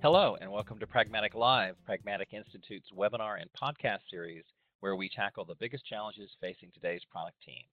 Hello, 0.00 0.36
and 0.40 0.52
welcome 0.52 0.78
to 0.78 0.86
Pragmatic 0.86 1.34
Live, 1.34 1.74
Pragmatic 1.84 2.28
Institute's 2.30 2.86
webinar 2.96 3.40
and 3.40 3.50
podcast 3.60 3.98
series, 4.08 4.44
where 4.78 4.94
we 4.94 5.08
tackle 5.08 5.44
the 5.44 5.56
biggest 5.56 5.84
challenges 5.86 6.30
facing 6.40 6.70
today's 6.72 7.02
product 7.10 7.36
teams. 7.44 7.66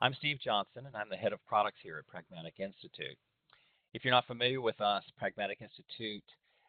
I'm 0.00 0.14
Steve 0.14 0.38
Johnson, 0.40 0.86
and 0.86 0.94
I'm 0.94 1.08
the 1.10 1.16
head 1.16 1.32
of 1.32 1.44
products 1.44 1.78
here 1.82 1.98
at 1.98 2.06
Pragmatic 2.06 2.60
Institute. 2.60 3.18
If 3.92 4.04
you're 4.04 4.14
not 4.14 4.28
familiar 4.28 4.60
with 4.60 4.80
us, 4.80 5.02
Pragmatic 5.18 5.60
Institute 5.60 6.22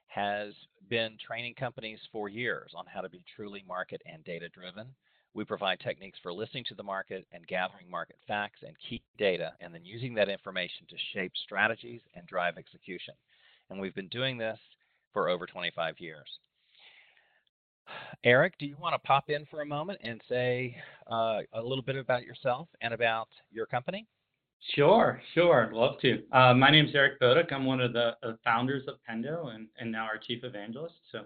has 0.08 0.54
been 0.90 1.18
training 1.24 1.54
companies 1.54 2.00
for 2.12 2.28
years 2.28 2.72
on 2.76 2.86
how 2.88 3.02
to 3.02 3.10
be 3.10 3.24
truly 3.36 3.64
market 3.68 4.02
and 4.12 4.24
data 4.24 4.50
driven. 4.50 4.88
We 5.36 5.46
provide 5.46 5.82
techniques 5.82 6.18
for 6.24 6.34
listening 6.34 6.64
to 6.70 6.76
the 6.76 6.82
market 6.82 7.28
and 7.32 7.46
gathering 7.46 7.92
market 7.92 8.18
facts 8.28 8.62
and 8.66 8.76
key 8.90 9.04
data, 9.20 9.54
and 9.62 9.72
then 9.72 9.86
using 9.86 10.16
that 10.16 10.30
information 10.30 10.88
to 10.90 10.96
shape 11.14 11.34
strategies 11.44 12.02
and 12.16 12.26
drive 12.26 12.58
execution 12.58 13.14
and 13.74 13.82
we've 13.82 13.96
been 13.96 14.08
doing 14.08 14.38
this 14.38 14.58
for 15.12 15.30
over 15.30 15.46
25 15.46 15.96
years. 16.00 16.28
Eric, 18.24 18.54
do 18.60 18.66
you 18.66 18.78
want 18.80 18.94
to 18.94 19.00
pop 19.00 19.30
in 19.30 19.46
for 19.48 19.62
a 19.62 19.66
moment 19.66 20.00
and 20.04 20.22
say 20.30 20.78
uh, 21.12 21.40
a 21.54 21.62
little 21.62 21.84
bit 21.84 21.98
about 21.98 22.24
yourself 22.24 22.70
and 22.82 22.94
about 22.94 23.28
your 23.52 23.66
company? 23.66 24.08
Sure, 24.76 25.22
sure. 25.34 25.68
I'd 25.68 25.74
love 25.74 26.00
to. 26.02 26.24
Uh, 26.32 26.54
my 26.54 26.70
name 26.70 26.86
is 26.86 26.96
Eric 26.96 27.20
Boduch. 27.20 27.52
I'm 27.52 27.66
one 27.66 27.82
of 27.82 27.92
the 27.92 28.12
founders 28.46 28.84
of 28.88 28.96
Pendo 29.10 29.54
and, 29.54 29.68
and 29.78 29.92
now 29.92 30.06
our 30.06 30.18
chief 30.18 30.46
evangelist. 30.46 30.96
So 31.12 31.24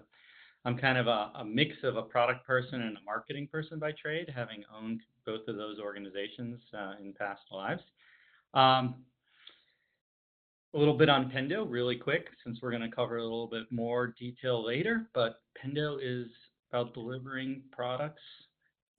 I'm 0.64 0.76
kind 0.76 0.98
of 0.98 1.06
a, 1.06 1.30
a, 1.36 1.44
mix 1.44 1.76
of 1.84 1.96
a 1.96 2.02
product 2.02 2.44
person 2.44 2.82
and 2.82 2.96
a 2.96 3.00
marketing 3.04 3.46
person 3.46 3.78
by 3.78 3.92
trade, 3.92 4.32
having 4.34 4.64
owned 4.76 5.02
both 5.24 5.46
of 5.46 5.56
those 5.56 5.78
organizations 5.78 6.58
uh, 6.76 6.94
in 7.00 7.12
past 7.12 7.42
lives. 7.52 7.82
Um, 8.54 8.96
a 10.78 10.80
little 10.80 10.96
bit 10.96 11.08
on 11.08 11.28
Pendo 11.28 11.66
really 11.68 11.96
quick, 11.96 12.28
since 12.44 12.60
we're 12.62 12.70
going 12.70 12.88
to 12.88 12.94
cover 12.94 13.16
a 13.16 13.22
little 13.22 13.48
bit 13.48 13.64
more 13.72 14.14
detail 14.16 14.64
later, 14.64 15.08
but 15.12 15.40
Pendo 15.60 15.98
is 16.00 16.28
about 16.70 16.94
delivering 16.94 17.62
products. 17.72 18.22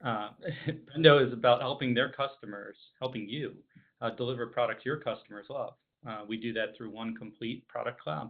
Uh, 0.04 0.32
Pendo 0.68 1.26
is 1.26 1.32
about 1.32 1.62
helping 1.62 1.94
their 1.94 2.12
customers, 2.12 2.76
helping 3.00 3.30
you 3.30 3.54
uh, 4.02 4.10
deliver 4.10 4.46
products 4.46 4.86
your 4.86 4.98
customers 4.98 5.46
love. 5.50 5.76
Uh, 6.06 6.24
we 6.28 6.36
do 6.36 6.52
that 6.52 6.76
through 6.76 6.90
one 6.90 7.16
complete 7.16 7.66
product 7.70 8.02
cloud. 8.02 8.30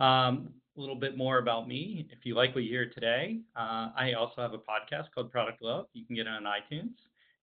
Um, 0.00 0.48
a 0.76 0.80
little 0.80 0.96
bit 0.96 1.16
more 1.16 1.38
about 1.38 1.68
me. 1.68 2.08
If 2.10 2.26
you 2.26 2.34
like 2.34 2.56
what 2.56 2.64
you 2.64 2.70
hear 2.70 2.90
today, 2.90 3.38
uh, 3.54 3.90
I 3.96 4.14
also 4.18 4.42
have 4.42 4.52
a 4.52 4.58
podcast 4.58 5.12
called 5.14 5.30
Product 5.30 5.62
Love. 5.62 5.86
You 5.92 6.04
can 6.04 6.16
get 6.16 6.26
it 6.26 6.30
on 6.30 6.42
iTunes. 6.42 6.94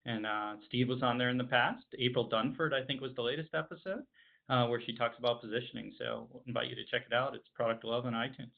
And 0.06 0.26
uh, 0.26 0.56
Steve 0.67 0.89
was 0.89 1.04
on 1.04 1.17
there 1.17 1.30
in 1.30 1.38
the 1.38 1.45
past. 1.45 1.86
April 1.98 2.30
Dunford, 2.30 2.73
I 2.73 2.86
think, 2.86 3.00
was 3.00 3.16
the 3.16 3.22
latest 3.22 3.54
episode 3.54 4.04
uh, 4.50 4.66
where 4.67 4.81
she 4.81 4.95
talks 4.95 5.17
about 5.20 5.42
positioning. 5.42 5.94
So 5.98 6.28
we'll 6.31 6.44
invite 6.48 6.70
you 6.70 6.76
to 6.76 6.86
check 6.86 7.02
it 7.09 7.14
out. 7.14 7.36
It's 7.36 7.48
Product 7.53 7.84
Love 7.84 8.06
on 8.06 8.14
iTunes. 8.14 8.52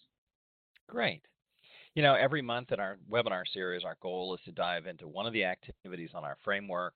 Great. 0.87 1.21
You 1.95 2.03
know, 2.03 2.15
every 2.15 2.41
month 2.41 2.71
in 2.71 2.79
our 2.79 2.97
webinar 3.11 3.43
series, 3.51 3.83
our 3.83 3.97
goal 4.01 4.33
is 4.35 4.41
to 4.45 4.51
dive 4.51 4.85
into 4.85 5.07
one 5.07 5.25
of 5.25 5.33
the 5.33 5.43
activities 5.43 6.11
on 6.13 6.23
our 6.23 6.37
framework 6.43 6.95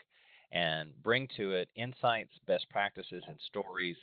and 0.52 0.92
bring 1.04 1.28
to 1.36 1.54
it 1.54 1.68
insights, 1.76 2.32
best 2.48 2.70
practices, 2.70 3.24
and 3.28 3.38
stories 3.48 3.98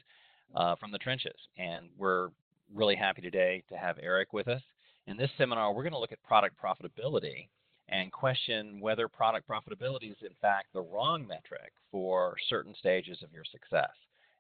uh, 0.55 0.75
from 0.77 0.91
the 0.91 0.99
trenches. 0.99 1.37
And 1.57 1.89
we're 1.97 2.29
really 2.75 2.97
happy 2.97 3.23
today 3.23 3.63
to 3.69 3.77
have 3.77 3.99
Eric 4.03 4.33
with 4.33 4.49
us. 4.49 4.63
In 5.07 5.17
this 5.17 5.31
seminar, 5.39 5.73
we're 5.73 5.83
going 5.83 5.93
to 5.93 5.99
look 5.99 6.13
at 6.13 6.23
product 6.23 6.57
profitability 6.63 7.49
and 7.89 8.13
question 8.13 8.81
whether 8.81 9.09
product 9.09 9.49
profitability 9.49 10.11
is 10.11 10.17
in 10.23 10.35
fact 10.41 10.69
the 10.73 10.83
wrong 10.83 11.27
metric 11.27 11.73
for 11.91 12.37
certain 12.49 12.75
stages 12.79 13.19
of 13.23 13.33
your 13.33 13.45
success. 13.51 13.91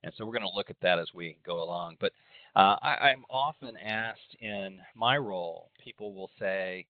And 0.02 0.12
so 0.16 0.24
we're 0.24 0.32
going 0.32 0.50
to 0.50 0.56
look 0.56 0.70
at 0.70 0.80
that 0.82 0.98
as 0.98 1.08
we 1.14 1.36
go 1.44 1.62
along. 1.62 1.96
But 2.00 2.12
uh, 2.56 2.76
I, 2.82 3.10
I'm 3.10 3.24
often 3.28 3.76
asked 3.76 4.36
in 4.40 4.78
my 4.94 5.16
role, 5.16 5.70
people 5.82 6.14
will 6.14 6.30
say, 6.38 6.86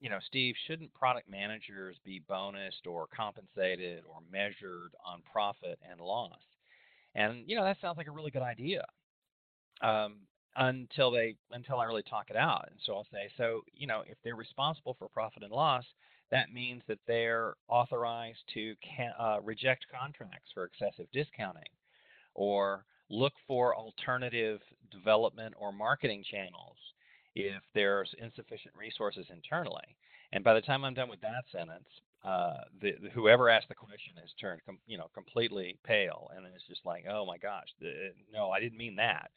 you 0.00 0.10
know, 0.10 0.18
Steve, 0.26 0.54
shouldn't 0.66 0.92
product 0.92 1.30
managers 1.30 1.96
be 2.04 2.22
bonused 2.28 2.86
or 2.86 3.06
compensated 3.14 4.04
or 4.08 4.20
measured 4.30 4.94
on 5.06 5.22
profit 5.30 5.78
and 5.90 6.00
loss? 6.00 6.40
And 7.14 7.44
you 7.46 7.56
know, 7.56 7.64
that 7.64 7.78
sounds 7.80 7.96
like 7.96 8.08
a 8.08 8.12
really 8.12 8.30
good 8.30 8.42
idea. 8.42 8.84
Um, 9.80 10.16
until 10.56 11.10
they 11.10 11.34
until 11.50 11.80
I 11.80 11.84
really 11.84 12.02
talk 12.02 12.30
it 12.30 12.36
out. 12.36 12.68
And 12.70 12.78
so 12.84 12.94
I'll 12.94 13.06
say, 13.12 13.28
so 13.36 13.62
you 13.72 13.86
know, 13.86 14.02
if 14.06 14.16
they're 14.22 14.36
responsible 14.36 14.94
for 14.98 15.08
profit 15.08 15.42
and 15.42 15.52
loss, 15.52 15.84
that 16.30 16.52
means 16.52 16.82
that 16.88 16.98
they're 17.06 17.54
authorized 17.68 18.38
to 18.54 18.74
can, 18.82 19.12
uh, 19.18 19.38
reject 19.42 19.86
contracts 19.92 20.50
for 20.52 20.64
excessive 20.64 21.06
discounting 21.12 21.64
or 22.34 22.84
look 23.10 23.32
for 23.46 23.74
alternative 23.74 24.60
development 24.90 25.54
or 25.58 25.72
marketing 25.72 26.24
channels 26.30 26.76
if 27.34 27.62
there's 27.74 28.14
insufficient 28.18 28.74
resources 28.78 29.26
internally. 29.30 29.96
And 30.32 30.42
by 30.42 30.54
the 30.54 30.60
time 30.60 30.84
I'm 30.84 30.94
done 30.94 31.08
with 31.08 31.20
that 31.20 31.44
sentence, 31.52 31.88
uh, 32.24 32.64
the, 32.80 32.92
the, 33.02 33.10
whoever 33.10 33.50
asked 33.50 33.68
the 33.68 33.74
question 33.74 34.14
has 34.20 34.30
turned, 34.40 34.60
com, 34.64 34.78
you 34.86 34.96
know, 34.96 35.10
completely 35.12 35.76
pale, 35.84 36.30
and 36.34 36.46
it's 36.46 36.66
just 36.66 36.80
like, 36.86 37.04
oh 37.10 37.26
my 37.26 37.36
gosh, 37.36 37.68
the, 37.80 38.12
no, 38.32 38.50
I 38.50 38.60
didn't 38.60 38.78
mean 38.78 38.96
that. 38.96 39.30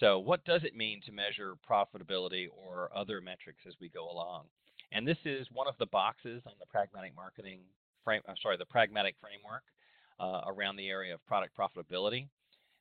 So, 0.00 0.18
what 0.18 0.44
does 0.44 0.64
it 0.64 0.74
mean 0.74 1.00
to 1.06 1.12
measure 1.12 1.54
profitability 1.68 2.48
or 2.50 2.90
other 2.94 3.20
metrics 3.20 3.60
as 3.68 3.74
we 3.80 3.88
go 3.88 4.10
along? 4.10 4.44
And 4.90 5.06
this 5.06 5.18
is 5.24 5.46
one 5.52 5.68
of 5.68 5.78
the 5.78 5.86
boxes 5.86 6.42
on 6.46 6.54
the 6.58 6.66
pragmatic 6.66 7.14
marketing 7.14 7.60
frame. 8.04 8.22
I'm 8.28 8.36
sorry, 8.42 8.56
the 8.56 8.66
pragmatic 8.66 9.14
framework 9.20 9.62
uh, 10.20 10.42
around 10.46 10.76
the 10.76 10.88
area 10.88 11.14
of 11.14 11.24
product 11.26 11.56
profitability. 11.56 12.28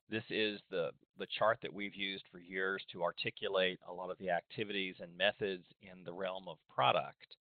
This 0.10 0.24
is 0.30 0.60
the, 0.70 0.90
the 1.18 1.28
chart 1.40 1.60
that 1.62 1.74
we've 1.74 1.96
used 1.96 2.26
for 2.32 2.40
years 2.40 2.84
to 2.92 3.04
articulate 3.04 3.80
a 3.88 3.94
lot 3.94 4.12
of 4.12 4.18
the 4.18 4.30
activities 4.30 4.96
and 5.00 5.16
methods 5.18 5.64
in 5.82 6.04
the 6.04 6.14
realm 6.14 6.46
of 6.48 6.58
product. 6.74 7.38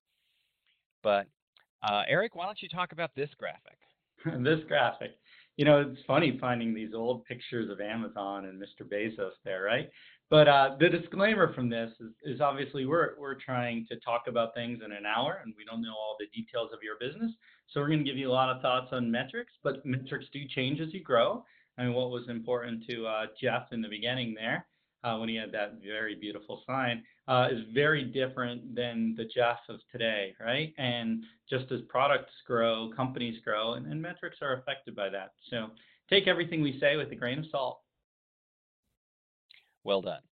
But 1.03 1.27
uh, 1.83 2.03
Eric, 2.09 2.35
why 2.35 2.47
don't 2.47 2.63
you 2.63 2.69
talk 2.69 2.93
about 2.93 3.11
this 3.17 3.31
graphic? 3.39 3.79
this 4.45 4.61
graphic. 4.69 5.17
You 5.57 5.65
know, 5.65 5.81
it's 5.81 6.01
funny 6.07 6.39
finding 6.41 6.73
these 6.75 6.95
old 6.95 7.25
pictures 7.25 7.71
of 7.71 7.81
Amazon 7.81 8.47
and 8.47 8.61
Mr. 8.61 8.87
Bezos 8.87 9.33
there, 9.45 9.63
right? 9.63 9.91
But 10.31 10.47
uh, 10.47 10.77
the 10.79 10.89
disclaimer 10.89 11.53
from 11.55 11.69
this 11.69 11.91
is, 11.99 12.13
is, 12.23 12.41
obviously 12.41 12.87
we're, 12.87 13.19
we're 13.19 13.35
trying 13.35 13.85
to 13.91 13.99
talk 13.99 14.23
about 14.29 14.55
things 14.55 14.79
in 14.85 14.93
an 14.93 15.05
hour 15.05 15.41
and 15.45 15.53
we 15.59 15.65
don't 15.65 15.83
know 15.83 15.93
all 15.93 16.17
the 16.21 16.27
details 16.27 16.71
of 16.73 16.79
your 16.85 16.95
business. 17.01 17.33
So 17.69 17.81
we're 17.81 17.89
going 17.89 18.05
to 18.05 18.05
give 18.05 18.17
you 18.17 18.31
a 18.31 18.33
lot 18.33 18.49
of 18.49 18.63
thoughts 18.63 18.89
on 18.93 19.11
metrics, 19.11 19.53
but 19.65 19.85
metrics 19.85 20.27
do 20.33 20.41
change 20.55 20.81
as 20.81 20.95
you 20.95 21.03
grow. 21.03 21.45
I 21.77 21.85
mean, 21.85 21.95
what 21.95 22.11
was 22.11 22.29
important 22.29 22.85
to 22.89 23.07
uh, 23.07 23.27
Jeff 23.41 23.73
in 23.73 23.83
the 23.83 23.89
beginning 23.89 24.35
there 24.35 24.67
uh, 25.03 25.17
when 25.17 25.29
he 25.29 25.35
had 25.35 25.51
that 25.53 25.81
very 25.85 26.15
beautiful 26.15 26.63
sign 26.65 27.03
uh, 27.27 27.49
is 27.51 27.65
very 27.75 28.05
different 28.05 28.75
than 28.75 29.15
the 29.17 29.25
Jeff 29.25 29.59
of 29.69 29.81
today, 29.91 30.35
right? 30.41 30.73
And 30.79 31.25
just 31.49 31.73
as 31.73 31.81
products 31.89 32.33
grow, 32.47 32.91
companies 32.95 33.41
grow, 33.45 33.75
and, 33.75 33.87
and 33.87 34.01
metrics 34.01 34.39
are 34.43 34.55
affected 34.55 34.95
by 34.95 35.09
that. 35.09 35.33
So 35.49 35.69
take 36.09 36.29
everything 36.29 36.63
we 36.63 36.79
say 36.79 36.97
with 36.97 37.11
a 37.11 37.17
grain 37.17 37.39
of 37.41 37.47
salt. 37.51 37.81
Well 39.85 40.03
done. 40.03 40.23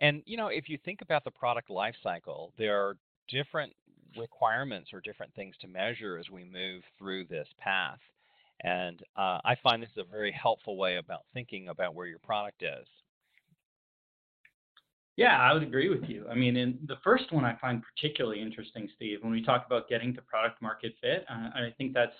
And 0.00 0.22
you 0.26 0.36
know, 0.36 0.48
if 0.48 0.68
you 0.68 0.78
think 0.84 1.00
about 1.02 1.24
the 1.24 1.30
product 1.30 1.70
life 1.70 1.94
cycle, 2.02 2.52
there 2.58 2.80
are 2.80 2.96
different 3.28 3.72
requirements 4.16 4.90
or 4.92 5.00
different 5.00 5.34
things 5.34 5.54
to 5.60 5.68
measure 5.68 6.18
as 6.18 6.30
we 6.30 6.44
move 6.44 6.82
through 6.98 7.24
this 7.26 7.48
path. 7.58 7.98
And 8.62 9.00
uh, 9.16 9.38
I 9.44 9.56
find 9.62 9.82
this 9.82 9.90
is 9.90 10.04
a 10.08 10.10
very 10.10 10.32
helpful 10.32 10.76
way 10.76 10.96
about 10.96 11.22
thinking 11.32 11.68
about 11.68 11.94
where 11.94 12.06
your 12.06 12.18
product 12.18 12.62
is. 12.62 12.86
Yeah, 15.16 15.36
I 15.36 15.52
would 15.52 15.64
agree 15.64 15.88
with 15.88 16.08
you. 16.08 16.26
I 16.30 16.34
mean, 16.34 16.56
in 16.56 16.78
the 16.86 16.98
first 17.02 17.32
one 17.32 17.44
I 17.44 17.56
find 17.60 17.82
particularly 17.82 18.40
interesting, 18.40 18.88
Steve, 18.94 19.18
when 19.22 19.32
we 19.32 19.42
talk 19.42 19.66
about 19.66 19.88
getting 19.88 20.14
to 20.14 20.22
product 20.22 20.62
market 20.62 20.92
fit, 21.00 21.24
uh, 21.28 21.50
I 21.54 21.74
think 21.76 21.92
that's 21.92 22.14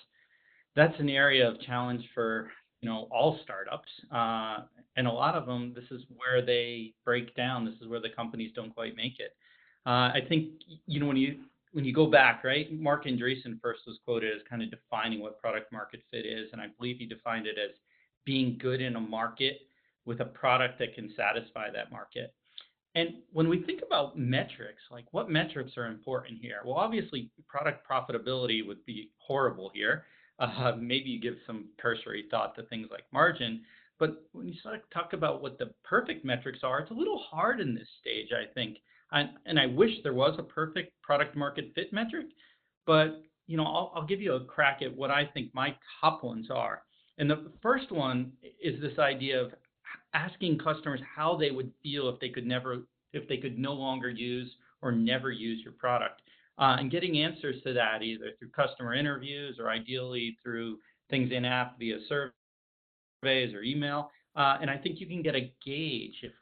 that's 0.75 0.99
an 0.99 1.09
area 1.09 1.47
of 1.47 1.61
challenge 1.61 2.03
for 2.13 2.51
you 2.81 2.89
know 2.89 3.07
all 3.11 3.39
startups 3.43 3.89
uh, 4.11 4.65
and 4.95 5.07
a 5.07 5.11
lot 5.11 5.35
of 5.35 5.45
them 5.45 5.73
this 5.75 5.85
is 5.91 6.01
where 6.15 6.45
they 6.45 6.93
break 7.05 7.35
down. 7.35 7.65
This 7.65 7.75
is 7.81 7.87
where 7.87 8.01
the 8.01 8.09
companies 8.09 8.51
don't 8.55 8.73
quite 8.73 8.95
make 8.95 9.19
it. 9.19 9.35
Uh, 9.85 10.11
i 10.13 10.19
think 10.27 10.49
you 10.87 10.99
know 10.99 11.05
when 11.05 11.17
you 11.17 11.39
when 11.71 11.85
you 11.85 11.93
go 11.93 12.05
back 12.05 12.43
right 12.43 12.71
marc 12.73 13.05
andreessen 13.05 13.59
first 13.61 13.81
was 13.87 13.97
quoted 14.03 14.35
as 14.35 14.41
kind 14.49 14.61
of 14.61 14.69
defining 14.69 15.21
what 15.21 15.39
product 15.39 15.71
market 15.71 16.01
fit 16.11 16.25
is 16.25 16.49
and 16.51 16.61
i 16.61 16.67
believe 16.77 16.97
he 16.97 17.05
defined 17.05 17.47
it 17.47 17.57
as 17.57 17.71
being 18.25 18.57
good 18.61 18.81
in 18.81 18.95
a 18.95 18.99
market 18.99 19.61
with 20.05 20.19
a 20.21 20.25
product 20.25 20.79
that 20.79 20.95
can 20.95 21.13
satisfy 21.15 21.69
that 21.71 21.91
market. 21.91 22.33
And 22.95 23.09
when 23.31 23.47
we 23.47 23.63
think 23.63 23.81
about 23.85 24.17
metrics 24.17 24.81
like 24.91 25.05
what 25.11 25.29
metrics 25.29 25.77
are 25.77 25.85
important 25.85 26.39
here? 26.41 26.61
Well 26.65 26.75
obviously 26.75 27.29
product 27.47 27.87
profitability 27.87 28.65
would 28.65 28.83
be 28.85 29.11
horrible 29.17 29.71
here 29.73 30.05
uh, 30.39 30.73
maybe 30.79 31.09
you 31.09 31.19
give 31.19 31.35
some 31.45 31.65
cursory 31.79 32.25
thought 32.31 32.55
to 32.55 32.63
things 32.63 32.87
like 32.91 33.03
margin. 33.11 33.61
But 33.99 34.23
when 34.31 34.47
you 34.47 34.57
start 34.59 34.89
to 34.89 34.93
talk 34.97 35.13
about 35.13 35.41
what 35.41 35.59
the 35.59 35.71
perfect 35.83 36.23
metrics 36.23 36.59
are, 36.63 36.79
it's 36.79 36.91
a 36.91 36.93
little 36.93 37.19
hard 37.19 37.59
in 37.59 37.75
this 37.75 37.87
stage, 37.99 38.29
I 38.31 38.51
think. 38.53 38.77
And, 39.11 39.29
and 39.45 39.59
I 39.59 39.65
wish 39.65 39.91
there 40.03 40.13
was 40.13 40.35
a 40.39 40.43
perfect 40.43 40.93
product 41.01 41.35
market 41.35 41.71
fit 41.75 41.91
metric, 41.91 42.27
but 42.85 43.21
you 43.47 43.57
know, 43.57 43.65
I'll, 43.65 43.91
I'll 43.95 44.05
give 44.05 44.21
you 44.21 44.33
a 44.33 44.45
crack 44.45 44.81
at 44.83 44.95
what 44.95 45.09
I 45.09 45.25
think 45.25 45.53
my 45.55 45.75
top 45.99 46.23
ones 46.23 46.49
are. 46.51 46.83
And 47.17 47.29
the 47.29 47.51
first 47.61 47.91
one 47.91 48.31
is 48.63 48.79
this 48.79 48.99
idea 48.99 49.41
of 49.41 49.51
asking 50.13 50.59
customers 50.59 51.01
how 51.15 51.35
they 51.35 51.51
would 51.51 51.71
feel 51.81 52.09
if 52.09 52.19
they 52.19 52.29
could 52.29 52.45
never, 52.45 52.85
if 53.11 53.27
they 53.27 53.37
could 53.37 53.57
no 53.57 53.73
longer 53.73 54.09
use 54.09 54.49
or 54.81 54.91
never 54.91 55.31
use 55.31 55.61
your 55.63 55.73
product. 55.73 56.21
Uh, 56.59 56.75
and 56.77 56.91
getting 56.91 57.19
answers 57.19 57.55
to 57.63 57.73
that 57.73 58.03
either 58.03 58.31
through 58.37 58.49
customer 58.49 58.93
interviews 58.93 59.57
or 59.59 59.69
ideally 59.69 60.37
through 60.43 60.77
things 61.09 61.31
in 61.31 61.45
app 61.45 61.79
via 61.79 61.97
surveys 62.09 63.53
or 63.53 63.63
email. 63.63 64.11
Uh, 64.35 64.57
and 64.61 64.69
I 64.69 64.77
think 64.77 64.99
you 64.99 65.07
can 65.07 65.21
get 65.21 65.35
a 65.35 65.51
gauge 65.65 66.15
if 66.21 66.33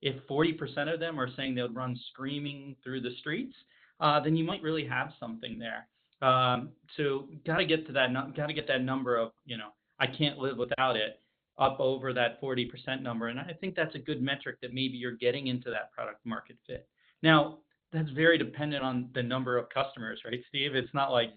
if 0.00 0.16
40% 0.28 0.92
of 0.92 1.00
them 1.00 1.18
are 1.18 1.30
saying 1.34 1.54
they'll 1.54 1.72
run 1.72 1.98
screaming 2.10 2.76
through 2.84 3.00
the 3.00 3.14
streets, 3.20 3.54
uh, 4.00 4.20
then 4.20 4.36
you 4.36 4.44
might 4.44 4.60
really 4.60 4.86
have 4.86 5.12
something 5.18 5.58
there. 5.58 5.88
Um, 6.20 6.72
so 6.98 7.28
got 7.46 7.56
to 7.56 7.64
get 7.64 7.86
to 7.86 7.92
that, 7.94 8.12
got 8.36 8.46
to 8.48 8.52
get 8.52 8.68
that 8.68 8.82
number 8.82 9.16
of, 9.16 9.32
you 9.46 9.56
know, 9.56 9.70
I 9.98 10.06
can't 10.06 10.38
live 10.38 10.58
without 10.58 10.96
it 10.96 11.20
up 11.58 11.80
over 11.80 12.12
that 12.12 12.40
40% 12.42 13.00
number. 13.00 13.28
And 13.28 13.40
I 13.40 13.52
think 13.58 13.74
that's 13.74 13.94
a 13.94 13.98
good 13.98 14.20
metric 14.20 14.58
that 14.60 14.74
maybe 14.74 14.98
you're 14.98 15.16
getting 15.16 15.46
into 15.46 15.70
that 15.70 15.90
product 15.92 16.24
market 16.26 16.56
fit. 16.66 16.86
Now, 17.22 17.60
that's 17.94 18.10
very 18.10 18.36
dependent 18.36 18.82
on 18.82 19.08
the 19.14 19.22
number 19.22 19.56
of 19.56 19.68
customers, 19.70 20.20
right, 20.24 20.40
Steve? 20.48 20.74
It's 20.74 20.92
not 20.92 21.12
like, 21.12 21.30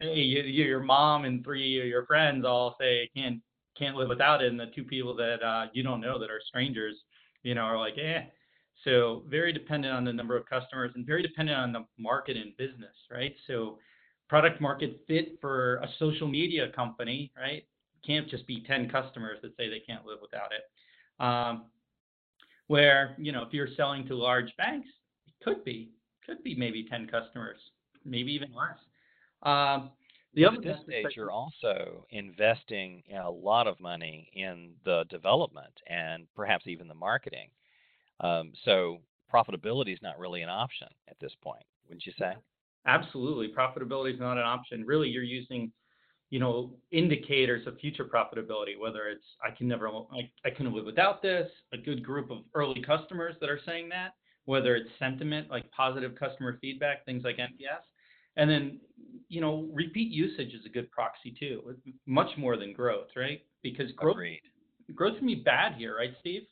hey, 0.00 0.14
you, 0.14 0.42
your 0.42 0.80
mom 0.80 1.24
and 1.24 1.44
three 1.44 1.80
of 1.80 1.86
your 1.86 2.06
friends 2.06 2.44
all 2.44 2.76
say 2.80 3.08
can't 3.16 3.40
can't 3.78 3.96
live 3.96 4.08
without 4.08 4.42
it, 4.42 4.50
and 4.50 4.60
the 4.60 4.66
two 4.74 4.84
people 4.84 5.14
that 5.16 5.42
uh, 5.42 5.66
you 5.72 5.82
don't 5.82 6.00
know 6.00 6.18
that 6.18 6.30
are 6.30 6.40
strangers, 6.46 6.96
you 7.42 7.54
know, 7.54 7.62
are 7.62 7.78
like, 7.78 7.94
eh. 7.96 8.22
So 8.84 9.22
very 9.28 9.52
dependent 9.52 9.94
on 9.94 10.04
the 10.04 10.12
number 10.12 10.36
of 10.36 10.46
customers 10.46 10.92
and 10.94 11.06
very 11.06 11.22
dependent 11.22 11.58
on 11.58 11.72
the 11.72 11.84
market 11.98 12.36
and 12.36 12.56
business, 12.56 12.94
right? 13.10 13.34
So 13.46 13.78
product 14.28 14.60
market 14.60 15.00
fit 15.06 15.38
for 15.40 15.76
a 15.76 15.88
social 15.98 16.26
media 16.26 16.68
company, 16.74 17.30
right? 17.36 17.64
Can't 18.06 18.28
just 18.28 18.46
be 18.46 18.64
10 18.66 18.88
customers 18.88 19.38
that 19.42 19.56
say 19.56 19.68
they 19.68 19.82
can't 19.86 20.06
live 20.06 20.18
without 20.22 20.50
it. 20.52 21.22
Um, 21.22 21.66
where, 22.68 23.16
you 23.18 23.32
know, 23.32 23.42
if 23.42 23.52
you're 23.52 23.68
selling 23.76 24.06
to 24.08 24.14
large 24.14 24.54
banks, 24.56 24.88
it 25.26 25.44
could 25.44 25.64
be, 25.64 25.90
could 26.26 26.42
be 26.42 26.54
maybe 26.54 26.86
10 26.88 27.06
customers, 27.06 27.56
maybe 28.04 28.32
even 28.32 28.48
less. 28.54 28.78
Um, 29.42 29.90
the 30.34 30.46
other 30.46 30.56
at 30.56 30.62
this 30.62 30.78
stage, 30.84 31.06
you're 31.16 31.32
also 31.32 32.06
investing 32.10 33.02
a 33.24 33.30
lot 33.30 33.66
of 33.66 33.80
money 33.80 34.30
in 34.34 34.74
the 34.84 35.04
development 35.10 35.72
and 35.88 36.26
perhaps 36.36 36.66
even 36.66 36.86
the 36.86 36.94
marketing. 36.94 37.48
Um, 38.20 38.52
so 38.64 38.98
profitability 39.32 39.92
is 39.92 39.98
not 40.02 40.18
really 40.18 40.42
an 40.42 40.48
option 40.48 40.88
at 41.08 41.16
this 41.20 41.32
point, 41.42 41.64
wouldn't 41.88 42.06
you 42.06 42.12
say? 42.18 42.34
Absolutely, 42.86 43.52
profitability 43.52 44.14
is 44.14 44.20
not 44.20 44.38
an 44.38 44.44
option. 44.44 44.84
Really, 44.86 45.08
you're 45.08 45.22
using, 45.22 45.72
you 46.30 46.38
know, 46.38 46.74
indicators 46.92 47.66
of 47.66 47.78
future 47.78 48.04
profitability. 48.04 48.78
Whether 48.78 49.08
it's 49.08 49.24
I 49.44 49.50
can 49.50 49.68
never, 49.68 49.88
I, 49.88 50.30
I 50.44 50.50
can 50.50 50.72
live 50.72 50.86
without 50.86 51.22
this. 51.22 51.50
A 51.72 51.76
good 51.76 52.04
group 52.04 52.30
of 52.30 52.38
early 52.54 52.82
customers 52.82 53.34
that 53.40 53.50
are 53.50 53.60
saying 53.66 53.88
that. 53.90 54.14
Whether 54.50 54.74
it's 54.74 54.90
sentiment, 54.98 55.48
like 55.48 55.70
positive 55.70 56.16
customer 56.16 56.58
feedback, 56.60 57.04
things 57.04 57.22
like 57.22 57.36
NPS, 57.36 57.84
and 58.36 58.50
then 58.50 58.80
you 59.28 59.40
know, 59.40 59.68
repeat 59.72 60.10
usage 60.10 60.52
is 60.54 60.66
a 60.66 60.68
good 60.68 60.90
proxy 60.90 61.32
too, 61.38 61.76
much 62.06 62.36
more 62.36 62.56
than 62.56 62.72
growth, 62.72 63.06
right? 63.14 63.42
Because 63.62 63.92
growth 63.92 64.16
Agreed. 64.16 64.40
growth 64.92 65.18
can 65.18 65.28
be 65.28 65.36
bad 65.36 65.74
here, 65.74 65.96
right, 65.96 66.10
Steve? 66.18 66.42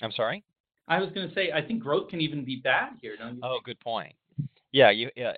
I'm 0.00 0.12
sorry. 0.12 0.44
I 0.86 1.00
was 1.00 1.10
going 1.10 1.28
to 1.28 1.34
say 1.34 1.50
I 1.52 1.60
think 1.60 1.82
growth 1.82 2.08
can 2.08 2.20
even 2.20 2.44
be 2.44 2.60
bad 2.62 2.90
here, 3.00 3.16
don't 3.18 3.34
you? 3.34 3.40
Oh, 3.42 3.58
good 3.64 3.80
point. 3.80 4.14
Yeah, 4.70 4.90
you. 4.90 5.10
Yeah, 5.16 5.32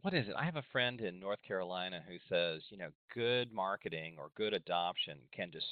what 0.00 0.14
is 0.14 0.26
it? 0.26 0.34
I 0.38 0.44
have 0.46 0.56
a 0.56 0.64
friend 0.72 1.02
in 1.02 1.20
North 1.20 1.42
Carolina 1.46 2.00
who 2.08 2.16
says, 2.30 2.62
you 2.70 2.78
know, 2.78 2.88
good 3.14 3.52
marketing 3.52 4.14
or 4.18 4.30
good 4.36 4.54
adoption 4.54 5.18
can 5.32 5.50
dest- 5.50 5.66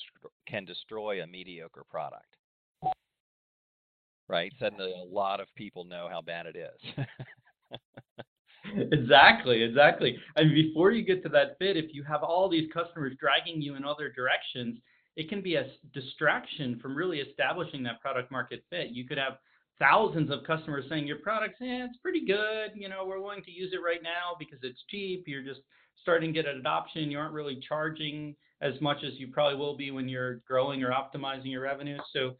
can 0.46 0.66
destroy 0.66 1.22
a 1.22 1.26
mediocre 1.26 1.84
product. 1.88 2.36
Right? 4.28 4.52
Suddenly, 4.60 4.92
a 4.92 5.14
lot 5.14 5.40
of 5.40 5.46
people 5.54 5.84
know 5.84 6.08
how 6.10 6.20
bad 6.20 6.46
it 6.46 6.56
is. 6.56 7.06
exactly, 8.92 9.62
exactly. 9.62 10.18
Mean, 10.36 10.54
before 10.54 10.92
you 10.92 11.04
get 11.04 11.22
to 11.22 11.28
that 11.30 11.56
fit, 11.58 11.76
if 11.76 11.94
you 11.94 12.02
have 12.04 12.22
all 12.22 12.48
these 12.48 12.70
customers 12.72 13.14
dragging 13.18 13.62
you 13.62 13.76
in 13.76 13.84
other 13.84 14.12
directions, 14.14 14.78
it 15.16 15.28
can 15.28 15.40
be 15.40 15.56
a 15.56 15.66
distraction 15.94 16.78
from 16.80 16.94
really 16.94 17.18
establishing 17.18 17.82
that 17.84 18.00
product 18.00 18.30
market 18.30 18.64
fit. 18.70 18.90
You 18.90 19.06
could 19.06 19.18
have 19.18 19.38
thousands 19.78 20.30
of 20.30 20.44
customers 20.46 20.84
saying 20.88 21.06
your 21.06 21.18
product's, 21.18 21.60
eh, 21.60 21.84
it's 21.84 21.96
pretty 21.98 22.24
good. 22.24 22.70
You 22.74 22.88
know, 22.88 23.04
we're 23.06 23.20
willing 23.20 23.42
to 23.44 23.50
use 23.50 23.72
it 23.72 23.80
right 23.84 24.02
now 24.02 24.36
because 24.38 24.58
it's 24.62 24.82
cheap. 24.90 25.24
You're 25.26 25.42
just 25.42 25.60
starting 26.02 26.32
to 26.32 26.42
get 26.42 26.48
an 26.48 26.58
adoption. 26.58 27.10
You 27.10 27.18
aren't 27.18 27.32
really 27.34 27.60
charging 27.66 28.34
as 28.60 28.74
much 28.80 28.98
as 29.04 29.14
you 29.18 29.28
probably 29.28 29.56
will 29.56 29.76
be 29.76 29.90
when 29.90 30.08
you're 30.08 30.36
growing 30.46 30.82
or 30.82 30.90
optimizing 30.90 31.50
your 31.50 31.62
revenue. 31.62 31.98
So 32.12 32.36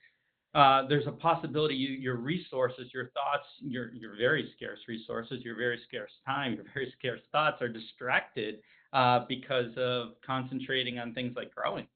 uh, 0.55 0.87
there's 0.89 1.06
a 1.06 1.12
possibility 1.12 1.75
you, 1.75 1.91
your 1.91 2.17
resources, 2.17 2.91
your 2.93 3.11
thoughts, 3.11 3.47
your, 3.61 3.93
your 3.93 4.17
very 4.17 4.50
scarce 4.56 4.79
resources, 4.89 5.45
your 5.45 5.56
very 5.56 5.79
scarce 5.87 6.11
time, 6.27 6.55
your 6.55 6.65
very 6.75 6.93
scarce 6.99 7.21
thoughts 7.33 7.61
are 7.61 7.69
distracted 7.69 8.61
uh, 8.93 9.21
because 9.29 9.71
of 9.77 10.12
concentrating 10.27 10.99
on 10.99 11.12
things 11.12 11.35
like 11.37 11.55
growing. 11.55 11.87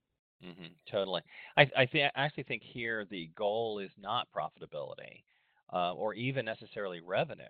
Mm-hmm, 0.45 0.73
totally. 0.91 1.23
I, 1.57 1.71
I, 1.77 1.87
th- 1.87 2.11
actually 2.15 2.43
think 2.43 2.63
here 2.63 3.07
the 3.11 3.31
goal 3.37 3.79
is 3.79 3.91
not 4.01 4.29
profitability 4.37 5.23
uh, 5.73 5.95
or 5.95 6.15
even 6.15 6.45
necessarily 6.45 7.01
revenue. 7.01 7.45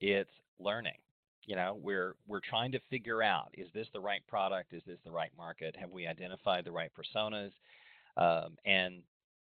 It's 0.00 0.30
learning. 0.58 0.98
You 1.44 1.54
know, 1.54 1.78
we're 1.80 2.16
we're 2.26 2.40
trying 2.40 2.72
to 2.72 2.80
figure 2.90 3.22
out: 3.22 3.54
is 3.56 3.68
this 3.72 3.86
the 3.92 4.00
right 4.00 4.20
product? 4.26 4.72
Is 4.72 4.82
this 4.84 4.98
the 5.04 5.12
right 5.12 5.30
market? 5.36 5.76
Have 5.78 5.90
we 5.90 6.06
identified 6.06 6.64
the 6.64 6.72
right 6.72 6.90
personas? 6.92 7.52
Um, 8.16 8.56
and 8.64 9.02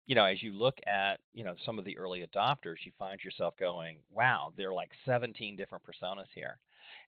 you 0.07 0.15
know, 0.15 0.25
as 0.25 0.43
you 0.43 0.53
look 0.53 0.79
at, 0.87 1.19
you 1.35 1.45
know, 1.45 1.55
some 1.65 1.79
of 1.79 1.85
the 1.85 1.99
early 1.99 2.25
adopters, 2.25 2.77
you 2.85 2.93
find 2.99 3.23
yourself 3.23 3.55
going, 3.59 3.99
wow, 4.11 4.53
there 4.57 4.71
are 4.71 4.75
like 4.75 4.91
17 5.05 5.57
different 5.57 5.85
personas 5.85 6.27
here. 6.35 6.59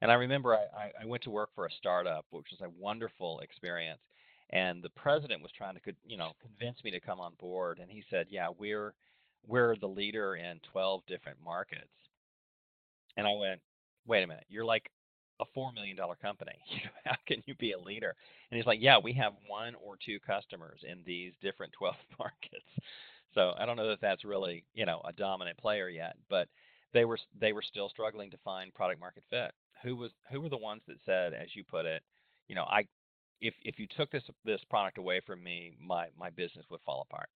And 0.00 0.10
I 0.10 0.14
remember 0.14 0.54
I, 0.54 0.90
I 1.00 1.06
went 1.06 1.22
to 1.24 1.30
work 1.30 1.50
for 1.54 1.66
a 1.66 1.72
startup, 1.78 2.26
which 2.30 2.46
was 2.50 2.60
a 2.60 2.70
wonderful 2.78 3.40
experience. 3.40 4.00
And 4.50 4.82
the 4.82 4.90
president 4.90 5.42
was 5.42 5.52
trying 5.56 5.74
to, 5.74 5.80
you 6.06 6.16
know, 6.16 6.32
convince 6.40 6.82
me 6.82 6.90
to 6.90 7.00
come 7.00 7.20
on 7.20 7.32
board. 7.38 7.78
And 7.80 7.90
he 7.90 8.02
said, 8.10 8.26
yeah, 8.30 8.48
we're, 8.58 8.94
we're 9.46 9.76
the 9.76 9.86
leader 9.86 10.36
in 10.36 10.60
12 10.72 11.02
different 11.06 11.38
markets. 11.44 11.84
And 13.16 13.26
I 13.26 13.32
went, 13.32 13.60
wait 14.06 14.24
a 14.24 14.26
minute, 14.26 14.44
you're 14.48 14.64
like 14.64 14.90
a 15.40 15.44
four 15.54 15.72
million 15.72 15.96
dollar 15.96 16.16
company. 16.16 16.58
How 17.04 17.16
can 17.26 17.42
you 17.46 17.54
be 17.54 17.72
a 17.72 17.78
leader? 17.78 18.14
And 18.50 18.56
he's 18.56 18.66
like, 18.66 18.80
yeah, 18.80 18.98
we 18.98 19.12
have 19.14 19.32
one 19.46 19.74
or 19.84 19.96
two 20.04 20.18
customers 20.20 20.80
in 20.88 20.98
these 21.06 21.32
different 21.40 21.72
12 21.78 21.94
markets. 22.18 22.66
So 23.34 23.52
I 23.58 23.66
don't 23.66 23.76
know 23.76 23.88
that 23.88 24.00
that's 24.00 24.24
really 24.24 24.64
you 24.74 24.86
know 24.86 25.00
a 25.06 25.12
dominant 25.12 25.58
player 25.58 25.88
yet, 25.88 26.16
but 26.28 26.48
they 26.92 27.04
were 27.04 27.18
they 27.38 27.52
were 27.52 27.62
still 27.62 27.88
struggling 27.88 28.30
to 28.30 28.38
find 28.44 28.74
product 28.74 29.00
market 29.00 29.24
fit. 29.30 29.52
Who 29.82 29.96
was 29.96 30.10
who 30.30 30.40
were 30.40 30.48
the 30.48 30.56
ones 30.56 30.82
that 30.88 30.96
said, 31.04 31.34
as 31.34 31.54
you 31.54 31.62
put 31.64 31.86
it, 31.86 32.02
you 32.48 32.54
know, 32.54 32.64
I 32.64 32.86
if 33.40 33.54
if 33.62 33.78
you 33.78 33.86
took 33.96 34.10
this 34.10 34.24
this 34.44 34.60
product 34.70 34.98
away 34.98 35.20
from 35.24 35.42
me, 35.42 35.72
my 35.80 36.06
my 36.18 36.30
business 36.30 36.66
would 36.70 36.80
fall 36.84 37.06
apart. 37.08 37.28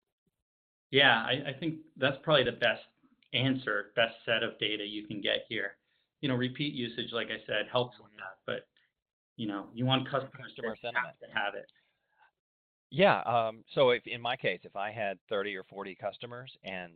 Yeah, 0.91 1.23
I, 1.23 1.51
I 1.51 1.53
think 1.59 1.77
that's 1.97 2.19
probably 2.23 2.45
the 2.45 2.53
best 2.53 2.83
answer, 3.33 3.93
best 3.97 4.15
set 4.27 4.43
of 4.43 4.59
data 4.59 4.85
you 4.85 5.07
can 5.07 5.23
get 5.23 5.47
here 5.49 5.77
you 6.23 6.29
know, 6.29 6.37
repeat 6.37 6.73
usage, 6.73 7.13
like 7.13 7.27
I 7.27 7.45
said, 7.47 7.67
helps 7.71 7.99
with 8.01 8.13
that. 8.13 8.39
But 8.47 8.67
you 9.37 9.47
know, 9.47 9.67
you 9.75 9.85
want 9.85 10.09
customers 10.09 10.53
to 10.57 10.63
have 10.63 11.19
to 11.19 11.27
have 11.35 11.55
it. 11.55 11.67
Yeah. 12.91 13.21
Um, 13.23 13.65
so 13.75 13.91
if 13.91 14.07
in 14.07 14.21
my 14.21 14.37
case, 14.37 14.61
if 14.63 14.77
I 14.77 14.93
had 14.93 15.19
30 15.29 15.57
or 15.57 15.65
40 15.65 15.95
customers 15.97 16.53
and 16.63 16.93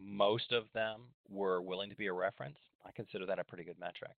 most 0.00 0.52
of 0.52 0.64
them 0.74 1.02
were 1.28 1.60
willing 1.60 1.90
to 1.90 1.96
be 1.96 2.06
a 2.06 2.12
reference, 2.12 2.56
I 2.86 2.90
consider 2.92 3.26
that 3.26 3.38
a 3.38 3.44
pretty 3.44 3.64
good 3.64 3.78
metric. 3.78 4.12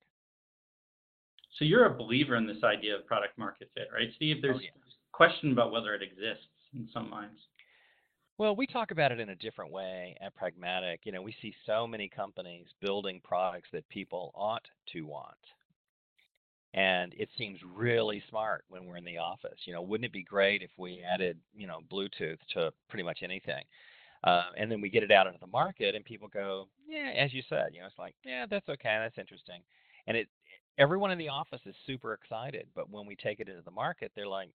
So 1.59 1.65
you're 1.65 1.87
a 1.87 1.95
believer 1.95 2.37
in 2.37 2.47
this 2.47 2.63
idea 2.63 2.97
of 2.97 3.07
product 3.07 3.37
market 3.39 3.71
fit, 3.75 3.89
right, 3.93 4.09
Steve? 4.17 4.41
There's 4.41 4.57
oh, 4.57 4.63
yeah. 4.63 4.71
question 5.13 5.53
about 5.53 5.73
whether 5.73 5.95
it 5.95 6.03
exists 6.03 6.49
in 6.75 6.89
some 6.93 7.11
minds. 7.11 7.39
Well, 8.39 8.57
we 8.57 8.67
talk 8.67 8.91
about 8.91 9.13
it 9.13 9.21
in 9.21 9.29
a 9.29 9.37
different 9.37 9.71
way 9.71 10.17
at 10.21 10.35
Pragmatic. 10.35 11.01
You 11.05 11.13
know, 11.13 11.23
we 11.23 11.35
see 11.43 11.55
so 11.67 11.87
many 11.87 12.09
companies 12.09 12.67
building 12.81 13.21
products 13.23 13.69
that 13.73 13.89
people 13.89 14.33
ought 14.35 14.67
to 14.93 15.03
want. 15.03 15.37
And 16.75 17.13
it 17.19 17.29
seems 17.37 17.59
really 17.75 18.23
smart 18.31 18.65
when 18.69 18.87
we're 18.87 18.97
in 18.97 19.05
the 19.05 19.19
office. 19.19 19.59
You 19.67 19.75
know, 19.75 19.83
wouldn't 19.83 20.07
it 20.07 20.13
be 20.13 20.23
great 20.23 20.63
if 20.63 20.71
we 20.79 21.03
added, 21.03 21.39
you 21.55 21.67
know, 21.67 21.81
Bluetooth 21.93 22.39
to 22.55 22.73
pretty 22.89 23.03
much 23.03 23.19
anything? 23.23 23.63
Uh, 24.25 24.45
and 24.57 24.71
then 24.71 24.81
we 24.81 24.89
get 24.89 25.03
it 25.03 25.11
out 25.11 25.27
into 25.27 25.39
the 25.41 25.47
market, 25.49 25.95
and 25.95 26.05
people 26.05 26.29
go, 26.29 26.69
yeah, 26.87 27.11
as 27.17 27.35
you 27.35 27.43
said, 27.49 27.71
you 27.75 27.81
know, 27.81 27.87
it's 27.87 27.99
like, 27.99 28.15
yeah, 28.25 28.47
that's 28.49 28.69
okay, 28.69 28.99
that's 29.03 29.19
interesting. 29.19 29.61
And 30.07 30.17
it, 30.17 30.29
everyone 30.79 31.11
in 31.11 31.19
the 31.19 31.29
office 31.29 31.61
is 31.67 31.75
super 31.87 32.15
excited, 32.15 32.69
but 32.75 32.89
when 32.89 33.05
we 33.05 33.17
take 33.17 33.41
it 33.41 33.49
into 33.49 33.63
the 33.63 33.71
market, 33.71 34.13
they're 34.15 34.29
like, 34.29 34.51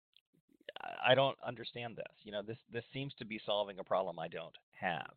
I 1.06 1.14
don't 1.14 1.37
understand 1.47 1.97
this. 1.97 2.14
You 2.23 2.33
know, 2.33 2.42
this 2.42 2.59
this 2.73 2.85
seems 2.92 3.12
to 3.18 3.25
be 3.25 3.40
solving 3.45 3.78
a 3.78 3.85
problem 3.85 4.18
I 4.18 4.28
don't 4.28 4.54
have. 4.80 5.12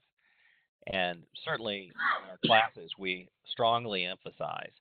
And 0.87 1.23
certainly 1.45 1.91
in 1.93 2.29
our 2.29 2.37
classes, 2.45 2.91
we 2.97 3.27
strongly 3.51 4.05
emphasize 4.05 4.71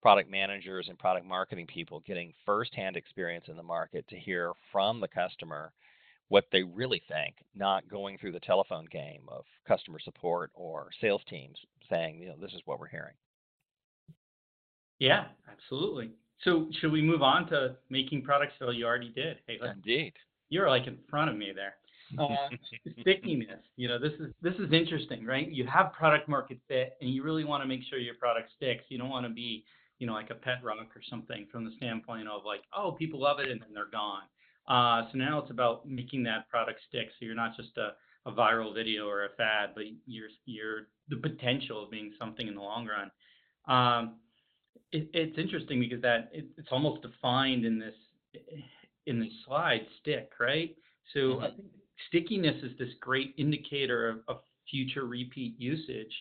product 0.00 0.30
managers 0.30 0.86
and 0.88 0.98
product 0.98 1.26
marketing 1.26 1.66
people 1.66 2.00
getting 2.06 2.32
firsthand 2.46 2.96
experience 2.96 3.46
in 3.48 3.56
the 3.56 3.62
market 3.62 4.06
to 4.08 4.16
hear 4.16 4.52
from 4.70 5.00
the 5.00 5.08
customer 5.08 5.72
what 6.28 6.44
they 6.52 6.62
really 6.62 7.02
think, 7.08 7.36
not 7.54 7.88
going 7.88 8.18
through 8.18 8.32
the 8.32 8.40
telephone 8.40 8.86
game 8.92 9.22
of 9.28 9.44
customer 9.66 9.98
support 9.98 10.50
or 10.54 10.88
sales 11.00 11.22
teams 11.28 11.56
saying, 11.90 12.18
you 12.18 12.28
know, 12.28 12.36
this 12.40 12.52
is 12.52 12.60
what 12.66 12.78
we're 12.78 12.86
hearing. 12.86 13.14
Yeah, 14.98 15.24
absolutely. 15.50 16.10
So 16.44 16.68
should 16.80 16.92
we 16.92 17.02
move 17.02 17.22
on 17.22 17.48
to 17.48 17.76
making 17.88 18.22
products? 18.22 18.52
So 18.58 18.70
you 18.70 18.84
already 18.84 19.08
did. 19.10 19.38
Hey, 19.46 19.58
Indeed. 19.62 20.12
You're 20.50 20.68
like 20.68 20.86
in 20.86 20.98
front 21.08 21.30
of 21.30 21.36
me 21.36 21.52
there. 21.54 21.74
Uh, 22.18 22.48
stickiness. 23.02 23.60
You 23.76 23.86
know, 23.86 23.98
this 23.98 24.14
is 24.18 24.32
this 24.40 24.54
is 24.54 24.72
interesting, 24.72 25.26
right? 25.26 25.46
You 25.46 25.66
have 25.66 25.92
product 25.92 26.26
market 26.26 26.58
fit, 26.66 26.96
and 27.02 27.10
you 27.10 27.22
really 27.22 27.44
want 27.44 27.62
to 27.62 27.68
make 27.68 27.80
sure 27.90 27.98
your 27.98 28.14
product 28.14 28.48
sticks. 28.56 28.84
You 28.88 28.96
don't 28.96 29.10
want 29.10 29.26
to 29.26 29.30
be, 29.30 29.62
you 29.98 30.06
know, 30.06 30.14
like 30.14 30.30
a 30.30 30.34
pet 30.34 30.64
rock 30.64 30.88
or 30.96 31.02
something 31.10 31.46
from 31.52 31.66
the 31.66 31.70
standpoint 31.76 32.26
of 32.26 32.46
like, 32.46 32.62
oh, 32.74 32.92
people 32.92 33.20
love 33.20 33.40
it 33.40 33.50
and 33.50 33.60
then 33.60 33.68
they're 33.74 33.90
gone. 33.92 34.22
Uh, 34.68 35.10
so 35.10 35.18
now 35.18 35.38
it's 35.38 35.50
about 35.50 35.86
making 35.86 36.22
that 36.22 36.48
product 36.48 36.80
stick. 36.88 37.08
So 37.18 37.26
you're 37.26 37.34
not 37.34 37.54
just 37.56 37.76
a, 37.76 37.90
a 38.26 38.32
viral 38.32 38.74
video 38.74 39.06
or 39.06 39.26
a 39.26 39.30
fad, 39.36 39.70
but 39.74 39.84
you're 40.06 40.28
you're 40.46 40.88
the 41.10 41.16
potential 41.16 41.84
of 41.84 41.90
being 41.90 42.12
something 42.18 42.48
in 42.48 42.54
the 42.54 42.62
long 42.62 42.86
run. 42.86 43.10
Um, 43.66 44.14
it, 44.92 45.10
it's 45.12 45.38
interesting 45.38 45.80
because 45.80 46.00
that 46.02 46.30
it, 46.32 46.46
it's 46.56 46.68
almost 46.70 47.02
defined 47.02 47.64
in 47.64 47.78
this 47.78 47.94
in 49.08 49.18
the 49.18 49.30
slide 49.46 49.86
stick, 50.00 50.30
right? 50.38 50.76
So 51.14 51.18
mm-hmm. 51.18 51.44
I 51.44 51.50
think 51.50 51.68
stickiness 52.08 52.62
is 52.62 52.78
this 52.78 52.90
great 53.00 53.34
indicator 53.38 54.08
of, 54.08 54.20
of, 54.28 54.36
future 54.70 55.06
repeat 55.06 55.58
usage. 55.58 56.12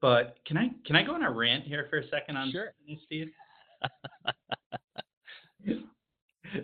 But 0.00 0.36
can 0.46 0.56
I 0.56 0.70
can 0.86 0.96
I 0.96 1.02
go 1.02 1.14
on 1.14 1.22
a 1.22 1.30
rant 1.30 1.64
here 1.64 1.86
for 1.90 1.98
a 1.98 2.08
second 2.08 2.38
on 2.38 2.50
sure. 2.50 2.72
this, 2.88 2.96
Steve? 3.04 3.28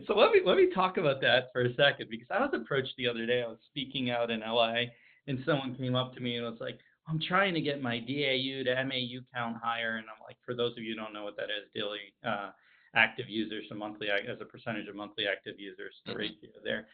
so 0.07 0.15
let 0.15 0.33
me 0.33 0.41
let 0.47 0.57
me 0.57 0.71
talk 0.75 0.97
about 0.97 1.21
that 1.21 1.51
for 1.53 1.61
a 1.67 1.75
second 1.75 2.09
because 2.11 2.29
I 2.31 2.41
was 2.41 2.51
approached 2.55 2.95
the 2.97 3.07
other 3.07 3.27
day. 3.27 3.43
I 3.43 3.49
was 3.49 3.59
speaking 3.69 4.09
out 4.11 4.31
in 4.31 4.41
LA, 4.41 4.85
and 5.27 5.39
someone 5.45 5.77
came 5.77 5.95
up 5.95 6.15
to 6.15 6.21
me 6.21 6.37
and 6.37 6.47
was 6.47 6.59
like, 6.59 6.79
"I'm 7.07 7.21
trying 7.21 7.53
to 7.53 7.61
get 7.61 7.83
my 7.83 7.99
DAU 7.99 8.65
to 8.65 8.85
MAU 8.87 9.21
count 9.35 9.59
higher." 9.63 9.97
And 9.97 10.07
I'm 10.09 10.23
like, 10.27 10.39
for 10.43 10.55
those 10.55 10.73
of 10.73 10.79
you 10.79 10.95
who 10.95 11.01
don't 11.03 11.13
know 11.13 11.25
what 11.25 11.37
that 11.37 11.51
is, 11.51 11.69
daily 11.75 12.15
uh, 12.27 12.53
active 12.97 13.27
users 13.29 13.65
to 13.69 13.75
monthly 13.75 14.09
as 14.09 14.39
a 14.41 14.45
percentage 14.45 14.89
of 14.89 14.97
monthly 14.97 15.25
active 15.31 15.55
users, 15.59 15.95
the 16.05 16.13
mm-hmm. 16.13 16.21
ratio 16.21 16.51
there. 16.65 16.87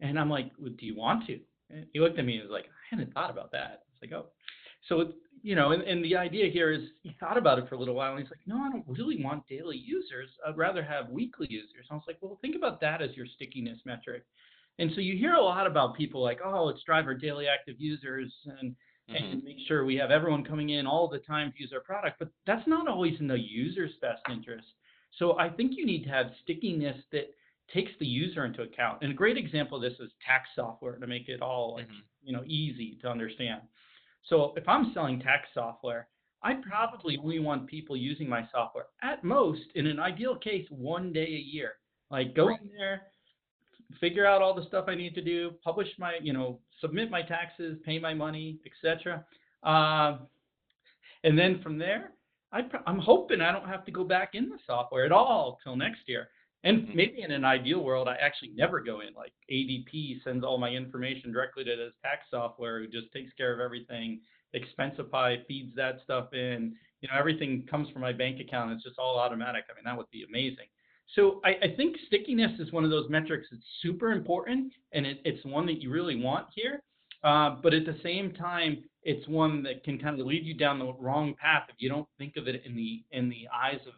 And 0.00 0.18
I'm 0.18 0.30
like, 0.30 0.50
well, 0.58 0.72
do 0.78 0.86
you 0.86 0.96
want 0.96 1.26
to? 1.26 1.38
And 1.70 1.86
he 1.92 2.00
looked 2.00 2.18
at 2.18 2.24
me 2.24 2.38
and 2.38 2.48
was 2.48 2.52
like, 2.52 2.64
I 2.66 2.96
hadn't 2.96 3.12
thought 3.12 3.30
about 3.30 3.52
that. 3.52 3.84
It's 3.92 4.02
like, 4.02 4.18
oh, 4.18 4.26
so 4.88 5.12
you 5.42 5.54
know, 5.54 5.72
and, 5.72 5.82
and 5.82 6.04
the 6.04 6.16
idea 6.16 6.50
here 6.50 6.70
is 6.70 6.82
he 7.02 7.16
thought 7.18 7.38
about 7.38 7.58
it 7.58 7.68
for 7.68 7.74
a 7.74 7.78
little 7.78 7.94
while 7.94 8.12
and 8.12 8.20
he's 8.20 8.30
like, 8.30 8.40
no, 8.46 8.56
I 8.58 8.70
don't 8.70 8.84
really 8.86 9.22
want 9.22 9.46
daily 9.46 9.76
users. 9.76 10.28
I'd 10.46 10.56
rather 10.56 10.82
have 10.82 11.08
weekly 11.08 11.46
users. 11.48 11.86
And 11.88 11.92
I 11.92 11.94
was 11.94 12.04
like, 12.06 12.18
well, 12.20 12.38
think 12.42 12.56
about 12.56 12.80
that 12.80 13.00
as 13.00 13.16
your 13.16 13.26
stickiness 13.36 13.78
metric. 13.84 14.24
And 14.78 14.90
so 14.94 15.00
you 15.00 15.16
hear 15.16 15.34
a 15.34 15.42
lot 15.42 15.66
about 15.66 15.96
people 15.96 16.22
like, 16.22 16.40
oh, 16.44 16.64
let's 16.64 16.82
drive 16.84 17.06
our 17.06 17.14
daily 17.14 17.46
active 17.46 17.76
users 17.78 18.32
and 18.58 18.74
mm-hmm. 19.10 19.24
and 19.24 19.44
make 19.44 19.56
sure 19.66 19.84
we 19.84 19.96
have 19.96 20.10
everyone 20.10 20.44
coming 20.44 20.70
in 20.70 20.86
all 20.86 21.08
the 21.08 21.18
time 21.18 21.52
to 21.52 21.62
use 21.62 21.72
our 21.72 21.80
product. 21.80 22.18
But 22.18 22.28
that's 22.46 22.66
not 22.66 22.88
always 22.88 23.18
in 23.20 23.26
the 23.26 23.38
user's 23.38 23.92
best 24.00 24.22
interest. 24.30 24.66
So 25.18 25.38
I 25.38 25.48
think 25.48 25.72
you 25.76 25.84
need 25.84 26.04
to 26.04 26.10
have 26.10 26.26
stickiness 26.42 26.96
that 27.12 27.34
takes 27.72 27.92
the 28.00 28.06
user 28.06 28.44
into 28.44 28.62
account. 28.62 28.98
And 29.02 29.12
a 29.12 29.14
great 29.14 29.36
example 29.36 29.76
of 29.76 29.82
this 29.82 29.98
is 30.00 30.10
tax 30.26 30.48
software 30.56 30.96
to 30.96 31.06
make 31.06 31.28
it 31.28 31.42
all 31.42 31.74
like, 31.76 31.86
mm-hmm. 31.86 31.98
you 32.24 32.32
know 32.32 32.42
easy 32.46 32.98
to 33.02 33.08
understand. 33.08 33.62
So 34.28 34.52
if 34.56 34.68
I'm 34.68 34.92
selling 34.92 35.20
tax 35.20 35.48
software, 35.54 36.08
I 36.42 36.54
probably 36.54 37.18
only 37.22 37.38
want 37.38 37.66
people 37.66 37.96
using 37.96 38.28
my 38.28 38.46
software 38.50 38.86
at 39.02 39.22
most, 39.22 39.60
in 39.74 39.86
an 39.86 40.00
ideal 40.00 40.36
case, 40.36 40.66
one 40.70 41.12
day 41.12 41.26
a 41.26 41.54
year. 41.54 41.72
Like 42.10 42.34
go 42.34 42.48
in 42.48 42.70
there, 42.76 43.02
figure 44.00 44.26
out 44.26 44.42
all 44.42 44.54
the 44.54 44.66
stuff 44.66 44.86
I 44.88 44.94
need 44.94 45.14
to 45.14 45.22
do, 45.22 45.52
publish 45.62 45.88
my, 45.98 46.14
you 46.20 46.32
know, 46.32 46.58
submit 46.80 47.10
my 47.10 47.22
taxes, 47.22 47.78
pay 47.84 47.98
my 47.98 48.14
money, 48.14 48.58
etc. 48.66 49.24
Uh, 49.62 50.18
and 51.24 51.38
then 51.38 51.60
from 51.62 51.78
there, 51.78 52.12
I, 52.52 52.60
am 52.86 52.98
hoping 52.98 53.40
I 53.40 53.52
don't 53.52 53.68
have 53.68 53.84
to 53.86 53.92
go 53.92 54.04
back 54.04 54.30
in 54.34 54.48
the 54.48 54.58
software 54.66 55.04
at 55.04 55.12
all 55.12 55.58
till 55.62 55.76
next 55.76 56.00
year. 56.06 56.28
And 56.64 56.82
mm-hmm. 56.82 56.96
maybe 56.96 57.22
in 57.22 57.30
an 57.30 57.44
ideal 57.44 57.82
world, 57.82 58.08
I 58.08 58.16
actually 58.16 58.50
never 58.54 58.80
go 58.80 59.00
in. 59.00 59.14
Like 59.14 59.32
ADP 59.50 60.22
sends 60.24 60.44
all 60.44 60.58
my 60.58 60.70
information 60.70 61.32
directly 61.32 61.64
to 61.64 61.76
this 61.76 61.92
tax 62.02 62.26
software 62.30 62.80
who 62.80 62.86
just 62.86 63.12
takes 63.12 63.32
care 63.34 63.54
of 63.54 63.60
everything. 63.60 64.20
Expensify 64.54 65.44
feeds 65.46 65.74
that 65.76 66.00
stuff 66.04 66.32
in. 66.34 66.74
You 67.00 67.08
know, 67.08 67.18
everything 67.18 67.66
comes 67.70 67.88
from 67.90 68.02
my 68.02 68.12
bank 68.12 68.40
account. 68.40 68.72
It's 68.72 68.84
just 68.84 68.98
all 68.98 69.18
automatic. 69.18 69.64
I 69.70 69.74
mean, 69.74 69.84
that 69.84 69.96
would 69.96 70.10
be 70.10 70.24
amazing. 70.28 70.66
So 71.14 71.40
I, 71.44 71.50
I 71.62 71.76
think 71.76 71.96
stickiness 72.06 72.52
is 72.60 72.72
one 72.72 72.84
of 72.84 72.90
those 72.90 73.08
metrics 73.10 73.48
that's 73.50 73.64
super 73.82 74.12
important, 74.12 74.72
and 74.92 75.06
it, 75.06 75.20
it's 75.24 75.44
one 75.44 75.66
that 75.66 75.82
you 75.82 75.90
really 75.90 76.22
want 76.22 76.46
here. 76.54 76.82
Uh, 77.22 77.56
but 77.62 77.74
at 77.74 77.84
the 77.84 77.96
same 78.02 78.32
time, 78.32 78.82
it's 79.02 79.26
one 79.28 79.62
that 79.62 79.84
can 79.84 79.98
kind 79.98 80.18
of 80.18 80.26
lead 80.26 80.44
you 80.44 80.54
down 80.54 80.78
the 80.78 80.92
wrong 80.94 81.34
path 81.40 81.64
if 81.68 81.76
you 81.78 81.88
don't 81.88 82.08
think 82.18 82.36
of 82.36 82.48
it 82.48 82.62
in 82.64 82.74
the 82.74 83.02
in 83.12 83.28
the 83.28 83.46
eyes 83.54 83.80
of 83.86 83.94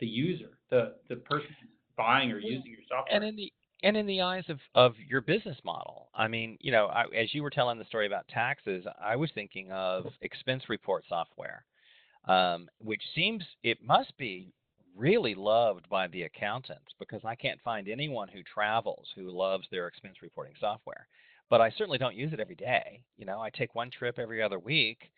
the 0.00 0.06
user, 0.06 0.58
the 0.70 0.94
the 1.08 1.16
person 1.16 1.48
buying 1.96 2.30
or 2.30 2.38
using 2.38 2.70
your 2.70 2.80
software. 2.88 3.16
And 3.16 3.24
in 3.24 3.36
the 3.36 3.52
and 3.82 3.96
in 3.98 4.06
the 4.06 4.22
eyes 4.22 4.44
of, 4.48 4.58
of 4.74 4.94
your 5.06 5.20
business 5.20 5.58
model. 5.62 6.08
I 6.14 6.26
mean, 6.26 6.56
you 6.60 6.72
know, 6.72 6.86
I, 6.86 7.04
as 7.14 7.34
you 7.34 7.42
were 7.42 7.50
telling 7.50 7.78
the 7.78 7.84
story 7.84 8.06
about 8.06 8.26
taxes, 8.28 8.86
I 9.00 9.14
was 9.14 9.30
thinking 9.34 9.70
of 9.70 10.06
expense 10.22 10.64
report 10.70 11.04
software, 11.06 11.66
um, 12.26 12.68
which 12.78 13.02
seems 13.14 13.44
it 13.62 13.78
must 13.84 14.16
be 14.16 14.54
really 14.96 15.34
loved 15.34 15.88
by 15.90 16.06
the 16.08 16.22
accountants 16.22 16.94
because 16.98 17.20
I 17.24 17.34
can't 17.34 17.60
find 17.62 17.88
anyone 17.88 18.28
who 18.28 18.42
travels 18.42 19.06
who 19.14 19.30
loves 19.30 19.66
their 19.70 19.86
expense 19.86 20.16
reporting 20.22 20.54
software. 20.58 21.06
But 21.50 21.60
I 21.60 21.70
certainly 21.70 21.98
don't 21.98 22.16
use 22.16 22.32
it 22.32 22.40
every 22.40 22.54
day. 22.54 23.02
You 23.16 23.26
know, 23.26 23.40
I 23.40 23.50
take 23.50 23.74
one 23.74 23.90
trip 23.90 24.18
every 24.18 24.42
other 24.42 24.58
week. 24.58 25.10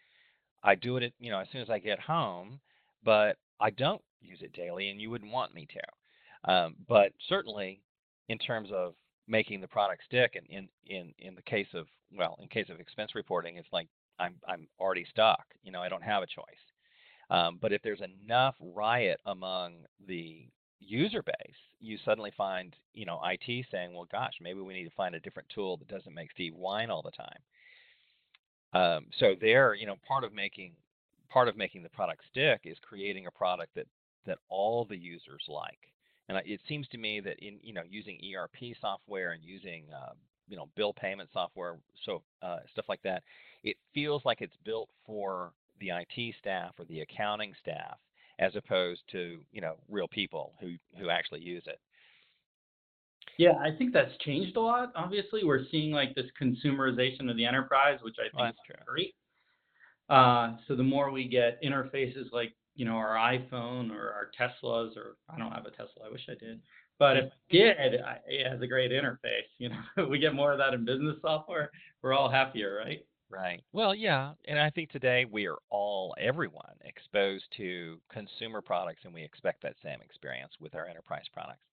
I 0.63 0.75
do 0.75 0.97
it, 0.97 1.13
you 1.19 1.31
know, 1.31 1.39
as 1.39 1.49
soon 1.53 1.63
as 1.63 1.71
I 1.71 1.79
get 1.79 2.01
home, 2.01 2.61
but 3.05 3.37
I 3.61 3.71
don't 3.71 4.03
use 4.21 4.41
it 4.43 4.53
daily, 4.53 4.91
and 4.91 5.01
you 5.01 5.11
wouldn't 5.11 5.33
want 5.33 5.55
me 5.55 5.67
to. 5.73 6.53
Um, 6.53 6.77
but 6.89 7.13
certainly, 7.29 7.81
in 8.29 8.39
terms 8.39 8.71
of 8.73 8.95
making 9.29 9.61
the 9.61 9.69
product 9.69 10.03
stick, 10.05 10.35
and 10.37 10.47
in 10.49 10.69
in 10.87 11.13
in 11.19 11.35
the 11.35 11.43
case 11.43 11.69
of 11.75 11.87
well, 12.17 12.39
in 12.41 12.49
case 12.49 12.69
of 12.71 12.81
expense 12.81 13.15
reporting, 13.15 13.57
it's 13.57 13.69
like 13.73 13.89
I'm 14.19 14.35
I'm 14.47 14.69
already 14.81 15.07
stuck. 15.09 15.45
You 15.63 15.73
know, 15.73 15.83
I 15.83 15.89
don't 15.89 16.03
have 16.03 16.23
a 16.23 16.27
choice. 16.27 16.45
Um, 17.31 17.59
but 17.61 17.73
if 17.73 17.83
there's 17.83 18.03
enough 18.25 18.55
riot 18.61 19.21
among 19.27 19.85
the 20.07 20.47
user 20.81 21.23
base, 21.23 21.57
you 21.81 21.99
suddenly 22.05 22.33
find 22.37 22.75
you 22.95 23.07
know 23.07 23.21
IT 23.25 23.67
saying, 23.71 23.95
well, 23.95 24.09
gosh, 24.11 24.35
maybe 24.41 24.61
we 24.61 24.75
need 24.75 24.85
to 24.85 24.95
find 24.97 25.15
a 25.15 25.21
different 25.21 25.49
tool 25.55 25.77
that 25.79 25.89
doesn't 25.89 26.15
make 26.15 26.31
Steve 26.33 26.55
whine 26.55 26.91
all 26.91 27.03
the 27.03 27.11
time. 27.11 27.39
Um, 28.73 29.07
so 29.19 29.35
there, 29.41 29.75
you 29.75 29.87
know, 29.87 29.97
part 30.07 30.25
of 30.25 30.33
making 30.33 30.73
part 31.29 31.49
of 31.49 31.57
making 31.57 31.83
the 31.83 31.89
product 31.91 32.23
stick 32.31 32.61
is 32.65 32.77
creating 32.83 33.27
a 33.27 33.31
product 33.31 33.75
that 33.75 33.87
that 34.27 34.39
all 34.49 34.85
the 34.85 34.97
users 34.97 35.45
like. 35.49 35.79
And 36.29 36.39
it 36.45 36.61
seems 36.69 36.89
to 36.89 36.99
me 36.99 37.21
that 37.21 37.39
in 37.39 37.59
you 37.63 37.73
know 37.73 37.83
using 37.89 38.19
ERP 38.35 38.77
software 38.81 39.33
and 39.33 39.43
using 39.45 39.85
uh, 39.95 40.13
you 40.49 40.57
know 40.57 40.69
bill 40.77 40.93
payment 40.93 41.31
software, 41.33 41.77
so 42.05 42.23
uh, 42.43 42.59
stuff 42.73 42.87
like 42.89 43.03
that, 43.03 43.23
it 43.63 43.77
feels 43.95 44.23
like 44.25 44.41
it's 44.41 44.57
built 44.65 44.89
for 45.05 45.53
the 45.81 45.91
IT 45.91 46.35
staff 46.41 46.73
or 46.79 46.85
the 46.87 47.01
accounting 47.01 47.53
staff 47.61 47.99
as 48.39 48.55
opposed 48.57 49.01
to 49.13 49.39
you 49.53 49.61
know 49.61 49.77
real 49.89 50.09
people 50.09 50.55
who 50.61 50.75
who 50.99 51.11
actually 51.11 51.41
use 51.41 51.65
it. 51.67 51.81
Yeah, 53.39 53.53
I 53.53 53.71
think 53.77 53.93
that's 53.93 54.17
changed 54.25 54.57
a 54.57 54.61
lot. 54.61 54.93
Obviously, 54.95 55.45
we're 55.45 55.65
seeing 55.71 55.93
like 55.93 56.15
this 56.15 56.27
consumerization 56.41 57.31
of 57.31 57.37
the 57.37 57.45
enterprise, 57.45 57.99
which 58.03 58.17
I 58.19 58.25
think 58.25 58.35
well, 58.39 58.49
is 58.49 58.85
great. 58.87 59.15
Uh, 60.09 60.57
so 60.67 60.77
the 60.77 60.83
more 60.83 61.11
we 61.11 61.29
get 61.29 61.63
interfaces 61.63 62.33
like 62.33 62.55
you 62.77 62.85
know, 62.85 62.93
our 62.93 63.17
iPhone 63.17 63.91
or 63.91 64.13
our 64.13 64.31
Teslas, 64.39 64.97
or 64.97 65.17
I 65.31 65.39
don't 65.39 65.51
have 65.51 65.65
a 65.65 65.71
Tesla. 65.71 66.07
I 66.07 66.13
wish 66.13 66.27
I 66.29 66.35
did. 66.35 66.61
But 66.99 67.17
if 67.17 67.25
I 67.51 67.53
did, 67.53 67.95
it 68.29 68.47
has 68.49 68.61
a 68.61 68.67
great 68.67 68.93
interface. 68.93 69.49
You 69.59 69.71
know, 69.71 70.07
we 70.11 70.19
get 70.19 70.35
more 70.35 70.53
of 70.53 70.59
that 70.59 70.75
in 70.75 70.85
business 70.85 71.17
software. 71.23 71.71
We're 72.03 72.13
all 72.13 72.31
happier, 72.31 72.77
right? 72.85 73.05
Right. 73.29 73.63
Well, 73.73 73.95
yeah, 73.95 74.33
and 74.47 74.59
I 74.59 74.71
think 74.71 74.91
today 74.91 75.25
we 75.25 75.47
are 75.47 75.59
all, 75.69 76.15
everyone, 76.19 76.77
exposed 76.85 77.45
to 77.57 77.99
consumer 78.11 78.61
products, 78.61 79.03
and 79.05 79.13
we 79.13 79.25
expect 79.25 79.63
that 79.63 79.75
same 79.83 80.01
experience 80.01 80.53
with 80.61 80.77
our 80.77 80.87
enterprise 80.87 81.25
products. 81.33 81.65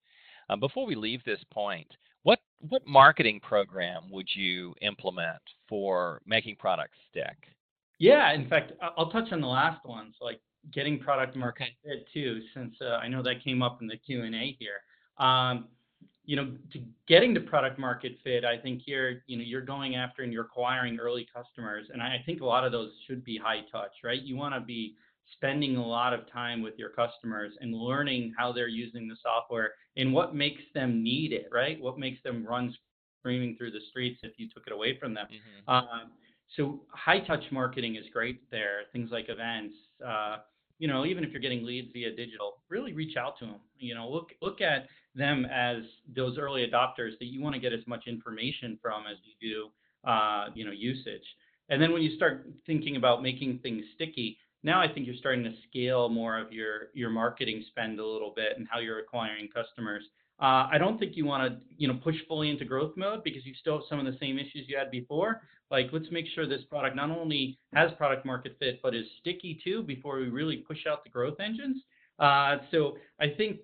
Um, 0.50 0.58
before 0.58 0.84
we 0.84 0.94
leave 0.94 1.22
this 1.24 1.42
point, 1.52 1.86
what 2.24 2.40
what 2.68 2.86
marketing 2.86 3.40
program 3.40 4.10
would 4.10 4.28
you 4.34 4.74
implement 4.82 5.40
for 5.68 6.20
making 6.26 6.56
products 6.56 6.98
stick? 7.10 7.36
Yeah, 7.98 8.32
in 8.32 8.48
fact, 8.48 8.72
I'll 8.96 9.10
touch 9.10 9.32
on 9.32 9.40
the 9.40 9.46
last 9.46 9.84
one. 9.86 10.12
So, 10.18 10.24
like 10.24 10.40
getting 10.72 10.98
product 10.98 11.36
market 11.36 11.68
fit 11.84 12.06
too, 12.12 12.40
since 12.54 12.74
uh, 12.80 12.96
I 12.96 13.08
know 13.08 13.22
that 13.22 13.44
came 13.44 13.62
up 13.62 13.80
in 13.80 13.86
the 13.86 13.96
Q 13.96 14.24
and 14.24 14.34
A 14.34 14.56
here. 14.58 14.80
Um, 15.24 15.68
you 16.24 16.36
know, 16.36 16.52
to 16.72 16.80
getting 17.06 17.34
to 17.34 17.40
product 17.40 17.78
market 17.78 18.12
fit, 18.24 18.44
I 18.44 18.58
think 18.58 18.82
here, 18.84 19.22
you 19.26 19.36
know, 19.36 19.44
you're 19.44 19.60
going 19.60 19.96
after 19.96 20.22
and 20.22 20.32
you're 20.32 20.44
acquiring 20.44 20.98
early 20.98 21.26
customers, 21.34 21.86
and 21.92 22.02
I 22.02 22.22
think 22.24 22.40
a 22.40 22.46
lot 22.46 22.64
of 22.64 22.72
those 22.72 22.92
should 23.06 23.24
be 23.24 23.36
high 23.36 23.60
touch, 23.70 23.92
right? 24.02 24.20
You 24.20 24.36
want 24.36 24.54
to 24.54 24.60
be 24.60 24.96
spending 25.32 25.76
a 25.76 25.86
lot 25.86 26.12
of 26.12 26.30
time 26.30 26.62
with 26.62 26.74
your 26.78 26.90
customers 26.90 27.52
and 27.60 27.74
learning 27.74 28.34
how 28.36 28.52
they're 28.52 28.68
using 28.68 29.08
the 29.08 29.16
software 29.22 29.72
and 29.96 30.12
what 30.12 30.34
makes 30.34 30.62
them 30.74 31.02
need 31.02 31.32
it, 31.32 31.48
right? 31.50 31.80
What 31.80 31.98
makes 31.98 32.22
them 32.22 32.46
run 32.46 32.74
screaming 33.20 33.56
through 33.56 33.70
the 33.70 33.80
streets 33.88 34.20
if 34.22 34.32
you 34.36 34.48
took 34.48 34.66
it 34.66 34.72
away 34.72 34.98
from 34.98 35.14
them. 35.14 35.26
Mhm. 35.30 35.72
Um, 35.72 36.12
so 36.48 36.86
high 36.90 37.20
touch 37.20 37.50
marketing 37.50 37.96
is 37.96 38.08
great 38.10 38.48
there. 38.50 38.84
Things 38.92 39.10
like 39.10 39.28
events. 39.28 39.74
Uh, 40.04 40.38
you 40.78 40.88
know, 40.88 41.06
even 41.06 41.24
if 41.24 41.30
you're 41.30 41.40
getting 41.40 41.64
leads 41.64 41.90
via 41.92 42.14
digital, 42.14 42.62
really 42.68 42.92
reach 42.92 43.16
out 43.16 43.38
to 43.38 43.46
them. 43.46 43.60
You 43.78 43.94
know, 43.94 44.08
look 44.10 44.32
look 44.42 44.60
at 44.60 44.88
them 45.14 45.46
as 45.46 45.78
those 46.14 46.38
early 46.38 46.66
adopters 46.66 47.18
that 47.18 47.26
you 47.26 47.40
want 47.40 47.54
to 47.54 47.60
get 47.60 47.72
as 47.72 47.86
much 47.86 48.04
information 48.06 48.78
from 48.82 49.04
as 49.10 49.16
you 49.24 49.50
do, 49.50 50.08
uh, 50.10 50.46
you 50.54 50.64
know, 50.64 50.72
usage. 50.72 51.24
And 51.68 51.80
then 51.80 51.92
when 51.92 52.02
you 52.02 52.16
start 52.16 52.46
thinking 52.66 52.96
about 52.96 53.22
making 53.22 53.60
things 53.62 53.84
sticky, 53.94 54.38
now 54.62 54.80
I 54.80 54.88
think 54.88 55.06
you're 55.06 55.16
starting 55.16 55.44
to 55.44 55.52
scale 55.68 56.08
more 56.08 56.38
of 56.38 56.52
your 56.52 56.88
your 56.94 57.10
marketing 57.10 57.64
spend 57.68 58.00
a 58.00 58.06
little 58.06 58.32
bit 58.34 58.56
and 58.56 58.66
how 58.70 58.80
you're 58.80 58.98
acquiring 58.98 59.48
customers. 59.48 60.02
Uh, 60.40 60.66
I 60.72 60.78
don't 60.78 60.98
think 60.98 61.16
you 61.16 61.24
want 61.24 61.52
to 61.52 61.60
you 61.76 61.86
know 61.86 61.98
push 62.02 62.16
fully 62.26 62.50
into 62.50 62.64
growth 62.64 62.96
mode 62.96 63.22
because 63.24 63.44
you 63.46 63.54
still 63.60 63.74
have 63.74 63.84
some 63.88 63.98
of 63.98 64.06
the 64.06 64.18
same 64.18 64.38
issues 64.38 64.66
you 64.66 64.76
had 64.76 64.90
before. 64.90 65.42
Like 65.70 65.86
let's 65.92 66.10
make 66.10 66.26
sure 66.34 66.46
this 66.46 66.64
product 66.68 66.96
not 66.96 67.10
only 67.10 67.58
has 67.74 67.90
product 67.96 68.26
market 68.26 68.56
fit 68.58 68.80
but 68.82 68.94
is 68.94 69.06
sticky 69.20 69.60
too 69.62 69.82
before 69.82 70.18
we 70.18 70.28
really 70.28 70.56
push 70.56 70.86
out 70.90 71.04
the 71.04 71.10
growth 71.10 71.40
engines. 71.40 71.82
Uh, 72.18 72.58
so 72.70 72.96
I 73.20 73.28
think 73.36 73.60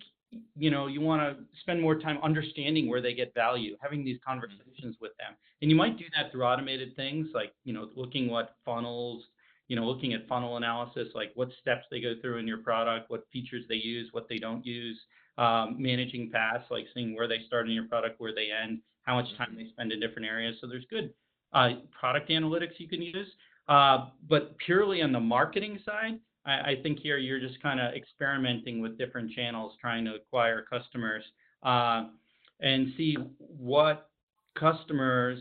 you 0.56 0.70
know 0.70 0.86
you 0.86 1.00
want 1.00 1.20
to 1.20 1.44
spend 1.60 1.80
more 1.80 1.98
time 1.98 2.18
understanding 2.22 2.88
where 2.88 3.00
they 3.02 3.14
get 3.14 3.34
value, 3.34 3.76
having 3.80 4.04
these 4.04 4.18
conversations 4.26 4.96
with 5.00 5.12
them, 5.18 5.34
and 5.62 5.70
you 5.70 5.76
might 5.76 5.98
do 5.98 6.04
that 6.16 6.30
through 6.30 6.44
automated 6.44 6.94
things 6.96 7.28
like 7.34 7.52
you 7.64 7.72
know 7.72 7.88
looking 7.96 8.28
what 8.28 8.56
funnels 8.64 9.24
you 9.70 9.76
know, 9.76 9.84
looking 9.84 10.14
at 10.14 10.26
funnel 10.26 10.56
analysis, 10.56 11.06
like 11.14 11.30
what 11.36 11.48
steps 11.60 11.84
they 11.92 12.00
go 12.00 12.14
through 12.20 12.38
in 12.38 12.46
your 12.46 12.58
product, 12.58 13.08
what 13.08 13.24
features 13.32 13.62
they 13.68 13.76
use, 13.76 14.08
what 14.10 14.28
they 14.28 14.36
don't 14.36 14.66
use, 14.66 14.98
um, 15.38 15.76
managing 15.78 16.28
paths, 16.28 16.64
like 16.72 16.86
seeing 16.92 17.14
where 17.14 17.28
they 17.28 17.38
start 17.46 17.68
in 17.68 17.72
your 17.72 17.86
product, 17.86 18.20
where 18.20 18.34
they 18.34 18.48
end, 18.50 18.80
how 19.04 19.14
much 19.14 19.28
time 19.38 19.54
they 19.56 19.68
spend 19.68 19.92
in 19.92 20.00
different 20.00 20.26
areas. 20.26 20.56
So 20.60 20.66
there's 20.66 20.84
good 20.90 21.14
uh, 21.52 21.74
product 21.98 22.30
analytics 22.30 22.78
you 22.78 22.88
can 22.88 23.00
use. 23.00 23.28
Uh, 23.68 24.08
but 24.28 24.58
purely 24.58 25.02
on 25.02 25.12
the 25.12 25.20
marketing 25.20 25.78
side, 25.86 26.18
I, 26.46 26.52
I 26.52 26.74
think 26.82 27.00
here 27.00 27.18
you're 27.18 27.40
just 27.40 27.60
kind 27.62 27.80
of 27.80 27.94
experimenting 27.94 28.80
with 28.80 28.98
different 28.98 29.30
channels, 29.32 29.74
trying 29.80 30.04
to 30.06 30.14
acquire 30.14 30.62
customers 30.62 31.24
uh, 31.62 32.06
and 32.60 32.92
see 32.96 33.16
what 33.38 34.08
customers, 34.58 35.40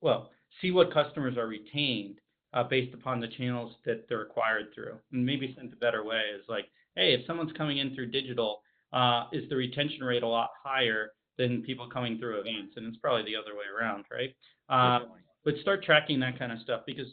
well, 0.00 0.30
see 0.60 0.70
what 0.70 0.92
customers 0.92 1.36
are 1.36 1.46
retained 1.46 2.18
uh, 2.54 2.62
based 2.64 2.94
upon 2.94 3.20
the 3.20 3.28
channels 3.28 3.74
that 3.84 4.06
they're 4.08 4.22
acquired 4.22 4.66
through. 4.74 4.98
And 5.12 5.24
maybe 5.24 5.54
sent 5.56 5.72
a 5.72 5.76
better 5.76 6.04
way 6.04 6.22
is 6.38 6.44
like, 6.48 6.66
hey, 6.96 7.14
if 7.14 7.26
someone's 7.26 7.52
coming 7.52 7.78
in 7.78 7.94
through 7.94 8.10
digital, 8.10 8.62
uh, 8.92 9.24
is 9.32 9.48
the 9.48 9.56
retention 9.56 10.04
rate 10.04 10.22
a 10.22 10.28
lot 10.28 10.50
higher 10.62 11.12
than 11.38 11.62
people 11.62 11.88
coming 11.88 12.18
through 12.18 12.40
events? 12.40 12.74
And 12.76 12.86
it's 12.86 12.98
probably 12.98 13.24
the 13.24 13.36
other 13.36 13.54
way 13.54 13.64
around, 13.74 14.04
right? 14.10 14.34
Uh, 14.68 15.06
but 15.44 15.54
start 15.62 15.82
tracking 15.82 16.20
that 16.20 16.38
kind 16.38 16.52
of 16.52 16.58
stuff 16.60 16.82
because, 16.86 17.06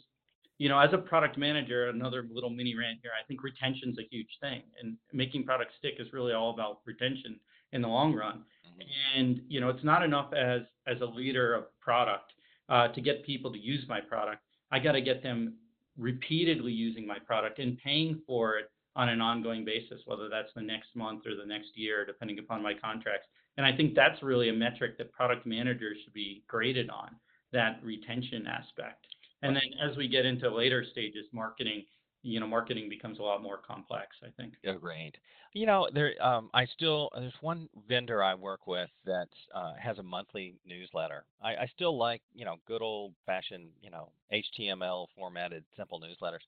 you 0.60 0.68
know, 0.68 0.78
as 0.78 0.92
a 0.92 0.98
product 0.98 1.38
manager, 1.38 1.88
another 1.88 2.26
little 2.30 2.50
mini 2.50 2.76
rant 2.76 2.98
here, 3.02 3.12
I 3.18 3.26
think 3.26 3.42
retention's 3.42 3.98
a 3.98 4.06
huge 4.10 4.28
thing, 4.42 4.60
and 4.78 4.94
making 5.10 5.44
products 5.44 5.72
stick 5.78 5.94
is 5.98 6.12
really 6.12 6.34
all 6.34 6.50
about 6.50 6.80
retention 6.84 7.40
in 7.72 7.80
the 7.80 7.88
long 7.88 8.14
run. 8.14 8.44
Mhm. 8.66 8.86
And 9.16 9.42
you 9.48 9.58
know, 9.58 9.70
it's 9.70 9.82
not 9.82 10.02
enough 10.02 10.34
as 10.34 10.66
as 10.86 11.00
a 11.00 11.06
leader 11.06 11.54
of 11.54 11.64
product 11.80 12.34
uh, 12.68 12.88
to 12.88 13.00
get 13.00 13.24
people 13.24 13.50
to 13.50 13.58
use 13.58 13.88
my 13.88 14.02
product. 14.02 14.42
I 14.70 14.80
got 14.80 14.92
to 14.92 15.00
get 15.00 15.22
them 15.22 15.56
repeatedly 15.96 16.72
using 16.72 17.06
my 17.06 17.18
product 17.18 17.58
and 17.58 17.78
paying 17.78 18.20
for 18.26 18.58
it 18.58 18.70
on 18.96 19.08
an 19.08 19.22
ongoing 19.22 19.64
basis, 19.64 20.02
whether 20.04 20.28
that's 20.28 20.52
the 20.52 20.60
next 20.60 20.94
month 20.94 21.26
or 21.26 21.36
the 21.36 21.46
next 21.46 21.74
year, 21.74 22.04
depending 22.04 22.38
upon 22.38 22.62
my 22.62 22.74
contracts. 22.74 23.28
And 23.56 23.64
I 23.64 23.74
think 23.74 23.94
that's 23.94 24.22
really 24.22 24.50
a 24.50 24.52
metric 24.52 24.98
that 24.98 25.10
product 25.10 25.46
managers 25.46 25.96
should 26.04 26.12
be 26.12 26.44
graded 26.48 26.90
on 26.90 27.16
that 27.50 27.82
retention 27.82 28.46
aspect. 28.46 29.06
And 29.42 29.56
then 29.56 29.62
as 29.82 29.96
we 29.96 30.08
get 30.08 30.26
into 30.26 30.50
later 30.50 30.84
stages, 30.90 31.26
marketing, 31.32 31.84
you 32.22 32.40
know, 32.40 32.46
marketing 32.46 32.88
becomes 32.88 33.18
a 33.18 33.22
lot 33.22 33.42
more 33.42 33.58
complex, 33.58 34.08
I 34.22 34.28
think. 34.36 34.54
Agreed. 34.64 35.12
You 35.52 35.66
know, 35.66 35.88
there. 35.92 36.12
Um, 36.22 36.50
I 36.54 36.66
still 36.66 37.10
there's 37.14 37.32
one 37.40 37.68
vendor 37.88 38.22
I 38.22 38.34
work 38.34 38.66
with 38.66 38.90
that 39.06 39.28
uh, 39.54 39.72
has 39.80 39.98
a 39.98 40.02
monthly 40.02 40.54
newsletter. 40.66 41.24
I, 41.42 41.50
I 41.50 41.70
still 41.74 41.96
like 41.96 42.22
you 42.34 42.44
know 42.44 42.56
good 42.66 42.82
old 42.82 43.14
fashioned 43.26 43.68
you 43.82 43.90
know 43.90 44.10
HTML 44.32 45.06
formatted 45.16 45.64
simple 45.76 46.00
newsletters. 46.00 46.44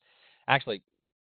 Actually, 0.47 0.83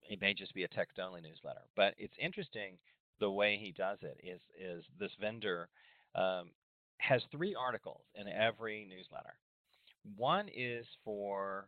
it 0.09 0.19
may 0.19 0.33
just 0.33 0.53
be 0.53 0.63
a 0.63 0.67
text 0.67 0.99
only 0.99 1.21
newsletter, 1.21 1.61
but 1.75 1.93
it's 1.97 2.15
interesting 2.19 2.77
the 3.19 3.29
way 3.29 3.57
he 3.61 3.71
does 3.71 3.99
it. 4.01 4.19
Is 4.23 4.41
is 4.59 4.83
this 4.99 5.11
vendor 5.21 5.69
um, 6.15 6.49
has 6.97 7.21
three 7.31 7.55
articles 7.55 8.01
in 8.15 8.27
every 8.27 8.87
newsletter. 8.89 9.35
One 10.15 10.47
is 10.53 10.85
for 11.03 11.67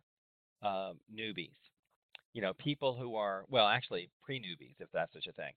um, 0.62 1.00
newbies 1.14 1.50
you 2.34 2.42
know, 2.42 2.54
people 2.54 2.96
who 2.96 3.16
are 3.16 3.46
well, 3.50 3.68
actually 3.68 4.10
pre-newbies, 4.24 4.76
if 4.80 4.88
that's 4.94 5.14
such 5.14 5.28
a 5.28 5.34
thing. 5.34 5.52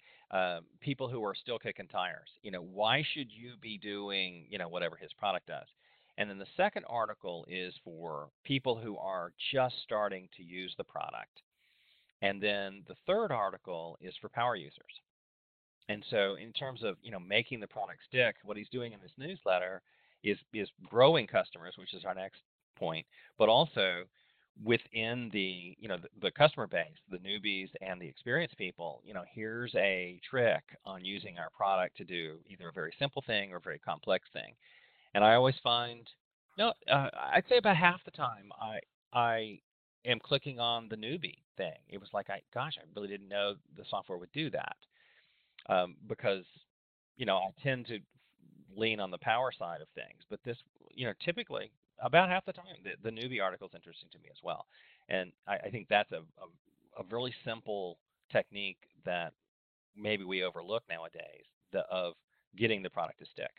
People 0.80 1.08
who 1.08 1.24
are 1.24 1.34
still 1.34 1.58
kicking 1.58 1.88
tires. 1.88 2.28
You 2.42 2.50
know, 2.50 2.62
why 2.62 3.04
should 3.14 3.28
you 3.30 3.52
be 3.60 3.78
doing 3.78 4.46
you 4.48 4.58
know 4.58 4.68
whatever 4.68 4.96
his 4.96 5.12
product 5.12 5.46
does? 5.46 5.66
And 6.16 6.28
then 6.30 6.38
the 6.38 6.46
second 6.56 6.84
article 6.88 7.44
is 7.48 7.74
for 7.84 8.28
people 8.44 8.76
who 8.76 8.96
are 8.98 9.32
just 9.52 9.74
starting 9.82 10.28
to 10.36 10.44
use 10.44 10.72
the 10.76 10.84
product. 10.84 11.42
And 12.22 12.40
then 12.40 12.84
the 12.86 12.94
third 13.06 13.32
article 13.32 13.98
is 14.00 14.14
for 14.20 14.28
power 14.28 14.54
users. 14.54 15.00
And 15.88 16.04
so, 16.10 16.36
in 16.36 16.52
terms 16.52 16.82
of 16.82 16.96
you 17.02 17.12
know 17.12 17.20
making 17.20 17.60
the 17.60 17.68
product 17.68 18.00
stick, 18.08 18.36
what 18.42 18.56
he's 18.56 18.68
doing 18.70 18.92
in 18.92 19.00
this 19.00 19.12
newsletter 19.16 19.82
is 20.24 20.38
is 20.52 20.68
growing 20.84 21.28
customers, 21.28 21.74
which 21.78 21.94
is 21.94 22.04
our 22.04 22.14
next 22.14 22.40
point, 22.76 23.06
but 23.38 23.48
also 23.48 24.04
within 24.62 25.30
the 25.32 25.76
you 25.80 25.88
know 25.88 25.96
the, 25.96 26.08
the 26.22 26.30
customer 26.30 26.66
base, 26.66 26.98
the 27.10 27.18
newbies 27.18 27.70
and 27.80 28.00
the 28.00 28.06
experienced 28.06 28.56
people, 28.56 29.02
you 29.04 29.14
know, 29.14 29.24
here's 29.32 29.74
a 29.74 30.20
trick 30.28 30.62
on 30.84 31.04
using 31.04 31.38
our 31.38 31.50
product 31.56 31.96
to 31.96 32.04
do 32.04 32.36
either 32.48 32.68
a 32.68 32.72
very 32.72 32.92
simple 32.98 33.22
thing 33.26 33.52
or 33.52 33.56
a 33.56 33.60
very 33.60 33.78
complex 33.78 34.28
thing. 34.32 34.54
And 35.14 35.24
I 35.24 35.34
always 35.34 35.54
find, 35.62 36.08
no, 36.58 36.72
uh, 36.90 37.08
I'd 37.32 37.44
say 37.48 37.58
about 37.58 37.76
half 37.76 38.04
the 38.04 38.10
time 38.10 38.50
I 38.60 38.78
I 39.12 39.60
am 40.04 40.20
clicking 40.20 40.60
on 40.60 40.88
the 40.88 40.96
newbie 40.96 41.38
thing. 41.56 41.78
It 41.88 41.98
was 41.98 42.10
like 42.12 42.30
I, 42.30 42.40
gosh, 42.52 42.74
I 42.78 42.84
really 42.94 43.08
didn't 43.08 43.28
know 43.28 43.54
the 43.76 43.84
software 43.88 44.18
would 44.18 44.32
do 44.32 44.50
that 44.50 44.76
um, 45.68 45.96
because 46.08 46.44
you 47.16 47.26
know 47.26 47.36
I 47.36 47.50
tend 47.62 47.86
to 47.86 47.98
lean 48.76 49.00
on 49.00 49.10
the 49.10 49.18
power 49.18 49.52
side 49.56 49.80
of 49.80 49.88
things. 49.94 50.22
But 50.30 50.40
this, 50.44 50.58
you 50.92 51.06
know, 51.06 51.12
typically 51.24 51.70
about 52.02 52.28
half 52.28 52.44
the 52.44 52.52
time, 52.52 52.66
the, 52.82 53.10
the 53.10 53.14
newbie 53.14 53.42
article 53.42 53.68
is 53.68 53.74
interesting 53.74 54.08
to 54.12 54.18
me 54.18 54.28
as 54.30 54.38
well, 54.42 54.66
and 55.08 55.32
I, 55.46 55.56
I 55.56 55.70
think 55.70 55.88
that's 55.88 56.12
a, 56.12 56.16
a 56.16 56.46
a 56.98 57.04
really 57.10 57.34
simple 57.44 57.98
technique 58.30 58.78
that 59.04 59.32
maybe 59.96 60.24
we 60.24 60.42
overlook 60.42 60.82
nowadays 60.88 61.44
the, 61.72 61.80
of 61.90 62.14
getting 62.56 62.82
the 62.82 62.90
product 62.90 63.18
to 63.20 63.26
stick. 63.26 63.50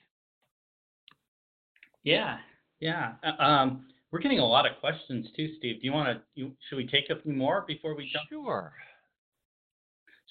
Yeah, 2.04 2.38
yeah. 2.80 3.14
Uh, 3.24 3.42
um, 3.42 3.86
we're 4.12 4.20
getting 4.20 4.40
a 4.40 4.46
lot 4.46 4.66
of 4.66 4.80
questions 4.80 5.28
too, 5.36 5.50
Steve. 5.58 5.82
Do 5.82 5.86
you 5.88 5.92
want 5.92 6.20
to? 6.38 6.52
Should 6.70 6.76
we 6.76 6.88
take 6.88 7.10
a 7.10 7.22
few 7.22 7.34
more 7.34 7.64
before 7.68 7.96
we 7.96 8.10
jump? 8.12 8.28
Sure. 8.30 8.74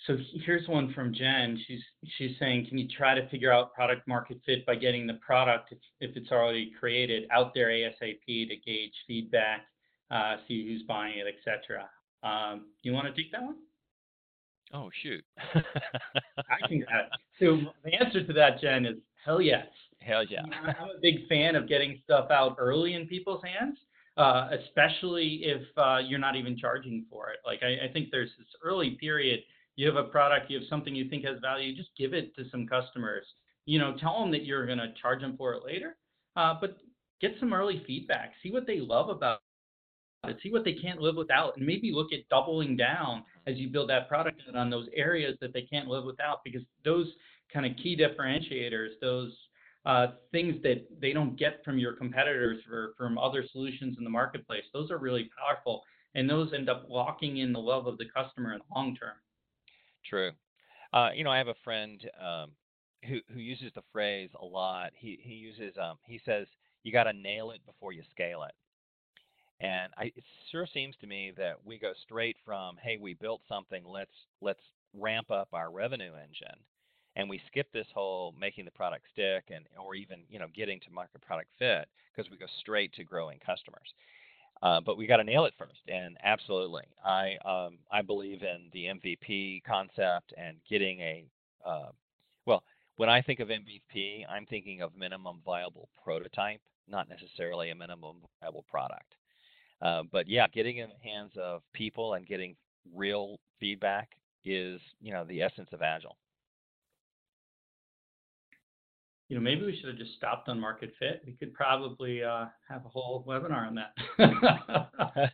So 0.06 0.18
here's 0.44 0.68
one 0.68 0.92
from 0.92 1.14
Jen. 1.14 1.58
She's 1.66 1.80
she's 2.18 2.36
saying, 2.38 2.66
can 2.68 2.76
you 2.76 2.86
try 2.88 3.14
to 3.14 3.26
figure 3.30 3.52
out 3.52 3.72
product 3.72 4.06
market 4.06 4.38
fit 4.44 4.66
by 4.66 4.74
getting 4.74 5.06
the 5.06 5.14
product, 5.14 5.72
if, 5.72 5.78
if 6.00 6.16
it's 6.16 6.30
already 6.30 6.72
created, 6.78 7.24
out 7.32 7.52
there 7.54 7.68
ASAP 7.68 8.26
to 8.26 8.56
gauge 8.66 8.92
feedback, 9.06 9.62
uh, 10.10 10.36
see 10.46 10.66
who's 10.66 10.82
buying 10.82 11.18
it, 11.18 11.26
etc. 11.26 11.88
Um, 12.22 12.66
you 12.82 12.92
want 12.92 13.06
to 13.06 13.22
take 13.22 13.32
that 13.32 13.42
one? 13.42 13.56
Oh 14.74 14.90
shoot. 15.02 15.24
I 15.54 16.68
can. 16.68 16.84
Uh, 16.84 17.08
so 17.38 17.60
the 17.84 17.94
answer 17.94 18.26
to 18.26 18.32
that, 18.34 18.60
Jen, 18.60 18.84
is 18.84 18.96
hell 19.24 19.40
yes. 19.40 19.66
Hell 20.00 20.24
yeah. 20.28 20.42
I'm 20.62 20.90
a 20.96 21.00
big 21.00 21.26
fan 21.28 21.56
of 21.56 21.66
getting 21.68 22.00
stuff 22.04 22.30
out 22.30 22.56
early 22.58 22.94
in 22.94 23.06
people's 23.06 23.42
hands, 23.42 23.78
uh, 24.18 24.48
especially 24.52 25.40
if 25.44 25.62
uh, 25.78 25.98
you're 25.98 26.18
not 26.18 26.36
even 26.36 26.58
charging 26.58 27.06
for 27.08 27.30
it. 27.30 27.38
Like 27.46 27.62
I, 27.62 27.86
I 27.86 27.92
think 27.92 28.08
there's 28.10 28.30
this 28.38 28.48
early 28.62 28.98
period. 29.00 29.40
You 29.76 29.86
have 29.86 29.96
a 29.96 30.04
product, 30.04 30.50
you 30.50 30.58
have 30.58 30.68
something 30.68 30.94
you 30.94 31.08
think 31.08 31.24
has 31.24 31.40
value, 31.40 31.74
just 31.74 31.90
give 31.98 32.14
it 32.14 32.34
to 32.36 32.44
some 32.50 32.66
customers. 32.66 33.24
You 33.66 33.78
know, 33.78 33.96
tell 33.98 34.20
them 34.20 34.30
that 34.32 34.44
you're 34.44 34.66
going 34.66 34.78
to 34.78 34.92
charge 35.00 35.20
them 35.20 35.36
for 35.36 35.54
it 35.54 35.64
later, 35.64 35.96
uh, 36.36 36.54
but 36.60 36.76
get 37.20 37.32
some 37.40 37.52
early 37.52 37.82
feedback. 37.86 38.32
See 38.42 38.50
what 38.50 38.66
they 38.66 38.78
love 38.80 39.08
about 39.08 39.40
it. 40.26 40.36
See 40.42 40.50
what 40.50 40.64
they 40.64 40.74
can't 40.74 41.00
live 41.00 41.16
without, 41.16 41.56
and 41.56 41.66
maybe 41.66 41.92
look 41.92 42.12
at 42.12 42.28
doubling 42.28 42.76
down 42.76 43.24
as 43.46 43.56
you 43.56 43.68
build 43.68 43.90
that 43.90 44.08
product 44.08 44.40
on 44.54 44.70
those 44.70 44.88
areas 44.94 45.36
that 45.40 45.52
they 45.52 45.62
can't 45.62 45.88
live 45.88 46.04
without, 46.04 46.42
because 46.44 46.62
those 46.84 47.06
kind 47.52 47.66
of 47.66 47.76
key 47.76 47.96
differentiators, 47.96 48.88
those 49.00 49.32
uh, 49.84 50.08
things 50.32 50.62
that 50.62 50.86
they 51.00 51.12
don't 51.12 51.38
get 51.38 51.62
from 51.64 51.78
your 51.78 51.92
competitors 51.92 52.60
or 52.70 52.94
from 52.96 53.18
other 53.18 53.44
solutions 53.52 53.96
in 53.98 54.04
the 54.04 54.10
marketplace. 54.10 54.64
Those 54.72 54.90
are 54.90 54.98
really 54.98 55.30
powerful, 55.38 55.82
and 56.14 56.28
those 56.28 56.52
end 56.54 56.70
up 56.70 56.86
locking 56.88 57.38
in 57.38 57.52
the 57.52 57.60
love 57.60 57.86
of 57.86 57.98
the 57.98 58.06
customer 58.06 58.54
in 58.54 58.60
the 58.60 58.74
long 58.74 58.96
term. 58.96 59.14
True. 60.04 60.32
Uh, 60.92 61.10
you 61.14 61.24
know, 61.24 61.30
I 61.30 61.38
have 61.38 61.48
a 61.48 61.54
friend 61.64 62.00
um, 62.20 62.52
who 63.08 63.20
who 63.32 63.40
uses 63.40 63.72
the 63.74 63.82
phrase 63.92 64.30
a 64.40 64.44
lot. 64.44 64.92
He 64.94 65.18
he 65.22 65.34
uses 65.34 65.74
um, 65.78 65.98
he 66.04 66.20
says, 66.24 66.46
you 66.82 66.92
got 66.92 67.04
to 67.04 67.12
nail 67.12 67.50
it 67.50 67.64
before 67.66 67.92
you 67.92 68.02
scale 68.10 68.42
it. 68.44 68.54
And 69.60 69.92
I, 69.96 70.04
it 70.16 70.24
sure 70.50 70.66
seems 70.72 70.96
to 71.00 71.06
me 71.06 71.32
that 71.36 71.56
we 71.64 71.78
go 71.78 71.92
straight 72.02 72.36
from, 72.44 72.76
hey, 72.82 72.98
we 73.00 73.14
built 73.14 73.42
something, 73.48 73.84
let's 73.86 74.12
let's 74.40 74.60
ramp 74.94 75.30
up 75.30 75.48
our 75.52 75.70
revenue 75.70 76.12
engine, 76.14 76.58
and 77.16 77.28
we 77.28 77.40
skip 77.46 77.72
this 77.72 77.86
whole 77.94 78.34
making 78.38 78.64
the 78.64 78.70
product 78.72 79.06
stick 79.12 79.44
and 79.54 79.64
or 79.78 79.94
even 79.94 80.20
you 80.28 80.38
know 80.38 80.48
getting 80.54 80.80
to 80.80 80.90
market 80.90 81.20
product 81.22 81.50
fit 81.58 81.88
because 82.14 82.30
we 82.30 82.36
go 82.36 82.46
straight 82.60 82.92
to 82.94 83.04
growing 83.04 83.38
customers. 83.38 83.94
Uh, 84.62 84.80
but 84.80 84.96
we 84.96 85.06
got 85.06 85.18
to 85.18 85.24
nail 85.24 85.44
it 85.44 85.54
first, 85.58 85.80
and 85.88 86.16
absolutely, 86.22 86.84
I 87.04 87.36
um, 87.44 87.78
I 87.92 88.02
believe 88.02 88.42
in 88.42 88.70
the 88.72 88.86
MVP 88.86 89.62
concept 89.64 90.32
and 90.36 90.56
getting 90.68 91.00
a 91.00 91.24
uh, 91.66 91.90
well. 92.46 92.62
When 92.96 93.08
I 93.08 93.20
think 93.22 93.40
of 93.40 93.48
MVP, 93.48 94.24
I'm 94.30 94.46
thinking 94.46 94.80
of 94.80 94.96
minimum 94.96 95.40
viable 95.44 95.88
prototype, 96.04 96.60
not 96.88 97.08
necessarily 97.08 97.70
a 97.70 97.74
minimum 97.74 98.18
viable 98.40 98.64
product. 98.70 99.16
Uh, 99.82 100.04
but 100.12 100.28
yeah, 100.28 100.46
getting 100.46 100.76
in 100.78 100.88
the 100.88 101.08
hands 101.10 101.32
of 101.36 101.62
people 101.72 102.14
and 102.14 102.24
getting 102.24 102.54
real 102.94 103.38
feedback 103.58 104.10
is 104.44 104.80
you 105.00 105.12
know 105.12 105.24
the 105.24 105.42
essence 105.42 105.68
of 105.72 105.82
agile. 105.82 106.16
You 109.28 109.36
know, 109.36 109.42
maybe 109.42 109.64
we 109.64 109.76
should 109.76 109.88
have 109.88 109.98
just 109.98 110.14
stopped 110.16 110.48
on 110.48 110.60
market 110.60 110.92
fit. 110.98 111.22
We 111.26 111.32
could 111.32 111.54
probably 111.54 112.22
uh, 112.22 112.46
have 112.68 112.84
a 112.84 112.88
whole 112.88 113.24
webinar 113.26 113.66
on 113.66 113.74
that. 113.76 113.94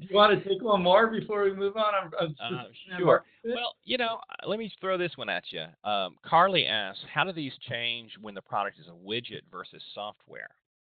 Do 0.00 0.06
you 0.08 0.16
want 0.16 0.42
to 0.42 0.48
take 0.48 0.62
one 0.62 0.82
more 0.82 1.06
before 1.06 1.44
we 1.44 1.54
move 1.54 1.76
on? 1.76 1.94
I'm, 1.94 2.34
I'm 2.40 2.54
uh, 2.54 2.62
sure. 2.98 3.24
Well, 3.44 3.76
you 3.84 3.98
know, 3.98 4.18
uh, 4.30 4.48
let 4.48 4.58
me 4.58 4.72
throw 4.80 4.98
this 4.98 5.12
one 5.16 5.28
at 5.28 5.44
you. 5.50 5.64
Um, 5.88 6.16
Carly 6.24 6.66
asks, 6.66 7.04
how 7.12 7.24
do 7.24 7.32
these 7.32 7.52
change 7.68 8.10
when 8.20 8.34
the 8.34 8.42
product 8.42 8.78
is 8.80 8.86
a 8.88 9.08
widget 9.08 9.42
versus 9.50 9.82
software? 9.94 10.50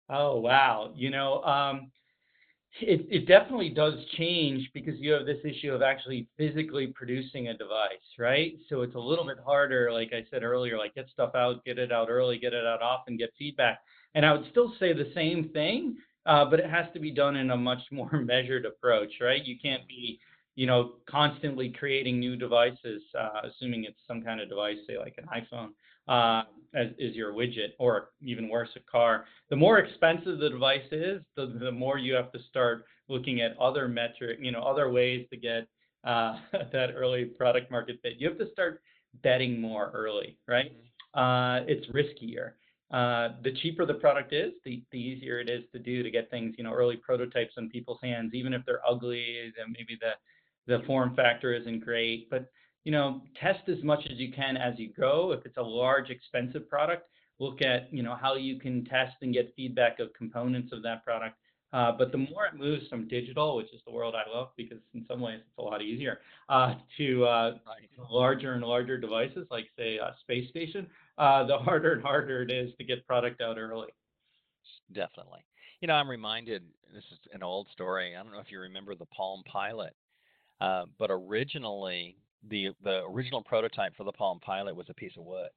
Oh 0.08 0.40
wow! 0.40 0.90
You 0.96 1.10
know, 1.10 1.40
um, 1.44 1.92
it, 2.80 3.06
it 3.10 3.26
definitely 3.26 3.70
does 3.70 3.94
change 4.16 4.70
because 4.72 4.94
you 4.98 5.12
have 5.12 5.26
this 5.26 5.44
issue 5.44 5.72
of 5.72 5.82
actually 5.82 6.28
physically 6.36 6.86
producing 6.88 7.48
a 7.48 7.56
device, 7.56 7.98
right? 8.18 8.54
So 8.68 8.82
it's 8.82 8.94
a 8.94 9.00
little 9.00 9.24
bit 9.24 9.38
harder, 9.44 9.92
like 9.92 10.12
I 10.12 10.24
said 10.30 10.42
earlier, 10.42 10.78
like 10.78 10.94
get 10.94 11.08
stuff 11.12 11.34
out, 11.34 11.64
get 11.64 11.78
it 11.78 11.92
out 11.92 12.08
early, 12.08 12.38
get 12.38 12.52
it 12.52 12.64
out 12.64 12.82
often, 12.82 13.16
get 13.16 13.30
feedback. 13.38 13.80
And 14.14 14.24
I 14.24 14.32
would 14.32 14.48
still 14.50 14.72
say 14.78 14.92
the 14.92 15.10
same 15.14 15.50
thing, 15.52 15.96
uh, 16.26 16.44
but 16.44 16.60
it 16.60 16.70
has 16.70 16.86
to 16.94 17.00
be 17.00 17.10
done 17.10 17.36
in 17.36 17.50
a 17.50 17.56
much 17.56 17.80
more 17.90 18.12
measured 18.12 18.64
approach, 18.66 19.12
right? 19.20 19.44
You 19.44 19.56
can't 19.60 19.86
be, 19.88 20.20
you 20.54 20.66
know, 20.66 20.92
constantly 21.08 21.70
creating 21.70 22.20
new 22.20 22.36
devices, 22.36 23.02
uh, 23.18 23.40
assuming 23.44 23.84
it's 23.84 24.00
some 24.06 24.22
kind 24.22 24.40
of 24.40 24.48
device, 24.48 24.76
say 24.86 24.96
like 24.98 25.16
an 25.18 25.26
iPhone 25.26 25.70
uh, 26.08 26.42
as 26.74 26.88
is 26.98 27.16
your 27.16 27.32
widget, 27.32 27.70
or 27.78 28.10
even 28.22 28.48
worse, 28.48 28.68
a 28.76 28.80
car. 28.90 29.24
The 29.48 29.56
more 29.56 29.78
expensive 29.78 30.38
the 30.38 30.50
device 30.50 30.86
is, 30.92 31.20
the, 31.36 31.58
the 31.60 31.72
more 31.72 31.98
you 31.98 32.14
have 32.14 32.30
to 32.32 32.38
start 32.48 32.84
looking 33.08 33.40
at 33.40 33.58
other 33.58 33.88
metric, 33.88 34.38
you 34.40 34.52
know, 34.52 34.62
other 34.62 34.90
ways 34.90 35.26
to 35.30 35.36
get 35.36 35.66
uh, 36.04 36.36
that 36.72 36.90
early 36.94 37.24
product 37.24 37.70
market 37.70 37.98
fit. 38.02 38.14
You 38.18 38.28
have 38.28 38.38
to 38.38 38.50
start 38.52 38.82
betting 39.22 39.60
more 39.60 39.90
early, 39.94 40.38
right? 40.46 40.72
Mm-hmm. 40.72 41.20
Uh, 41.20 41.64
it's 41.66 41.86
riskier. 41.88 42.52
Uh, 42.92 43.36
the 43.42 43.52
cheaper 43.62 43.86
the 43.86 43.94
product 43.94 44.32
is, 44.32 44.52
the, 44.64 44.82
the 44.90 44.98
easier 44.98 45.38
it 45.38 45.48
is 45.48 45.62
to 45.72 45.78
do 45.78 46.02
to 46.02 46.10
get 46.10 46.30
things, 46.30 46.54
you 46.58 46.64
know, 46.64 46.72
early 46.72 46.96
prototypes 46.96 47.54
in 47.56 47.68
people's 47.68 47.98
hands, 48.02 48.32
even 48.34 48.52
if 48.52 48.62
they're 48.66 48.80
ugly 48.88 49.38
and 49.44 49.72
maybe 49.72 49.98
the 50.00 50.10
the 50.66 50.84
form 50.86 51.14
factor 51.16 51.52
isn't 51.52 51.84
great. 51.84 52.28
But 52.30 52.50
you 52.84 52.92
know, 52.92 53.22
test 53.40 53.68
as 53.68 53.82
much 53.82 54.00
as 54.10 54.18
you 54.18 54.32
can 54.32 54.56
as 54.56 54.78
you 54.78 54.92
go. 54.92 55.32
If 55.32 55.44
it's 55.44 55.56
a 55.56 55.62
large, 55.62 56.10
expensive 56.10 56.68
product, 56.68 57.08
look 57.38 57.62
at, 57.62 57.92
you 57.92 58.02
know, 58.02 58.16
how 58.20 58.34
you 58.34 58.58
can 58.58 58.84
test 58.84 59.16
and 59.22 59.32
get 59.32 59.52
feedback 59.56 59.98
of 59.98 60.12
components 60.14 60.72
of 60.72 60.82
that 60.82 61.04
product. 61.04 61.36
Uh, 61.72 61.92
but 61.96 62.10
the 62.10 62.18
more 62.18 62.46
it 62.46 62.58
moves 62.58 62.88
from 62.88 63.06
digital, 63.06 63.56
which 63.56 63.72
is 63.72 63.80
the 63.86 63.92
world 63.92 64.14
I 64.16 64.28
love 64.28 64.48
because 64.56 64.78
in 64.92 65.04
some 65.06 65.20
ways 65.20 65.38
it's 65.38 65.58
a 65.58 65.62
lot 65.62 65.82
easier, 65.82 66.18
uh, 66.48 66.74
to 66.96 67.24
uh, 67.24 67.58
larger 68.10 68.54
and 68.54 68.64
larger 68.64 68.98
devices 68.98 69.46
like, 69.52 69.66
say, 69.78 69.98
a 69.98 70.16
space 70.20 70.48
station, 70.50 70.88
uh, 71.16 71.46
the 71.46 71.56
harder 71.56 71.92
and 71.92 72.02
harder 72.02 72.42
it 72.42 72.50
is 72.50 72.72
to 72.78 72.84
get 72.84 73.06
product 73.06 73.40
out 73.40 73.56
early. 73.56 73.88
Definitely. 74.92 75.44
You 75.80 75.86
know, 75.86 75.94
I'm 75.94 76.10
reminded, 76.10 76.64
this 76.92 77.04
is 77.12 77.18
an 77.32 77.44
old 77.44 77.68
story. 77.72 78.16
I 78.16 78.22
don't 78.22 78.32
know 78.32 78.40
if 78.40 78.50
you 78.50 78.58
remember 78.58 78.96
the 78.96 79.06
Palm 79.06 79.42
Pilot, 79.46 79.94
uh, 80.60 80.86
but 80.98 81.10
originally 81.12 82.16
the 82.48 82.70
the 82.82 83.02
original 83.04 83.42
prototype 83.42 83.96
for 83.96 84.04
the 84.04 84.12
Palm 84.12 84.40
Pilot 84.40 84.74
was 84.76 84.86
a 84.88 84.94
piece 84.94 85.16
of 85.16 85.24
wood, 85.24 85.50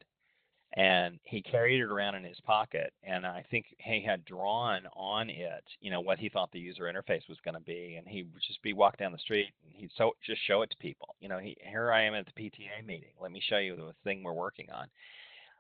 and 0.76 1.20
he 1.24 1.42
carried 1.42 1.80
it 1.82 1.92
around 1.92 2.16
in 2.16 2.24
his 2.24 2.40
pocket. 2.42 2.94
And 3.04 3.26
I 3.26 3.46
think 3.52 3.66
he 3.78 4.04
had 4.04 4.26
drawn 4.26 4.82
on 4.96 5.30
it, 5.30 5.64
you 5.82 5.92
know, 5.92 6.02
what 6.02 6.18
he 6.18 6.30
thought 6.30 6.52
the 6.52 6.60
user 6.60 6.84
interface 6.84 7.28
was 7.30 7.38
going 7.46 7.54
to 7.56 7.62
be, 7.62 7.96
and 7.98 8.08
he 8.08 8.24
would 8.24 8.42
just 8.46 8.62
be 8.64 8.74
walk 8.74 8.98
down 8.98 9.12
the 9.12 9.18
street 9.20 9.50
and 9.64 9.74
he'd 9.74 9.92
so 9.96 10.12
just 10.26 10.42
show 10.48 10.64
it 10.64 10.72
to 10.72 10.78
people. 10.78 11.16
You 11.20 11.30
know, 11.30 11.38
he, 11.38 11.56
here 11.62 11.92
I 11.92 12.04
am 12.04 12.16
at 12.16 12.26
the 12.26 12.42
PTA 12.42 12.86
meeting. 12.86 13.12
Let 13.22 13.32
me 13.32 13.42
show 13.48 13.60
you 13.60 13.76
the 13.76 13.94
thing 14.04 14.24
we're 14.24 14.34
working 14.34 14.68
on. 14.72 14.88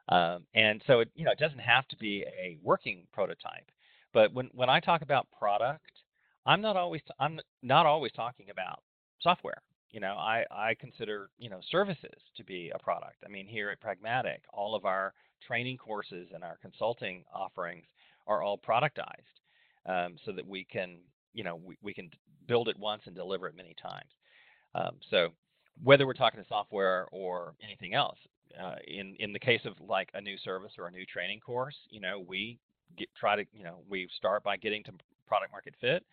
Um, 0.09 0.43
and 0.55 0.81
so 0.88 1.01
it, 1.01 1.09
you 1.15 1.25
know, 1.25 1.31
it 1.31 1.39
doesn't 1.39 1.59
have 1.59 1.88
to 1.89 1.97
be 1.97 2.23
a 2.23 2.57
working 2.63 3.05
prototype. 3.13 3.69
But 4.13 4.33
when 4.33 4.49
when 4.53 4.69
I 4.69 4.79
talk 4.79 5.01
about 5.01 5.27
product, 5.38 5.91
I'm 6.45 6.62
not 6.62 6.75
always 6.75 7.01
I'm 7.19 7.39
not 7.62 7.86
always 7.86 8.12
talking 8.12 8.49
about 8.49 8.81
software 9.21 9.62
you 9.93 9.99
know, 9.99 10.15
I, 10.15 10.43
I 10.51 10.73
consider, 10.73 11.29
you 11.38 11.49
know, 11.49 11.60
services 11.71 12.19
to 12.36 12.43
be 12.43 12.71
a 12.73 12.79
product. 12.79 13.17
I 13.25 13.29
mean, 13.29 13.45
here 13.45 13.69
at 13.69 13.79
Pragmatic, 13.79 14.41
all 14.51 14.75
of 14.75 14.86
our 14.86 15.13
training 15.45 15.77
courses 15.77 16.29
and 16.34 16.43
our 16.43 16.58
consulting 16.62 17.23
offerings 17.34 17.86
are 18.25 18.41
all 18.41 18.58
productized 18.58 19.38
um, 19.86 20.15
so 20.25 20.32
that 20.32 20.45
we 20.45 20.65
can, 20.65 20.97
you 21.34 21.43
know, 21.43 21.56
we, 21.56 21.77
we 21.84 21.93
can 21.93 22.10
build 22.47 22.67
it 22.67 22.77
once 22.77 23.03
and 23.06 23.15
deliver 23.15 23.47
it 23.47 23.56
many 23.56 23.75
times. 23.79 24.10
Um, 24.73 24.95
so 25.12 25.29
whether 25.84 26.08
we're 26.08 26.13
talking 26.13 26.41
to 26.41 26.47
software 26.49 27.08
or 27.12 27.53
anything 27.63 27.93
else, 27.93 28.17
uh, 28.60 28.75
in, 28.88 29.15
in 29.19 29.32
the 29.32 29.39
case 29.39 29.62
of 29.63 29.73
like 29.79 30.10
a 30.15 30.21
new 30.21 30.38
service 30.39 30.71
or 30.79 30.88
a 30.88 30.91
new 30.91 31.06
training 31.06 31.39
course, 31.39 31.75
you 31.91 32.01
know, 32.01 32.23
we 32.27 32.58
get, 32.97 33.10
try 33.19 33.36
to, 33.36 33.45
you 33.53 33.63
know, 33.63 33.75
we 33.88 34.08
start 34.17 34.43
by 34.43 34.58
getting 34.58 34.84
to 34.86 34.91
product 35.27 35.51
market 35.51 35.75
fit 35.79 36.03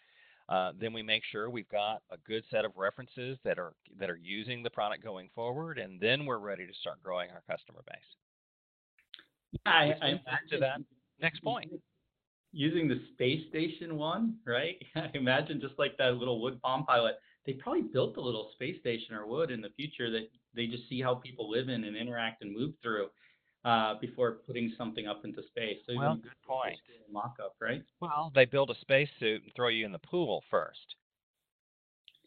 uh, 0.50 0.72
then 0.78 0.92
we 0.92 1.02
make 1.02 1.22
sure 1.30 1.48
we've 1.48 1.68
got 1.68 2.02
a 2.10 2.16
good 2.26 2.42
set 2.50 2.64
of 2.64 2.72
references 2.76 3.38
that 3.44 3.58
are 3.58 3.72
that 3.98 4.10
are 4.10 4.18
using 4.20 4.62
the 4.62 4.70
product 4.70 5.02
going 5.02 5.30
forward, 5.32 5.78
and 5.78 6.00
then 6.00 6.26
we're 6.26 6.38
ready 6.38 6.66
to 6.66 6.72
start 6.80 7.00
growing 7.02 7.30
our 7.30 7.42
customer 7.48 7.82
base. 7.86 9.60
Yeah, 9.64 9.72
I, 9.72 9.82
I 10.02 10.20
to 10.50 10.58
that 10.58 10.80
next 11.20 11.42
point. 11.44 11.70
Using 12.52 12.88
the 12.88 13.00
space 13.12 13.42
station 13.48 13.96
one, 13.96 14.34
right? 14.44 14.74
I 14.96 15.08
imagine 15.14 15.60
just 15.60 15.78
like 15.78 15.96
that 15.98 16.14
little 16.14 16.42
wood 16.42 16.60
Palm 16.62 16.84
Pilot, 16.84 17.14
they 17.46 17.52
probably 17.52 17.82
built 17.82 18.16
a 18.16 18.20
little 18.20 18.50
space 18.54 18.80
station 18.80 19.14
or 19.14 19.28
wood 19.28 19.52
in 19.52 19.60
the 19.60 19.70
future 19.76 20.10
that 20.10 20.28
they 20.54 20.66
just 20.66 20.88
see 20.88 21.00
how 21.00 21.14
people 21.14 21.48
live 21.48 21.68
in 21.68 21.84
and 21.84 21.96
interact 21.96 22.42
and 22.42 22.52
move 22.52 22.72
through 22.82 23.06
uh, 23.64 23.94
before 24.00 24.38
putting 24.46 24.72
something 24.76 25.06
up 25.06 25.24
into 25.24 25.42
space. 25.48 25.78
So 25.86 25.94
well, 25.96 26.14
good 26.14 26.30
point. 26.46 26.78
Mock-up, 27.12 27.56
right? 27.60 27.82
Well, 28.00 28.30
they 28.34 28.44
build 28.44 28.70
a 28.70 28.74
spacesuit 28.80 29.42
and 29.42 29.52
throw 29.54 29.68
you 29.68 29.84
in 29.84 29.92
the 29.92 29.98
pool 29.98 30.42
first. 30.50 30.78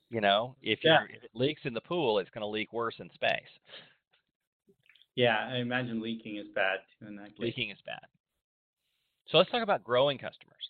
You 0.10 0.22
know, 0.22 0.56
if, 0.62 0.80
yeah. 0.84 1.00
if 1.10 1.24
it 1.24 1.32
leaks 1.34 1.62
in 1.64 1.74
the 1.74 1.82
pool, 1.82 2.20
it's 2.20 2.30
going 2.30 2.44
to 2.44 2.48
leak 2.48 2.72
worse 2.72 2.96
in 3.00 3.10
space. 3.14 3.42
Yeah, 5.16 5.38
I 5.50 5.58
imagine 5.58 6.02
leaking 6.02 6.38
is 6.38 6.48
bad 6.54 6.80
too 7.00 7.08
in 7.08 7.16
that 7.16 7.30
case. 7.30 7.40
Leaking 7.40 7.70
is 7.70 7.78
bad. 7.86 8.02
So 9.30 9.38
let's 9.38 9.50
talk 9.50 9.64
about 9.64 9.84
growing 9.84 10.18
customers. 10.18 10.70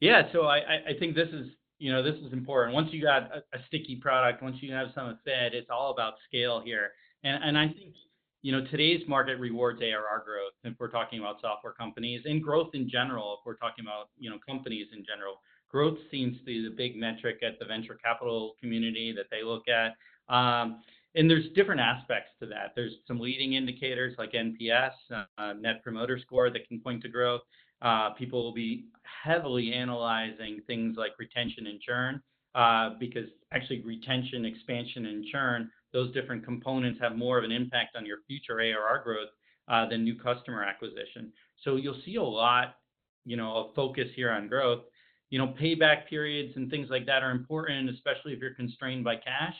Yeah, 0.00 0.22
so 0.32 0.42
I, 0.42 0.56
I 0.88 0.98
think 0.98 1.14
this 1.14 1.28
is 1.28 1.46
you 1.78 1.92
know 1.92 2.02
this 2.02 2.14
is 2.24 2.32
important. 2.32 2.74
Once 2.74 2.88
you 2.92 3.02
got 3.02 3.22
a, 3.22 3.38
a 3.56 3.60
sticky 3.68 3.96
product, 3.96 4.42
once 4.42 4.56
you 4.60 4.72
have 4.72 4.88
some 4.94 5.18
fed, 5.24 5.54
it's 5.54 5.70
all 5.70 5.92
about 5.92 6.14
scale 6.28 6.60
here. 6.64 6.90
And 7.24 7.42
and 7.42 7.58
I 7.58 7.66
think 7.68 7.94
you 8.42 8.50
know, 8.50 8.64
today's 8.70 9.02
market 9.08 9.38
rewards 9.38 9.80
ARR 9.80 10.24
growth 10.24 10.52
if 10.64 10.74
we're 10.78 10.90
talking 10.90 11.20
about 11.20 11.40
software 11.40 11.72
companies 11.72 12.22
and 12.24 12.42
growth 12.42 12.70
in 12.74 12.90
general, 12.90 13.38
if 13.38 13.46
we're 13.46 13.56
talking 13.56 13.84
about, 13.84 14.08
you 14.18 14.28
know, 14.28 14.36
companies 14.46 14.88
in 14.92 15.04
general. 15.04 15.40
Growth 15.70 15.98
seems 16.10 16.36
to 16.38 16.44
be 16.44 16.62
the 16.62 16.74
big 16.74 16.96
metric 16.96 17.38
at 17.42 17.58
the 17.58 17.64
venture 17.64 17.98
capital 18.04 18.54
community 18.60 19.14
that 19.16 19.26
they 19.30 19.42
look 19.42 19.64
at. 19.68 19.94
Um, 20.32 20.82
and 21.14 21.30
there's 21.30 21.46
different 21.54 21.80
aspects 21.80 22.30
to 22.40 22.46
that. 22.46 22.72
There's 22.74 22.94
some 23.06 23.20
leading 23.20 23.54
indicators 23.54 24.14
like 24.18 24.32
NPS, 24.32 24.92
uh, 25.38 25.52
Net 25.54 25.82
Promoter 25.82 26.18
Score, 26.18 26.50
that 26.50 26.66
can 26.68 26.80
point 26.80 27.02
to 27.02 27.08
growth. 27.08 27.42
Uh, 27.80 28.10
people 28.10 28.42
will 28.42 28.52
be 28.52 28.86
heavily 29.24 29.72
analyzing 29.72 30.60
things 30.66 30.96
like 30.96 31.12
retention 31.18 31.66
and 31.66 31.80
churn 31.80 32.22
uh, 32.54 32.90
because 32.98 33.28
actually 33.52 33.82
retention, 33.82 34.44
expansion, 34.44 35.06
and 35.06 35.24
churn 35.26 35.70
those 35.92 36.12
different 36.12 36.44
components 36.44 36.98
have 37.00 37.16
more 37.16 37.38
of 37.38 37.44
an 37.44 37.52
impact 37.52 37.96
on 37.96 38.06
your 38.06 38.18
future 38.26 38.60
ARR 38.60 39.02
growth 39.04 39.28
uh, 39.68 39.88
than 39.88 40.04
new 40.04 40.16
customer 40.16 40.64
acquisition. 40.64 41.32
So 41.64 41.76
you'll 41.76 42.00
see 42.04 42.16
a 42.16 42.22
lot, 42.22 42.76
you 43.24 43.36
know, 43.36 43.54
of 43.54 43.74
focus 43.74 44.08
here 44.14 44.30
on 44.30 44.48
growth. 44.48 44.82
You 45.30 45.38
know, 45.38 45.54
payback 45.60 46.08
periods 46.08 46.52
and 46.56 46.70
things 46.70 46.88
like 46.90 47.06
that 47.06 47.22
are 47.22 47.30
important, 47.30 47.88
especially 47.88 48.32
if 48.32 48.40
you're 48.40 48.54
constrained 48.54 49.04
by 49.04 49.16
cash. 49.16 49.54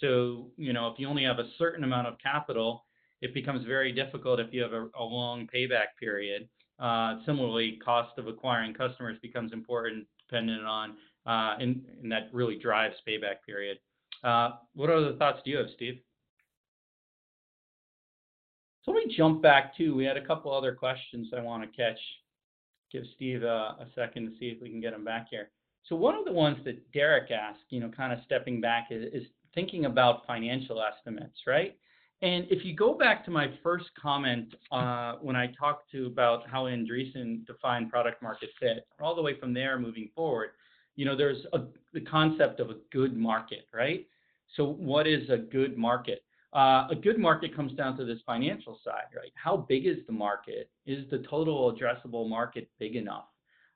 So, 0.00 0.50
you 0.56 0.72
know, 0.72 0.88
if 0.88 0.98
you 0.98 1.06
only 1.06 1.24
have 1.24 1.38
a 1.38 1.48
certain 1.58 1.84
amount 1.84 2.08
of 2.08 2.14
capital, 2.18 2.84
it 3.20 3.32
becomes 3.32 3.64
very 3.64 3.92
difficult 3.92 4.40
if 4.40 4.52
you 4.52 4.62
have 4.62 4.72
a, 4.72 4.88
a 4.98 5.04
long 5.04 5.48
payback 5.54 5.94
period. 6.00 6.48
Uh, 6.78 7.18
similarly, 7.24 7.78
cost 7.84 8.18
of 8.18 8.26
acquiring 8.26 8.74
customers 8.74 9.16
becomes 9.22 9.52
important 9.52 10.06
dependent 10.28 10.64
on, 10.64 10.96
uh, 11.26 11.56
and, 11.60 11.84
and 12.02 12.10
that 12.10 12.28
really 12.32 12.58
drives 12.58 12.96
payback 13.06 13.36
period. 13.46 13.78
Uh, 14.22 14.50
what 14.74 14.90
other 14.90 15.14
thoughts 15.16 15.40
do 15.44 15.50
you 15.50 15.58
have, 15.58 15.66
Steve? 15.74 15.98
So 18.84 18.90
let 18.90 19.06
me 19.06 19.14
jump 19.16 19.42
back 19.42 19.76
too. 19.76 19.94
We 19.94 20.04
had 20.04 20.16
a 20.16 20.26
couple 20.26 20.52
other 20.52 20.72
questions 20.72 21.28
I 21.36 21.40
want 21.40 21.62
to 21.62 21.76
catch. 21.76 21.98
Give 22.90 23.04
Steve 23.14 23.42
a, 23.42 23.76
a 23.80 23.86
second 23.94 24.30
to 24.30 24.38
see 24.38 24.46
if 24.46 24.60
we 24.60 24.68
can 24.68 24.80
get 24.80 24.92
him 24.92 25.04
back 25.04 25.28
here. 25.30 25.50
So 25.84 25.96
one 25.96 26.14
of 26.14 26.24
the 26.24 26.32
ones 26.32 26.58
that 26.64 26.92
Derek 26.92 27.30
asked, 27.30 27.64
you 27.70 27.80
know, 27.80 27.88
kind 27.88 28.12
of 28.12 28.18
stepping 28.24 28.60
back, 28.60 28.88
is, 28.90 29.12
is 29.12 29.28
thinking 29.54 29.86
about 29.86 30.26
financial 30.26 30.82
estimates, 30.82 31.38
right? 31.46 31.76
And 32.22 32.46
if 32.50 32.64
you 32.64 32.74
go 32.74 32.94
back 32.94 33.24
to 33.24 33.32
my 33.32 33.48
first 33.62 33.86
comment 34.00 34.54
uh, 34.70 35.14
when 35.20 35.34
I 35.34 35.52
talked 35.58 35.90
to 35.90 36.06
about 36.06 36.48
how 36.48 36.64
Andreessen 36.64 37.44
defined 37.46 37.90
product 37.90 38.22
market 38.22 38.50
fit, 38.60 38.86
all 39.00 39.16
the 39.16 39.22
way 39.22 39.38
from 39.38 39.52
there 39.52 39.78
moving 39.78 40.08
forward, 40.14 40.50
you 40.94 41.04
know, 41.04 41.16
there's 41.16 41.44
a, 41.52 41.62
the 41.92 42.00
concept 42.00 42.60
of 42.60 42.70
a 42.70 42.76
good 42.92 43.16
market, 43.16 43.66
right? 43.74 44.06
So 44.56 44.66
what 44.66 45.06
is 45.06 45.28
a 45.30 45.38
good 45.38 45.76
market? 45.76 46.22
Uh, 46.54 46.86
a 46.90 46.94
good 46.94 47.18
market 47.18 47.56
comes 47.56 47.72
down 47.72 47.96
to 47.96 48.04
this 48.04 48.18
financial 48.26 48.78
side, 48.84 49.06
right? 49.16 49.32
How 49.34 49.56
big 49.56 49.86
is 49.86 49.98
the 50.06 50.12
market? 50.12 50.70
Is 50.84 51.08
the 51.10 51.24
total 51.30 51.74
addressable 51.74 52.28
market 52.28 52.68
big 52.78 52.94
enough? 52.94 53.24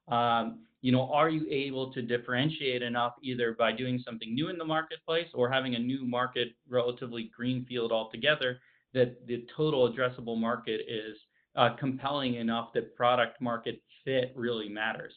Um, 0.09 0.61
you 0.83 0.93
know, 0.93 1.11
are 1.11 1.31
you 1.31 1.47
able 1.51 1.93
to 1.95 2.03
differentiate 2.03 2.83
enough 2.83 3.15
either 3.23 3.57
by 3.59 3.73
doing 3.73 4.01
something 4.05 4.35
new 4.35 4.51
in 4.51 4.59
the 4.59 4.65
marketplace 4.65 5.27
or 5.35 5.51
having 5.51 5.75
a 5.75 5.79
new 5.79 6.05
market 6.05 6.49
relatively 6.69 7.31
greenfield 7.35 7.93
altogether 7.93 8.61
that 8.93 9.27
the 9.27 9.47
total 9.57 9.91
addressable 9.91 10.39
market 10.39 10.83
is 10.87 11.17
uh, 11.57 11.71
compelling 11.79 12.35
enough 12.35 12.69
that 12.75 12.95
product 12.95 13.41
market 13.41 13.83
fit 14.05 14.33
really 14.37 14.69
matters. 14.69 15.15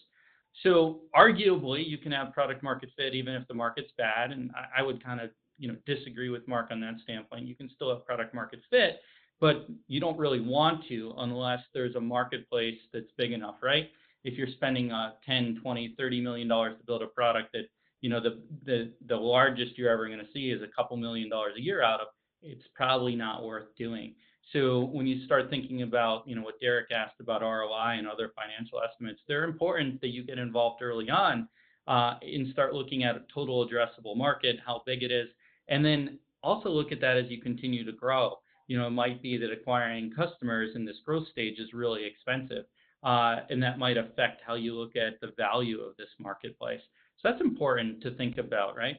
So 0.63 1.01
arguably, 1.15 1.87
you 1.87 1.97
can 1.97 2.11
have 2.13 2.33
product 2.33 2.63
market 2.63 2.89
fit 2.97 3.13
even 3.13 3.35
if 3.35 3.47
the 3.47 3.53
market's 3.53 3.91
bad, 3.97 4.31
and 4.31 4.51
I, 4.55 4.79
I 4.79 4.81
would 4.81 5.03
kind 5.03 5.21
of 5.21 5.29
you 5.59 5.67
know 5.67 5.75
disagree 5.85 6.29
with 6.29 6.47
Marc 6.47 6.71
on 6.71 6.79
that 6.81 6.95
standpoint. 7.03 7.45
You 7.45 7.55
can 7.55 7.69
still 7.75 7.89
have 7.93 8.05
product 8.05 8.33
market 8.33 8.61
fit, 8.69 9.01
but 9.39 9.67
you 9.87 9.99
don't 9.99 10.17
really 10.17 10.41
want 10.41 10.87
to 10.87 11.13
unless 11.17 11.59
there's 11.73 11.95
a 11.95 12.01
marketplace 12.01 12.79
that's 12.91 13.11
big 13.17 13.31
enough, 13.31 13.55
right? 13.61 13.89
if 14.23 14.37
you're 14.37 14.47
spending 14.53 14.91
uh, 14.91 15.11
10, 15.25 15.59
20, 15.61 15.95
30 15.97 16.21
million 16.21 16.47
dollars 16.47 16.77
to 16.77 16.85
build 16.85 17.01
a 17.01 17.07
product 17.07 17.51
that 17.53 17.63
you 18.01 18.09
know 18.09 18.21
the 18.21 18.41
the 18.65 18.91
the 19.07 19.15
largest 19.15 19.77
you're 19.77 19.89
ever 19.91 20.07
going 20.07 20.19
to 20.19 20.31
see 20.33 20.51
is 20.51 20.61
a 20.61 20.67
couple 20.75 20.95
million 20.97 21.29
dollars 21.29 21.53
a 21.57 21.61
year 21.61 21.83
out 21.83 21.99
of, 21.99 22.07
it's 22.41 22.63
probably 22.73 23.15
not 23.15 23.43
worth 23.43 23.75
doing. 23.77 24.13
So 24.53 24.85
when 24.85 25.05
you 25.05 25.25
start 25.25 25.49
thinking 25.49 25.83
about 25.83 26.27
you 26.27 26.35
know 26.35 26.41
what 26.41 26.59
Derek 26.59 26.91
asked 26.91 27.19
about 27.19 27.41
ROI 27.41 27.97
and 27.97 28.07
other 28.07 28.31
financial 28.35 28.79
estimates, 28.81 29.19
they're 29.27 29.43
important 29.43 30.01
that 30.01 30.09
you 30.09 30.23
get 30.23 30.37
involved 30.37 30.81
early 30.81 31.09
on 31.09 31.47
uh, 31.87 32.15
and 32.21 32.51
start 32.51 32.73
looking 32.73 33.03
at 33.03 33.15
a 33.15 33.21
total 33.33 33.67
addressable 33.67 34.15
market, 34.15 34.57
how 34.65 34.81
big 34.85 35.03
it 35.03 35.11
is, 35.11 35.27
and 35.69 35.83
then 35.83 36.19
also 36.43 36.69
look 36.69 36.91
at 36.91 37.01
that 37.01 37.17
as 37.17 37.29
you 37.29 37.41
continue 37.41 37.85
to 37.85 37.91
grow. 37.91 38.35
You 38.67 38.77
know, 38.77 38.87
it 38.87 38.91
might 38.91 39.21
be 39.21 39.37
that 39.37 39.51
acquiring 39.51 40.11
customers 40.11 40.71
in 40.75 40.85
this 40.85 40.97
growth 41.05 41.27
stage 41.29 41.57
is 41.59 41.73
really 41.73 42.05
expensive 42.05 42.65
uh, 43.03 43.37
and 43.49 43.61
that 43.63 43.79
might 43.79 43.97
affect 43.97 44.41
how 44.45 44.55
you 44.55 44.75
look 44.75 44.95
at 44.95 45.19
the 45.21 45.31
value 45.37 45.79
of 45.81 45.95
this 45.97 46.09
marketplace. 46.19 46.81
So 47.17 47.29
that's 47.29 47.41
important 47.41 48.01
to 48.03 48.11
think 48.11 48.37
about, 48.37 48.75
right, 48.75 48.97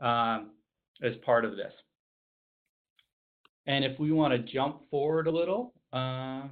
um, 0.00 0.50
as 1.02 1.14
part 1.24 1.44
of 1.44 1.56
this. 1.56 1.72
And 3.66 3.84
if 3.84 3.98
we 3.98 4.10
want 4.10 4.32
to 4.32 4.52
jump 4.52 4.88
forward 4.90 5.26
a 5.26 5.30
little, 5.30 5.74
uh, 5.92 6.44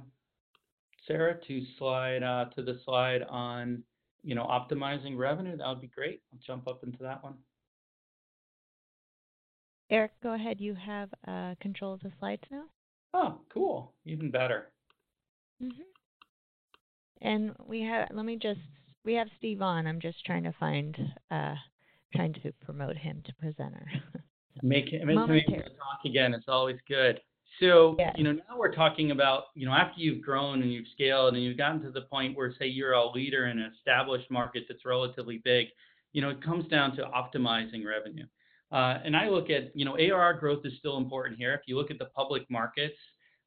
Sarah, 1.07 1.37
to 1.47 1.61
slide 1.77 2.23
uh, 2.23 2.45
to 2.55 2.61
the 2.61 2.79
slide 2.85 3.23
on, 3.23 3.83
you 4.23 4.35
know, 4.35 4.43
optimizing 4.43 5.17
revenue, 5.17 5.57
that 5.57 5.67
would 5.67 5.81
be 5.81 5.87
great. 5.87 6.21
I'll 6.31 6.39
jump 6.45 6.67
up 6.67 6.83
into 6.83 6.99
that 7.01 7.23
one. 7.23 7.33
Eric, 9.91 10.11
go 10.23 10.33
ahead. 10.33 10.61
You 10.61 10.73
have 10.73 11.09
uh, 11.27 11.55
control 11.61 11.93
of 11.93 11.99
the 11.99 12.11
slides 12.17 12.43
now. 12.49 12.63
Oh, 13.13 13.39
cool. 13.53 13.93
Even 14.05 14.31
better. 14.31 14.71
Mm-hmm. 15.61 15.81
And 17.21 17.51
we 17.67 17.81
have, 17.81 18.07
let 18.13 18.25
me 18.25 18.37
just, 18.41 18.61
we 19.03 19.13
have 19.15 19.27
Steve 19.37 19.61
on. 19.61 19.85
I'm 19.85 19.99
just 19.99 20.25
trying 20.25 20.43
to 20.43 20.53
find, 20.53 20.97
uh, 21.29 21.55
trying 22.15 22.33
to 22.35 22.53
promote 22.63 22.95
him 22.95 23.21
to 23.25 23.33
presenter. 23.35 23.85
make 24.63 24.89
him, 24.89 25.07
make 25.07 25.49
him 25.49 25.61
talk 25.61 26.05
again. 26.05 26.33
It's 26.33 26.47
always 26.47 26.77
good. 26.87 27.19
So, 27.59 27.97
yes. 27.99 28.15
you 28.17 28.23
know, 28.23 28.31
now 28.31 28.57
we're 28.57 28.73
talking 28.73 29.11
about, 29.11 29.45
you 29.55 29.65
know, 29.65 29.73
after 29.73 29.99
you've 29.99 30.21
grown 30.23 30.61
and 30.61 30.71
you've 30.71 30.87
scaled 30.93 31.33
and 31.33 31.43
you've 31.43 31.57
gotten 31.57 31.81
to 31.83 31.91
the 31.91 32.03
point 32.03 32.37
where, 32.37 32.53
say, 32.57 32.65
you're 32.65 32.93
a 32.93 33.11
leader 33.11 33.47
in 33.47 33.59
an 33.59 33.71
established 33.77 34.31
market 34.31 34.63
that's 34.69 34.85
relatively 34.85 35.41
big, 35.43 35.67
you 36.13 36.21
know, 36.21 36.29
it 36.29 36.41
comes 36.41 36.65
down 36.69 36.95
to 36.95 37.03
optimizing 37.03 37.85
revenue. 37.85 38.25
Uh, 38.71 38.99
and 39.03 39.15
I 39.15 39.27
look 39.27 39.49
at, 39.49 39.75
you 39.75 39.85
know, 39.85 39.97
ARR 39.97 40.35
growth 40.39 40.65
is 40.65 40.73
still 40.79 40.97
important 40.97 41.37
here. 41.37 41.53
If 41.53 41.61
you 41.65 41.75
look 41.75 41.91
at 41.91 41.99
the 41.99 42.05
public 42.05 42.49
markets, 42.49 42.95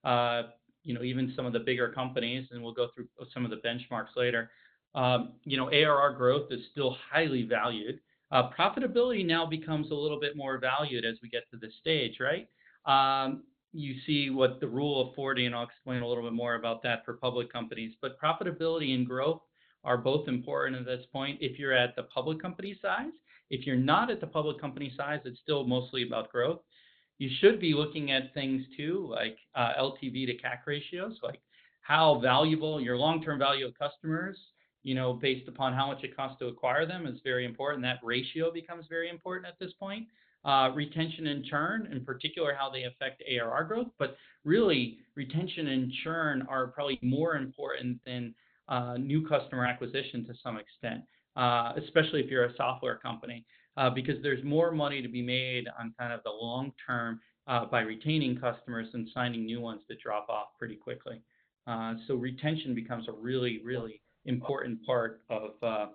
uh, 0.04 0.42
you 0.82 0.92
know, 0.92 1.02
even 1.02 1.32
some 1.34 1.46
of 1.46 1.52
the 1.52 1.60
bigger 1.60 1.88
companies, 1.88 2.48
and 2.50 2.62
we'll 2.62 2.74
go 2.74 2.88
through 2.94 3.06
some 3.32 3.44
of 3.44 3.50
the 3.50 3.56
benchmarks 3.56 4.16
later, 4.16 4.50
um, 4.94 5.32
you 5.44 5.56
know, 5.56 5.70
ARR 5.70 6.12
growth 6.12 6.52
is 6.52 6.60
still 6.70 6.96
highly 7.10 7.42
valued. 7.42 8.00
Uh, 8.30 8.50
profitability 8.50 9.24
now 9.24 9.46
becomes 9.46 9.90
a 9.90 9.94
little 9.94 10.20
bit 10.20 10.36
more 10.36 10.58
valued 10.58 11.04
as 11.04 11.16
we 11.22 11.28
get 11.28 11.48
to 11.50 11.56
this 11.56 11.72
stage, 11.80 12.18
right? 12.20 12.48
Um, 12.86 13.44
you 13.72 13.94
see 14.06 14.30
what 14.30 14.60
the 14.60 14.68
rule 14.68 15.08
of 15.08 15.14
40, 15.14 15.46
and 15.46 15.54
I'll 15.54 15.64
explain 15.64 16.02
a 16.02 16.06
little 16.06 16.22
bit 16.22 16.32
more 16.32 16.54
about 16.54 16.82
that 16.84 17.04
for 17.04 17.14
public 17.14 17.52
companies. 17.52 17.94
But 18.00 18.20
profitability 18.20 18.94
and 18.94 19.06
growth 19.06 19.40
are 19.84 19.98
both 19.98 20.28
important 20.28 20.76
at 20.76 20.86
this 20.86 21.04
point 21.12 21.38
if 21.40 21.58
you're 21.58 21.72
at 21.72 21.96
the 21.96 22.04
public 22.04 22.40
company 22.40 22.78
size. 22.80 23.10
If 23.54 23.66
you're 23.66 23.76
not 23.76 24.10
at 24.10 24.20
the 24.20 24.26
public 24.26 24.60
company 24.60 24.92
size, 24.96 25.20
it's 25.24 25.40
still 25.40 25.64
mostly 25.64 26.02
about 26.06 26.30
growth 26.30 26.60
you 27.18 27.30
should 27.40 27.60
be 27.60 27.74
looking 27.74 28.10
at 28.10 28.34
things 28.34 28.62
too, 28.76 29.06
like 29.10 29.38
uh, 29.54 29.72
LTV 29.78 30.26
to 30.26 30.34
CAC 30.34 30.66
ratios, 30.66 31.18
like 31.22 31.40
how 31.82 32.18
valuable 32.20 32.80
your 32.80 32.96
long-term 32.96 33.38
value 33.38 33.66
of 33.66 33.78
customers, 33.78 34.36
you 34.82 34.94
know, 34.94 35.12
based 35.12 35.48
upon 35.48 35.72
how 35.72 35.86
much 35.86 36.02
it 36.02 36.16
costs 36.16 36.38
to 36.40 36.46
acquire 36.46 36.86
them 36.86 37.06
is 37.06 37.18
very 37.22 37.44
important. 37.44 37.82
That 37.82 38.00
ratio 38.02 38.52
becomes 38.52 38.86
very 38.88 39.08
important 39.08 39.46
at 39.46 39.58
this 39.58 39.72
point. 39.78 40.06
Uh, 40.44 40.70
retention 40.74 41.28
and 41.28 41.44
churn, 41.44 41.88
in 41.90 42.04
particular, 42.04 42.54
how 42.58 42.68
they 42.68 42.82
affect 42.82 43.22
ARR 43.30 43.64
growth, 43.64 43.86
but 43.98 44.16
really 44.44 44.98
retention 45.14 45.68
and 45.68 45.90
churn 46.02 46.44
are 46.50 46.66
probably 46.66 46.98
more 47.00 47.36
important 47.36 47.98
than 48.04 48.34
uh, 48.68 48.96
new 48.98 49.26
customer 49.26 49.64
acquisition 49.64 50.26
to 50.26 50.34
some 50.42 50.58
extent, 50.58 51.02
uh, 51.36 51.72
especially 51.76 52.20
if 52.20 52.30
you're 52.30 52.44
a 52.44 52.56
software 52.56 52.96
company 52.96 53.44
uh, 53.76 53.90
because 53.90 54.22
there's 54.22 54.42
more 54.44 54.70
money 54.70 55.02
to 55.02 55.08
be 55.08 55.22
made 55.22 55.66
on 55.78 55.94
kind 55.98 56.12
of 56.12 56.20
the 56.24 56.30
long 56.30 56.72
term 56.86 57.20
uh, 57.46 57.64
by 57.66 57.80
retaining 57.80 58.38
customers 58.38 58.88
and 58.94 59.08
signing 59.12 59.44
new 59.44 59.60
ones 59.60 59.82
that 59.88 60.00
drop 60.00 60.28
off 60.28 60.48
pretty 60.58 60.76
quickly. 60.76 61.20
Uh, 61.66 61.94
so 62.06 62.14
retention 62.14 62.74
becomes 62.74 63.08
a 63.08 63.12
really, 63.12 63.60
really 63.64 64.00
important 64.26 64.84
part 64.84 65.22
of 65.28 65.50
uh, 65.62 65.86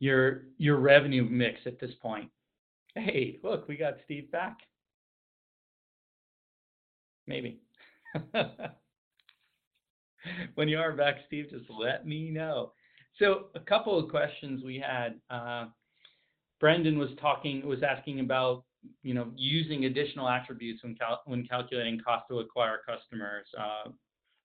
your 0.00 0.42
your 0.58 0.78
revenue 0.78 1.24
mix 1.24 1.60
at 1.66 1.80
this 1.80 1.92
point. 2.02 2.28
Hey, 2.94 3.38
look, 3.42 3.66
we 3.68 3.76
got 3.76 3.94
Steve 4.04 4.30
back. 4.30 4.58
Maybe. 7.26 7.60
when 10.54 10.68
you 10.68 10.78
are 10.78 10.92
back, 10.92 11.16
Steve, 11.26 11.46
just 11.50 11.64
let 11.70 12.06
me 12.06 12.30
know. 12.30 12.72
So 13.18 13.46
a 13.54 13.60
couple 13.60 13.98
of 13.98 14.10
questions 14.10 14.62
we 14.64 14.82
had. 14.84 15.20
Uh, 15.30 15.66
Brendan 16.60 16.98
was 16.98 17.10
talking 17.20 17.66
was 17.66 17.82
asking 17.82 18.20
about 18.20 18.64
you 19.02 19.14
know 19.14 19.30
using 19.36 19.84
additional 19.84 20.28
attributes 20.28 20.82
when 20.82 20.94
cal- 20.94 21.22
when 21.26 21.46
calculating 21.46 22.00
cost 22.00 22.26
to 22.30 22.40
acquire 22.40 22.80
customers. 22.86 23.46
Uh, 23.58 23.90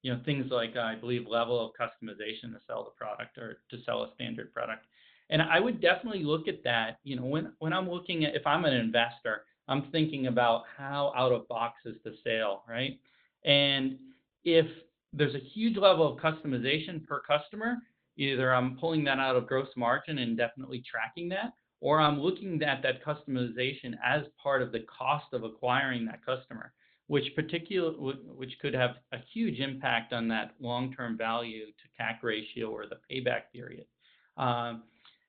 you 0.02 0.14
know 0.14 0.22
things 0.26 0.46
like 0.52 0.76
I 0.78 0.96
believe 0.96 1.28
level 1.28 1.60
of 1.66 1.72
customization 1.80 2.54
to 2.54 2.60
sell 2.68 2.84
the 2.84 2.92
product 2.92 3.38
or 3.38 3.62
to 3.70 3.78
sell 3.86 4.04
a 4.04 4.14
standard 4.16 4.54
product. 4.54 4.86
And 5.32 5.42
I 5.42 5.60
would 5.60 5.82
definitely 5.82 6.24
look 6.24 6.48
at 6.48 6.64
that. 6.64 7.00
You 7.04 7.16
know 7.16 7.26
when 7.26 7.54
when 7.60 7.74
I'm 7.74 7.90
looking 7.90 8.26
at 8.26 8.36
if 8.36 8.46
I'm 8.46 8.66
an 8.66 8.74
investor, 8.74 9.46
I'm 9.68 9.90
thinking 9.92 10.28
about 10.28 10.64
how 10.78 11.14
out 11.16 11.32
of 11.32 11.48
box 11.48 11.80
is 11.86 11.96
the 12.04 12.16
sale, 12.24 12.64
right? 12.68 13.00
And 13.46 13.98
if 14.44 14.66
there's 15.14 15.36
a 15.36 15.40
huge 15.40 15.78
level 15.78 16.12
of 16.12 16.20
customization 16.20 17.06
per 17.06 17.22
customer, 17.22 17.78
either 18.20 18.54
I'm 18.54 18.78
pulling 18.78 19.04
that 19.06 19.20
out 19.20 19.36
of 19.36 19.48
gross 19.48 19.70
margin 19.76 20.20
and 20.20 20.38
definitely 20.38 20.84
tracking 20.90 21.30
that, 21.30 21.54
or 21.82 22.00
I'm 22.00 22.20
looking 22.20 22.62
at 22.62 22.84
that 22.84 23.04
customization 23.04 23.96
as 24.06 24.24
part 24.42 24.62
of 24.62 24.72
the 24.72 24.82
cost 24.82 25.34
of 25.34 25.44
acquiring 25.44 26.06
that 26.06 26.26
customer, 26.26 26.74
which 27.08 27.34
particular 27.36 27.92
which 27.92 28.60
could 28.62 28.74
have 28.74 28.98
a 29.14 29.18
huge 29.34 29.60
impact 29.60 30.12
on 30.12 30.28
that 30.28 30.56
long-term 30.60 31.18
value 31.18 31.66
to 31.68 32.04
CAC 32.04 32.22
ratio 32.22 32.70
or 32.70 32.86
the 32.86 33.00
payback 33.10 33.44
period. 33.54 33.86
Um, 34.38 34.84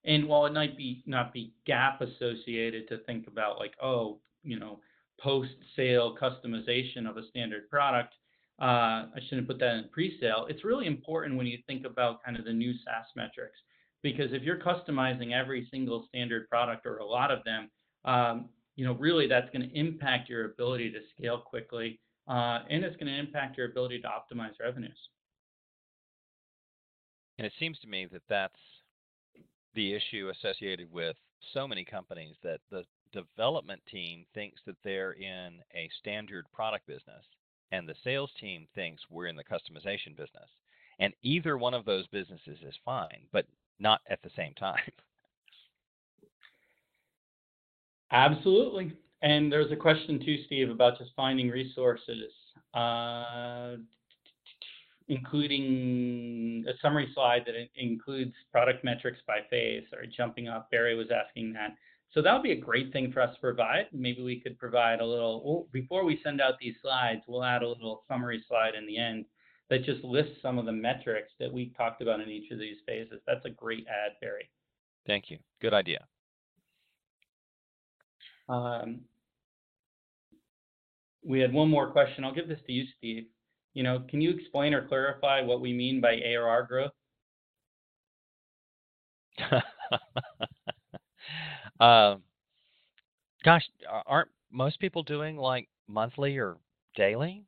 and 0.05 0.26
while 0.26 0.46
it 0.46 0.53
might 0.53 0.76
be 0.76 1.03
not 1.07 1.33
be 1.33 1.53
GAAP 1.68 2.00
associated 2.00 2.88
to 2.88 2.98
think 3.05 3.26
about 3.26 3.59
like 3.59 3.74
oh 3.83 4.18
you 4.42 4.59
know 4.59 4.81
post-sale 5.20 6.16
customization 6.20 7.09
of 7.09 7.16
a 7.16 7.29
standard 7.29 7.68
product. 7.68 8.14
Uh, 8.60 9.08
I 9.16 9.20
shouldn't 9.28 9.48
put 9.48 9.58
that 9.60 9.74
in 9.76 9.88
pre-sale. 9.90 10.46
It's 10.50 10.64
really 10.64 10.86
important 10.86 11.36
when 11.36 11.46
you 11.46 11.58
think 11.66 11.86
about 11.86 12.22
kind 12.22 12.36
of 12.36 12.44
the 12.44 12.52
new 12.52 12.72
SaaS 12.84 13.06
metrics, 13.16 13.56
because 14.02 14.32
if 14.32 14.42
you're 14.42 14.58
customizing 14.58 15.32
every 15.32 15.66
single 15.70 16.04
standard 16.08 16.48
product 16.50 16.84
or 16.86 16.98
a 16.98 17.06
lot 17.06 17.30
of 17.30 17.42
them, 17.44 17.70
um, 18.04 18.50
you 18.76 18.84
know, 18.84 18.92
really 18.94 19.26
that's 19.26 19.48
going 19.50 19.66
to 19.66 19.78
impact 19.78 20.28
your 20.28 20.46
ability 20.46 20.90
to 20.90 20.98
scale 21.16 21.38
quickly, 21.38 22.00
uh, 22.28 22.60
and 22.68 22.84
it's 22.84 22.96
going 22.96 23.06
to 23.06 23.18
impact 23.18 23.56
your 23.56 23.70
ability 23.70 24.00
to 24.00 24.08
optimize 24.08 24.52
revenues. 24.60 24.98
And 27.38 27.46
it 27.46 27.52
seems 27.58 27.78
to 27.80 27.88
me 27.88 28.06
that 28.12 28.22
that's 28.28 28.52
the 29.74 29.94
issue 29.94 30.30
associated 30.30 30.92
with 30.92 31.16
so 31.54 31.66
many 31.66 31.84
companies 31.84 32.36
that 32.42 32.60
the 32.70 32.84
development 33.12 33.80
team 33.90 34.26
thinks 34.34 34.60
that 34.66 34.76
they're 34.84 35.12
in 35.12 35.60
a 35.74 35.88
standard 35.98 36.44
product 36.52 36.86
business 36.86 37.24
and 37.72 37.88
the 37.88 37.94
sales 38.02 38.30
team 38.40 38.66
thinks 38.74 39.02
we're 39.11 39.26
in 39.26 39.37
the 39.37 39.44
customization 39.44 40.16
business. 40.16 40.48
And 40.98 41.14
either 41.22 41.56
one 41.56 41.74
of 41.74 41.85
those 41.85 42.06
businesses 42.09 42.59
is 42.66 42.74
fine, 42.85 43.26
but 43.33 43.46
not 43.78 44.00
at 44.09 44.22
the 44.22 44.30
same 44.37 44.54
time. 44.54 44.83
Absolutely. 48.12 48.92
And 49.22 49.52
there's 49.52 49.70
a 49.72 49.76
question 49.76 50.18
too, 50.24 50.38
Steve, 50.46 50.70
about 50.70 50.98
just 50.98 51.11
finding 51.14 51.48
resources, 51.48 52.33
uh, 52.74 53.76
including 55.09 56.64
a 56.68 56.72
summary 56.83 57.09
slide 57.14 57.44
that 57.46 57.54
includes 57.76 58.33
product 58.50 58.85
metrics 58.85 59.18
by 59.26 59.38
phase 59.48 59.85
or 59.92 60.04
jumping 60.06 60.48
up. 60.48 60.70
Barry 60.70 60.94
was 60.96 61.09
asking 61.11 61.52
that. 61.54 61.76
So 62.12 62.20
that 62.22 62.32
would 62.32 62.42
be 62.42 62.52
a 62.52 62.60
great 62.60 62.92
thing 62.92 63.12
for 63.12 63.20
us 63.20 63.34
to 63.34 63.40
provide. 63.40 63.86
Maybe 63.92 64.22
we 64.22 64.40
could 64.40 64.58
provide 64.58 65.00
a 65.00 65.06
little, 65.06 65.42
well, 65.44 65.68
before 65.72 66.04
we 66.04 66.20
send 66.24 66.40
out 66.40 66.54
these 66.60 66.74
slides, 66.82 67.22
we'll 67.28 67.44
add 67.44 67.62
a 67.62 67.68
little 67.68 68.02
summary 68.08 68.42
slide 68.48 68.74
in 68.74 68.86
the 68.86 68.98
end 68.98 69.26
that 69.68 69.84
just 69.84 70.02
lists 70.02 70.42
some 70.42 70.58
of 70.58 70.66
the 70.66 70.72
metrics 70.72 71.30
that 71.38 71.52
we 71.52 71.72
talked 71.76 72.02
about 72.02 72.20
in 72.20 72.28
each 72.28 72.50
of 72.50 72.58
these 72.58 72.78
phases. 72.84 73.20
That's 73.26 73.44
a 73.44 73.50
great 73.50 73.86
add, 73.88 74.12
Barry. 74.20 74.50
Thank 75.06 75.30
you. 75.30 75.38
Good 75.60 75.72
idea. 75.72 76.04
Um, 78.48 79.02
we 81.24 81.38
had 81.38 81.52
one 81.52 81.70
more 81.70 81.90
question. 81.92 82.24
I'll 82.24 82.34
give 82.34 82.48
this 82.48 82.58
to 82.66 82.72
you, 82.72 82.84
Steve. 82.98 83.26
You 83.74 83.84
know, 83.84 84.04
can 84.08 84.20
you 84.20 84.30
explain 84.30 84.74
or 84.74 84.88
clarify 84.88 85.42
what 85.42 85.60
we 85.60 85.72
mean 85.72 86.00
by 86.00 86.16
ARR 86.16 86.66
growth? 86.66 86.90
um, 91.80 92.22
gosh, 93.44 93.68
aren't 94.06 94.28
most 94.50 94.80
people 94.80 95.02
doing 95.02 95.36
like 95.36 95.68
monthly 95.88 96.38
or 96.38 96.56
daily? 96.96 97.44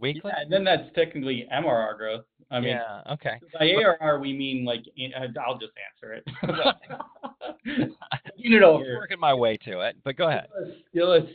weekly? 0.00 0.30
Yeah, 0.34 0.44
then 0.48 0.64
that's 0.64 0.92
technically 0.94 1.46
MRR 1.52 1.96
growth. 1.96 2.24
I 2.50 2.60
mean, 2.60 2.70
yeah, 2.70 3.12
okay. 3.14 3.40
By 3.58 3.72
ARR, 3.72 4.20
we 4.20 4.32
mean 4.32 4.64
like 4.64 4.84
I'll 5.44 5.58
just 5.58 5.72
answer 5.90 6.12
it. 6.14 6.24
you 8.36 8.60
know, 8.60 8.76
I'm 8.76 8.82
working 8.82 9.18
my 9.18 9.34
way 9.34 9.56
to 9.64 9.80
it, 9.80 9.96
but 10.04 10.16
go 10.16 10.28
ahead. 10.28 10.46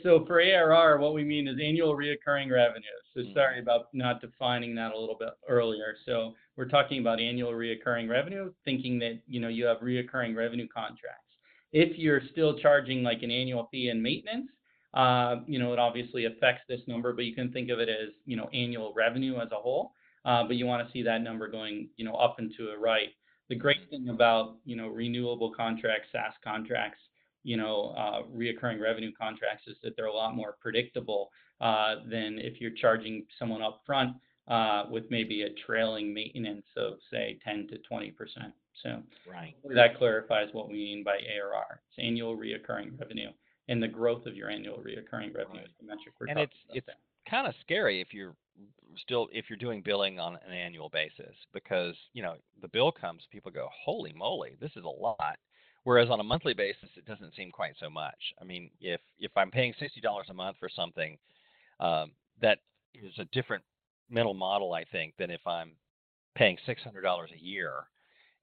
So 0.04 0.26
for 0.26 0.40
ARR, 0.40 1.00
what 1.00 1.14
we 1.14 1.24
mean 1.24 1.48
is 1.48 1.58
annual 1.62 1.96
reoccurring 1.96 2.50
revenue. 2.50 2.84
So 3.14 3.22
mm-hmm. 3.22 3.34
sorry 3.34 3.60
about 3.60 3.88
not 3.94 4.22
defining 4.22 4.74
that 4.76 4.94
a 4.94 5.00
little 5.00 5.18
bit 5.20 5.30
earlier. 5.50 5.96
So 6.06 6.34
we're 6.56 6.70
talking 6.70 7.02
about 7.02 7.20
annual 7.20 7.52
reoccurring 7.52 8.10
revenue, 8.10 8.52
thinking 8.64 9.00
that 9.00 9.20
you 9.28 9.40
know 9.42 9.50
you 9.50 9.66
have 9.66 9.78
reoccurring 9.78 10.36
revenue 10.36 10.68
contracts. 10.74 11.31
If 11.72 11.98
you're 11.98 12.22
still 12.32 12.58
charging 12.60 13.04
like 13.04 13.24
an 13.24 13.32
annual 13.32 13.68
fee 13.72 13.90
and 13.90 14.02
maintenance, 14.02 14.50
uh, 14.94 15.38
you 15.48 15.58
know, 15.60 15.72
it 15.74 15.80
obviously 15.80 16.26
affects 16.26 16.64
this 16.68 16.82
number, 16.88 17.14
but 17.14 17.26
you 17.26 17.34
can 17.34 17.52
think 17.52 17.70
of 17.70 17.80
it 17.80 17.90
as, 17.90 18.10
you 18.26 18.36
know, 18.36 18.50
annual 18.54 18.94
revenue 18.96 19.38
as 19.40 19.52
a 19.52 19.56
whole. 19.56 19.94
Uh, 20.26 20.44
but 20.44 20.56
you 20.56 20.66
want 20.66 20.86
to 20.86 20.92
see 20.92 21.02
that 21.02 21.22
number 21.22 21.48
going, 21.48 21.90
you 21.98 22.06
know, 22.06 22.14
up 22.14 22.36
and 22.40 22.54
to 22.58 22.68
the 22.68 22.78
right. 22.78 23.10
The 23.50 23.56
great 23.56 23.90
thing 23.90 24.10
about, 24.10 24.58
you 24.66 24.76
know, 24.76 24.88
renewable 24.88 25.52
contracts, 25.52 26.10
SaaS 26.12 26.34
contracts, 26.44 27.00
you 27.44 27.58
know, 27.58 27.96
uh, 27.98 28.24
reoccurring 28.36 28.80
revenue 28.80 29.12
contracts 29.20 29.64
is 29.68 29.78
that 29.84 29.96
they're 29.96 30.06
a 30.06 30.14
lot 30.14 30.36
more 30.36 30.58
predictable 30.62 31.32
uh, 31.60 31.96
than 32.10 32.38
if 32.40 32.62
you're 32.62 32.72
charging 32.72 33.26
someone 33.40 33.62
up 33.62 33.82
front 33.86 34.16
uh, 34.48 34.86
with 34.90 35.06
maybe 35.10 35.44
a 35.44 35.50
trailing 35.66 36.14
maintenance 36.14 36.66
of 36.78 36.94
say 37.12 37.40
10 37.44 37.68
to 37.70 37.78
20 37.80 38.12
percent. 38.12 38.54
So 38.84 39.02
right. 39.30 39.56
that 39.76 39.98
clarifies 39.98 40.50
what 40.54 40.68
we 40.68 40.76
mean 40.76 41.04
by 41.04 41.18
ARR. 41.18 41.82
It's 41.90 42.06
annual 42.06 42.38
reoccurring 42.38 43.00
revenue 43.00 43.32
and 43.72 43.82
the 43.82 43.88
growth 43.88 44.26
of 44.26 44.36
your 44.36 44.50
annual 44.50 44.78
reoccurring 44.78 45.34
revenue 45.34 45.64
is 45.64 45.72
the 45.80 45.88
metric 45.88 46.14
we're 46.20 46.28
and 46.28 46.38
talking 46.38 46.50
it's 46.74 46.88
it's 46.88 46.98
kind 47.30 47.48
of 47.48 47.54
scary 47.62 48.02
if 48.02 48.14
you're 48.14 48.36
still 48.98 49.28
if 49.32 49.46
you're 49.50 49.58
doing 49.58 49.82
billing 49.82 50.20
on 50.20 50.38
an 50.48 50.54
annual 50.54 50.90
basis 50.90 51.36
because 51.54 51.96
you 52.14 52.22
know 52.22 52.36
the 52.62 52.68
bill 52.68 52.92
comes 52.92 53.24
people 53.32 53.52
go 53.52 53.68
holy 53.86 54.14
moly 54.14 54.58
this 54.60 54.72
is 54.76 54.84
a 54.84 54.88
lot 54.88 55.38
whereas 55.84 56.10
on 56.10 56.20
a 56.20 56.24
monthly 56.24 56.54
basis 56.54 56.90
it 56.98 57.06
doesn't 57.06 57.34
seem 57.36 57.50
quite 57.50 57.74
so 57.80 57.90
much 57.90 58.34
i 58.42 58.44
mean 58.44 58.70
if 58.82 59.00
if 59.20 59.32
i'm 59.38 59.50
paying 59.52 59.74
$60 59.82 60.30
a 60.30 60.34
month 60.34 60.58
for 60.60 60.70
something 60.70 61.18
um, 61.80 62.12
that 62.42 62.60
is 62.94 63.14
a 63.20 63.26
different 63.26 63.64
mental 64.10 64.34
model 64.34 64.74
i 64.74 64.84
think 64.92 65.14
than 65.18 65.32
if 65.32 65.46
i'm 65.48 65.72
paying 66.36 66.58
$600 66.68 66.76
a 67.34 67.44
year 67.44 67.72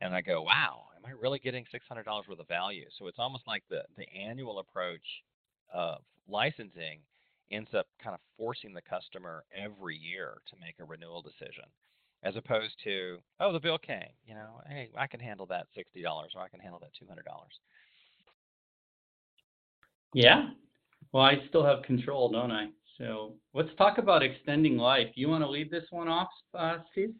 and 0.00 0.14
i 0.14 0.20
go 0.20 0.42
wow 0.42 0.88
am 0.98 1.08
I 1.08 1.20
really 1.20 1.38
getting 1.38 1.64
$600 1.64 2.06
worth 2.28 2.38
of 2.38 2.48
value? 2.48 2.86
So 2.98 3.06
it's 3.06 3.18
almost 3.18 3.46
like 3.46 3.62
the, 3.70 3.82
the 3.96 4.06
annual 4.12 4.58
approach 4.58 5.04
of 5.72 5.98
licensing 6.28 7.00
ends 7.50 7.70
up 7.74 7.86
kind 8.02 8.14
of 8.14 8.20
forcing 8.36 8.74
the 8.74 8.82
customer 8.82 9.44
every 9.56 9.96
year 9.96 10.38
to 10.50 10.56
make 10.60 10.74
a 10.80 10.84
renewal 10.84 11.22
decision 11.22 11.64
as 12.24 12.36
opposed 12.36 12.74
to, 12.82 13.18
oh, 13.40 13.52
the 13.52 13.60
bill 13.60 13.78
came, 13.78 14.10
you 14.26 14.34
know, 14.34 14.60
hey, 14.68 14.90
I 14.96 15.06
can 15.06 15.20
handle 15.20 15.46
that 15.46 15.66
$60 15.76 16.04
or 16.04 16.42
I 16.42 16.48
can 16.48 16.60
handle 16.60 16.80
that 16.80 16.90
$200. 17.00 17.16
Yeah. 20.14 20.48
Well, 21.12 21.22
I 21.22 21.36
still 21.48 21.64
have 21.64 21.82
control, 21.84 22.28
don't 22.28 22.50
I? 22.50 22.66
So 22.98 23.34
let's 23.54 23.68
talk 23.78 23.98
about 23.98 24.24
extending 24.24 24.76
life. 24.76 25.08
You 25.14 25.28
want 25.28 25.44
to 25.44 25.48
lead 25.48 25.70
this 25.70 25.84
one 25.90 26.08
off, 26.08 26.28
uh, 26.54 26.78
Steve? 26.90 27.14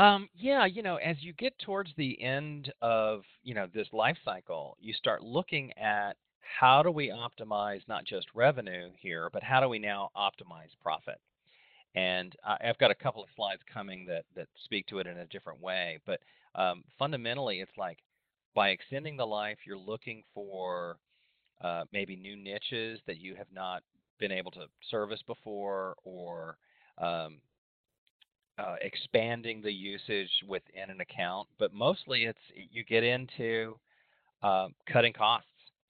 Um, 0.00 0.30
yeah, 0.34 0.64
you 0.64 0.82
know, 0.82 0.96
as 0.96 1.16
you 1.20 1.34
get 1.34 1.58
towards 1.58 1.90
the 1.98 2.22
end 2.22 2.72
of, 2.80 3.20
you 3.42 3.54
know, 3.54 3.66
this 3.74 3.88
life 3.92 4.16
cycle, 4.24 4.78
you 4.80 4.94
start 4.94 5.22
looking 5.22 5.76
at 5.76 6.14
how 6.58 6.82
do 6.82 6.90
we 6.90 7.10
optimize 7.10 7.86
not 7.86 8.06
just 8.06 8.26
revenue 8.34 8.88
here, 8.98 9.28
but 9.30 9.42
how 9.42 9.60
do 9.60 9.68
we 9.68 9.78
now 9.78 10.08
optimize 10.16 10.70
profit? 10.82 11.20
And 11.94 12.34
I've 12.42 12.78
got 12.78 12.90
a 12.90 12.94
couple 12.94 13.22
of 13.22 13.28
slides 13.36 13.60
coming 13.70 14.06
that 14.06 14.24
that 14.36 14.48
speak 14.64 14.86
to 14.86 15.00
it 15.00 15.06
in 15.06 15.18
a 15.18 15.26
different 15.26 15.60
way, 15.60 15.98
but 16.06 16.20
um, 16.54 16.82
fundamentally, 16.98 17.60
it's 17.60 17.76
like 17.76 17.98
by 18.54 18.70
extending 18.70 19.18
the 19.18 19.26
life, 19.26 19.58
you're 19.66 19.76
looking 19.76 20.22
for 20.32 20.96
uh, 21.60 21.84
maybe 21.92 22.16
new 22.16 22.36
niches 22.36 23.00
that 23.06 23.18
you 23.18 23.34
have 23.34 23.52
not 23.52 23.82
been 24.18 24.32
able 24.32 24.50
to 24.52 24.64
service 24.90 25.20
before, 25.26 25.94
or 26.04 26.56
um, 26.96 27.36
uh, 28.60 28.76
expanding 28.82 29.62
the 29.62 29.72
usage 29.72 30.30
within 30.46 30.90
an 30.90 31.00
account, 31.00 31.48
but 31.58 31.72
mostly 31.72 32.24
it's 32.24 32.38
you 32.70 32.84
get 32.84 33.04
into 33.04 33.76
uh, 34.42 34.68
cutting 34.92 35.12
costs. 35.12 35.46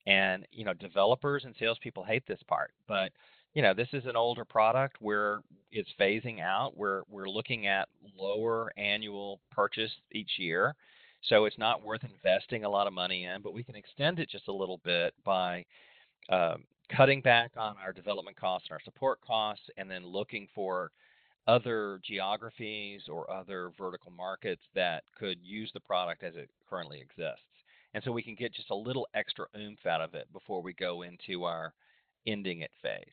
And 0.07 0.47
you 0.51 0.65
know, 0.65 0.73
developers 0.73 1.43
and 1.45 1.53
salespeople 1.59 2.03
hate 2.03 2.23
this 2.27 2.39
part, 2.47 2.71
but 2.87 3.11
you 3.53 3.61
know, 3.61 3.73
this 3.73 3.89
is 3.93 4.05
an 4.05 4.15
older 4.15 4.45
product 4.45 4.97
where 4.99 5.41
it's 5.71 5.89
phasing 5.99 6.41
out. 6.41 6.75
We're 6.75 7.03
we're 7.09 7.29
looking 7.29 7.67
at 7.67 7.87
lower 8.17 8.71
annual 8.77 9.39
purchase 9.51 9.91
each 10.11 10.31
year, 10.37 10.73
so 11.29 11.45
it's 11.45 11.57
not 11.59 11.83
worth 11.83 12.01
investing 12.03 12.63
a 12.63 12.69
lot 12.69 12.87
of 12.87 12.93
money 12.93 13.25
in. 13.25 13.41
But 13.43 13.53
we 13.53 13.63
can 13.63 13.75
extend 13.75 14.19
it 14.19 14.29
just 14.29 14.47
a 14.47 14.53
little 14.53 14.79
bit 14.83 15.13
by 15.23 15.65
um, 16.29 16.63
cutting 16.95 17.21
back 17.21 17.51
on 17.55 17.75
our 17.83 17.93
development 17.93 18.37
costs 18.37 18.67
and 18.69 18.73
our 18.73 18.81
support 18.83 19.19
costs, 19.21 19.65
and 19.77 19.89
then 19.89 20.05
looking 20.05 20.47
for 20.55 20.89
other 21.47 21.99
geographies 22.05 23.03
or 23.09 23.29
other 23.31 23.71
vertical 23.77 24.11
markets 24.11 24.61
that 24.75 25.03
could 25.17 25.37
use 25.41 25.71
the 25.73 25.79
product 25.79 26.23
as 26.23 26.35
it 26.35 26.49
currently 26.69 27.01
exists. 27.01 27.41
And 27.93 28.03
so 28.03 28.11
we 28.11 28.23
can 28.23 28.35
get 28.35 28.53
just 28.53 28.69
a 28.69 28.75
little 28.75 29.07
extra 29.13 29.45
oomph 29.57 29.85
out 29.85 30.01
of 30.01 30.13
it 30.13 30.27
before 30.31 30.61
we 30.61 30.73
go 30.73 31.01
into 31.01 31.43
our 31.43 31.73
ending 32.25 32.61
it 32.61 32.71
phase. 32.81 33.03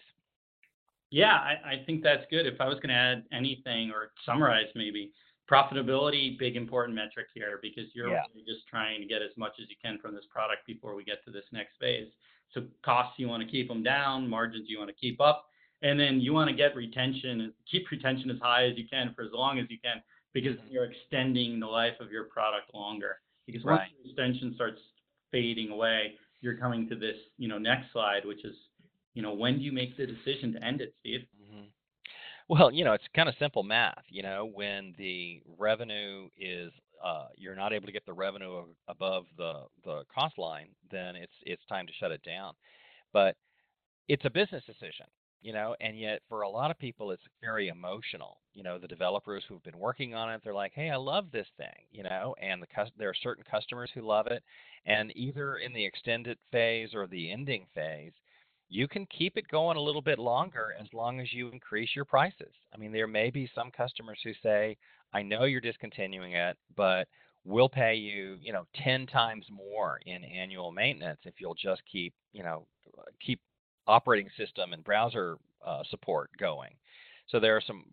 Yeah, 1.11 1.35
I, 1.35 1.55
I 1.65 1.83
think 1.87 2.03
that's 2.03 2.25
good. 2.31 2.47
If 2.47 2.61
I 2.61 2.69
was 2.69 2.77
going 2.77 2.91
to 2.91 2.95
add 2.95 3.25
anything 3.33 3.91
or 3.91 4.13
summarize 4.27 4.67
maybe, 4.75 5.13
profitability, 5.51 6.39
big 6.39 6.57
important 6.57 6.95
metric 6.95 7.29
here 7.35 7.59
because 7.63 7.85
you're 7.95 8.11
yeah. 8.11 8.23
just 8.47 8.67
trying 8.69 9.01
to 9.01 9.07
get 9.07 9.23
as 9.23 9.31
much 9.37 9.53
as 9.61 9.69
you 9.71 9.77
can 9.83 9.99
from 9.99 10.15
this 10.15 10.25
product 10.31 10.67
before 10.67 10.95
we 10.95 11.05
get 11.05 11.25
to 11.25 11.31
this 11.31 11.45
next 11.53 11.73
phase. 11.81 12.09
So 12.53 12.65
costs 12.85 13.19
you 13.19 13.29
want 13.29 13.43
to 13.43 13.49
keep 13.49 13.69
them 13.69 13.83
down, 13.83 14.29
margins 14.29 14.67
you 14.69 14.79
want 14.79 14.91
to 14.91 14.97
keep 14.97 15.21
up, 15.21 15.47
and 15.83 15.99
then 15.99 16.21
you 16.21 16.33
want 16.33 16.51
to 16.51 16.57
get 16.57 16.75
retention, 16.75 17.53
keep 17.71 17.91
retention 17.91 18.31
as 18.31 18.39
high 18.41 18.65
as 18.67 18.77
you 18.77 18.85
can 18.89 19.13
for 19.15 19.23
as 19.23 19.31
long 19.33 19.59
as 19.59 19.67
you 19.69 19.79
can, 19.83 20.03
because 20.33 20.57
mm-hmm. 20.57 20.73
you're 20.73 20.91
extending 20.91 21.61
the 21.61 21.67
life 21.67 21.95
of 22.01 22.11
your 22.11 22.25
product 22.25 22.75
longer. 22.75 23.17
Because 23.47 23.65
once 23.65 23.83
the 24.03 24.11
extension 24.11 24.53
starts 24.55 24.81
fading 25.33 25.71
away, 25.71 26.15
you're 26.41 26.57
coming 26.57 26.89
to 26.89 26.97
this, 26.97 27.17
you 27.39 27.49
know, 27.49 27.59
next 27.59 27.93
slide, 27.93 28.25
which 28.25 28.45
is, 28.45 28.55
you 29.15 29.23
know, 29.23 29.33
when 29.33 29.59
do 29.59 29.65
you 29.65 29.73
make 29.73 29.97
the 29.97 30.07
decision 30.07 30.53
to 30.53 30.63
end 30.63 30.81
it, 30.81 30.95
Steve? 31.01 31.21
Mm-hmm. 31.43 31.65
Well, 32.49 32.71
you 32.71 32.85
know, 32.85 32.93
it's 32.93 33.05
kind 33.15 33.29
of 33.29 33.35
simple 33.39 33.63
math. 33.63 34.05
You 34.09 34.23
know, 34.23 34.51
when 34.53 34.95
the 34.99 35.43
revenue 35.59 36.29
is 36.37 36.73
uh, 37.05 37.29
you're 37.37 37.55
not 37.55 37.73
able 37.73 37.87
to 37.87 37.93
get 37.93 38.05
the 38.07 38.13
revenue 38.13 38.65
above 38.89 39.25
the 39.37 39.65
the 39.85 40.03
cost 40.13 40.39
line, 40.39 40.69
then 40.91 41.17
it's 41.17 41.33
it's 41.43 41.65
time 41.69 41.87
to 41.87 41.93
shut 41.99 42.11
it 42.11 42.23
down. 42.23 42.55
But 43.13 43.37
it's 44.09 44.25
a 44.25 44.31
business 44.31 44.65
decision, 44.67 45.07
you 45.41 45.53
know, 45.53 45.77
and 45.81 45.99
yet 45.99 46.23
for 46.29 46.43
a 46.43 46.49
lot 46.49 46.71
of 46.71 46.79
people 46.79 47.11
it's 47.11 47.23
very 47.41 47.69
emotional. 47.69 48.39
You 48.55 48.63
know, 48.63 48.79
the 48.79 48.89
developers 48.89 49.45
who've 49.49 49.63
been 49.63 49.79
working 49.79 50.15
on 50.15 50.31
it, 50.33 50.41
they're 50.43 50.55
like, 50.55 50.73
"Hey, 50.75 50.91
I 50.91 50.97
love 50.97 51.31
this 51.31 51.47
thing," 51.57 51.87
you 51.91 52.03
know, 52.03 52.35
and 52.41 52.63
the 52.63 52.67
there 52.97 53.11
are 53.11 53.15
certain 53.15 53.45
customers 53.51 53.91
who 53.95 54.03
love 54.03 54.27
it, 54.27 54.43
and 54.87 55.17
either 55.17 55.57
in 55.57 55.73
the 55.73 55.85
extended 55.85 56.39
phase 56.51 56.95
or 56.95 57.07
the 57.07 57.31
ending 57.31 57.67
phase, 57.75 58.13
you 58.69 58.87
can 58.89 59.07
keep 59.07 59.37
it 59.37 59.49
going 59.49 59.77
a 59.77 59.81
little 59.81 60.03
bit 60.03 60.19
longer 60.19 60.75
as 60.79 60.93
long 60.93 61.21
as 61.21 61.33
you 61.33 61.49
increase 61.49 61.95
your 61.97 62.05
prices. 62.05 62.53
I 62.75 62.77
mean, 62.77 62.93
there 62.93 63.07
may 63.07 63.31
be 63.31 63.51
some 63.55 63.71
customers 63.71 64.19
who 64.23 64.33
say, 64.43 64.77
I 65.13 65.23
know 65.23 65.45
you're 65.45 65.61
discontinuing 65.61 66.33
it, 66.33 66.57
but 66.77 67.09
we'll 67.45 67.69
pay 67.69 67.95
you, 67.95 68.37
you 68.43 68.53
know, 68.53 68.67
10 68.75 69.07
times 69.07 69.47
more 69.51 70.01
in 70.05 70.23
annual 70.25 70.71
maintenance 70.71 71.21
if 71.25 71.35
you'll 71.41 71.55
just 71.55 71.83
keep, 71.91 72.13
you 72.33 72.43
know, 72.43 72.67
keep 73.25 73.41
operating 73.89 74.31
system 74.37 74.73
and 74.73 74.85
browser 74.85 75.39
uh, 75.67 75.83
support 75.91 76.31
going. 76.39 76.71
So 77.29 77.41
there 77.41 77.57
are 77.57 77.63
some, 77.67 77.85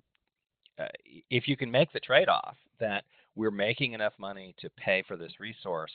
uh, 0.79 0.87
if 1.29 1.47
you 1.47 1.57
can 1.57 1.71
make 1.71 1.91
the 1.91 1.99
trade 1.99 2.29
off 2.29 2.57
that 2.79 3.03
we're 3.35 3.51
making 3.51 3.93
enough 3.93 4.13
money 4.17 4.53
to 4.59 4.69
pay 4.71 5.03
for 5.07 5.17
this 5.17 5.39
resource, 5.39 5.91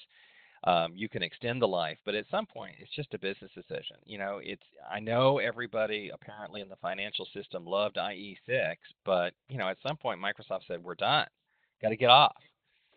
um, 0.64 0.92
you 0.94 1.08
can 1.08 1.22
extend 1.22 1.62
the 1.62 1.68
life, 1.68 1.96
but 2.04 2.14
at 2.14 2.26
some 2.30 2.44
point, 2.44 2.74
it's 2.78 2.94
just 2.94 3.14
a 3.14 3.18
business 3.18 3.50
decision. 3.54 3.96
You 4.04 4.18
know, 4.18 4.40
it's 4.42 4.62
I 4.90 5.00
know 5.00 5.38
everybody 5.38 6.10
apparently 6.12 6.60
in 6.60 6.68
the 6.68 6.76
financial 6.76 7.26
system 7.32 7.64
loved 7.64 7.96
IE6, 7.96 8.74
but 9.06 9.32
you 9.48 9.56
know, 9.56 9.68
at 9.68 9.78
some 9.86 9.96
point, 9.96 10.20
Microsoft 10.20 10.66
said 10.68 10.84
we're 10.84 10.96
done, 10.96 11.26
got 11.80 11.88
to 11.90 11.96
get 11.96 12.10
off. 12.10 12.36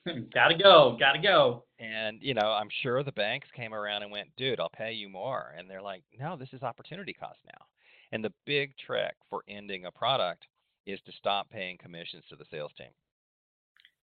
gotta 0.34 0.58
go, 0.58 0.98
gotta 1.00 1.20
go. 1.20 1.64
And 1.80 2.20
you 2.22 2.34
know, 2.34 2.52
I'm 2.52 2.70
sure 2.82 3.04
the 3.04 3.12
banks 3.12 3.48
came 3.56 3.74
around 3.74 4.04
and 4.04 4.12
went, 4.12 4.30
dude, 4.38 4.60
I'll 4.60 4.70
pay 4.70 4.94
you 4.94 5.10
more, 5.10 5.54
and 5.58 5.70
they're 5.70 5.82
like, 5.82 6.04
no, 6.20 6.36
this 6.36 6.50
is 6.54 6.64
opportunity 6.64 7.14
cost 7.14 7.40
now. 7.46 7.66
And 8.12 8.24
the 8.24 8.34
big 8.46 8.74
trick 8.78 9.16
for 9.30 9.44
ending 9.48 9.86
a 9.86 9.92
product 9.92 10.46
is 10.86 11.00
to 11.06 11.12
stop 11.18 11.50
paying 11.50 11.78
commissions 11.78 12.24
to 12.30 12.36
the 12.36 12.46
sales 12.52 12.72
team. 12.78 12.90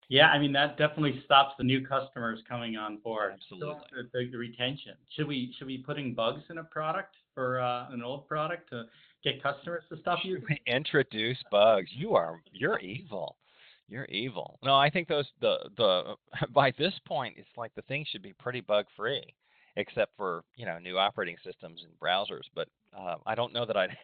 Yeah, 0.09 0.27
I 0.27 0.41
mean 0.41 0.53
that 0.53 0.77
definitely 0.77 1.23
stops 1.25 1.55
the 1.57 1.63
new 1.63 1.87
customers 1.87 2.41
coming 2.49 2.77
on 2.77 2.97
board. 2.97 3.35
Absolutely. 3.35 3.77
The, 4.13 4.29
the, 4.33 4.37
retention. 4.37 4.95
Should 5.15 5.29
we 5.29 5.55
should 5.57 5.69
we 5.69 5.79
putting 5.79 6.15
bugs 6.15 6.43
in 6.51 6.59
a 6.59 6.65
product 6.65 7.15
for 7.33 7.61
uh, 7.61 7.93
an 7.93 8.03
old 8.03 8.27
product 8.27 8.71
to 8.71 8.87
get 9.23 9.41
customers 9.41 9.85
to 9.89 10.01
stop 10.01 10.19
using? 10.25 10.59
Introduce 10.67 11.39
bugs. 11.53 11.91
You 11.93 12.17
are 12.17 12.41
you're 12.51 12.81
evil. 12.81 13.37
You're 13.91 14.07
evil. 14.07 14.59
No, 14.63 14.77
I 14.77 14.89
think 14.89 15.09
those 15.09 15.27
the 15.41 15.57
the 15.77 16.15
by 16.55 16.73
this 16.79 16.95
point 17.07 17.35
it's 17.37 17.49
like 17.57 17.75
the 17.75 17.83
thing 17.83 18.07
should 18.11 18.23
be 18.23 18.33
pretty 18.35 18.61
bug 18.61 18.87
free, 18.97 19.25
except 19.77 20.17
for 20.17 20.45
you 20.55 20.65
know 20.65 20.79
new 20.79 20.97
operating 20.97 21.37
systems 21.45 21.83
and 21.83 21.93
browsers. 22.01 22.49
But 22.55 22.69
uh, 22.97 23.17
I 23.27 23.35
don't 23.35 23.53
know 23.53 23.67
that 23.67 23.77
I'd 23.77 23.97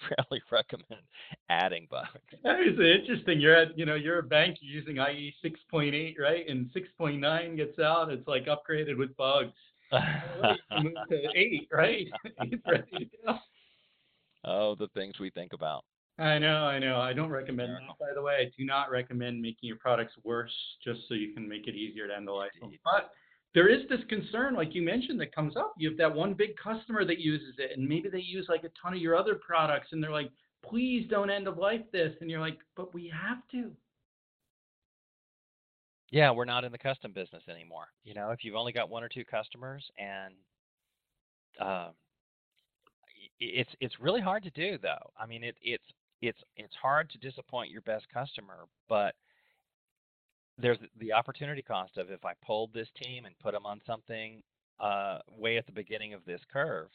really 0.30 0.42
recommend 0.50 1.02
adding 1.50 1.86
bugs. 1.90 2.08
That 2.42 2.60
is 2.60 2.78
interesting. 2.78 3.40
You're 3.40 3.54
at, 3.54 3.78
you 3.78 3.86
know, 3.86 3.94
you're 3.94 4.18
a 4.18 4.22
bank 4.22 4.58
you're 4.60 4.80
using 4.80 4.96
IE 4.96 5.34
6.8, 5.44 6.18
right? 6.18 6.48
And 6.48 6.70
6.9 6.74 7.56
gets 7.56 7.78
out, 7.78 8.10
it's 8.10 8.26
like 8.26 8.46
upgraded 8.46 8.96
with 8.96 9.16
bugs. 9.16 9.52
move 9.92 10.94
to 11.08 11.28
eight, 11.36 11.68
right? 11.70 12.06
ready 12.66 12.90
to 12.90 13.06
go. 13.24 13.38
Oh, 14.44 14.74
the 14.74 14.88
things 14.88 15.18
we 15.20 15.30
think 15.30 15.52
about. 15.52 15.84
I 16.18 16.38
know, 16.38 16.64
I 16.66 16.78
know. 16.78 17.00
I 17.00 17.12
don't 17.12 17.30
recommend 17.30 17.72
that. 17.72 17.98
By 17.98 18.14
the 18.14 18.22
way, 18.22 18.34
I 18.34 18.52
do 18.56 18.64
not 18.64 18.90
recommend 18.90 19.42
making 19.42 19.66
your 19.66 19.78
products 19.78 20.14
worse 20.22 20.52
just 20.84 21.00
so 21.08 21.14
you 21.14 21.34
can 21.34 21.48
make 21.48 21.66
it 21.66 21.74
easier 21.74 22.06
to 22.06 22.14
end 22.14 22.28
the 22.28 22.32
life. 22.32 22.50
But 22.84 23.10
there 23.52 23.68
is 23.68 23.88
this 23.88 24.00
concern, 24.08 24.54
like 24.54 24.74
you 24.74 24.82
mentioned, 24.82 25.20
that 25.20 25.34
comes 25.34 25.56
up. 25.56 25.74
You 25.76 25.88
have 25.88 25.98
that 25.98 26.14
one 26.14 26.34
big 26.34 26.56
customer 26.56 27.04
that 27.04 27.18
uses 27.18 27.54
it, 27.58 27.76
and 27.76 27.88
maybe 27.88 28.08
they 28.08 28.20
use 28.20 28.46
like 28.48 28.62
a 28.62 28.70
ton 28.80 28.94
of 28.94 29.00
your 29.00 29.16
other 29.16 29.34
products, 29.34 29.88
and 29.90 30.02
they're 30.02 30.12
like, 30.12 30.30
please 30.64 31.06
don't 31.10 31.30
end 31.30 31.48
of 31.48 31.58
life 31.58 31.82
this. 31.92 32.12
And 32.20 32.30
you're 32.30 32.40
like, 32.40 32.58
but 32.76 32.94
we 32.94 33.12
have 33.12 33.38
to. 33.50 33.72
Yeah, 36.10 36.30
we're 36.30 36.44
not 36.44 36.62
in 36.62 36.70
the 36.70 36.78
custom 36.78 37.12
business 37.12 37.42
anymore. 37.48 37.86
You 38.04 38.14
know, 38.14 38.30
if 38.30 38.44
you've 38.44 38.54
only 38.54 38.72
got 38.72 38.88
one 38.88 39.02
or 39.02 39.08
two 39.08 39.24
customers 39.24 39.84
and 39.98 40.34
um, 41.60 41.90
it's 43.40 43.70
it's 43.80 43.94
really 44.00 44.20
hard 44.20 44.44
to 44.44 44.50
do 44.50 44.78
though. 44.80 45.10
I 45.18 45.26
mean, 45.26 45.42
it, 45.42 45.56
it's 45.60 45.84
it's 46.22 46.40
it's 46.56 46.74
hard 46.80 47.10
to 47.10 47.18
disappoint 47.18 47.70
your 47.70 47.82
best 47.82 48.06
customer, 48.12 48.66
but 48.88 49.14
there's 50.58 50.78
the 50.98 51.12
opportunity 51.12 51.62
cost 51.62 51.96
of 51.96 52.10
if 52.10 52.24
I 52.24 52.32
pulled 52.46 52.72
this 52.72 52.88
team 53.02 53.24
and 53.24 53.38
put 53.40 53.52
them 53.52 53.66
on 53.66 53.80
something 53.86 54.42
uh, 54.80 55.18
way 55.36 55.56
at 55.56 55.66
the 55.66 55.72
beginning 55.72 56.14
of 56.14 56.24
this 56.24 56.40
curve, 56.52 56.88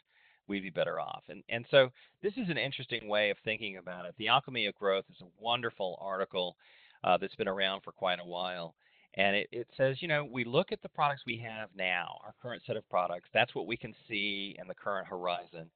we'd 0.47 0.63
be 0.63 0.69
better 0.69 0.99
off. 0.99 1.23
And 1.29 1.43
and 1.49 1.65
so 1.69 1.89
this 2.21 2.33
is 2.37 2.49
an 2.49 2.57
interesting 2.57 3.07
way 3.07 3.29
of 3.29 3.37
thinking 3.43 3.77
about 3.77 4.05
it. 4.05 4.15
The 4.17 4.29
Alchemy 4.29 4.65
of 4.65 4.75
Growth 4.75 5.05
is 5.09 5.21
a 5.21 5.43
wonderful 5.43 5.97
article 6.01 6.55
uh, 7.03 7.17
that's 7.17 7.35
been 7.35 7.47
around 7.47 7.81
for 7.81 7.91
quite 7.91 8.19
a 8.19 8.25
while. 8.27 8.75
And 9.15 9.35
it, 9.35 9.47
it 9.51 9.67
says, 9.75 10.01
you 10.01 10.07
know, 10.07 10.23
we 10.23 10.43
look 10.45 10.71
at 10.71 10.81
the 10.83 10.89
products 10.89 11.23
we 11.25 11.37
have 11.37 11.69
now, 11.75 12.19
our 12.23 12.33
current 12.41 12.61
set 12.67 12.77
of 12.77 12.87
products. 12.89 13.27
That's 13.33 13.55
what 13.55 13.65
we 13.65 13.75
can 13.75 13.95
see 14.07 14.55
in 14.59 14.67
the 14.67 14.75
current 14.75 15.07
horizon. 15.07 15.71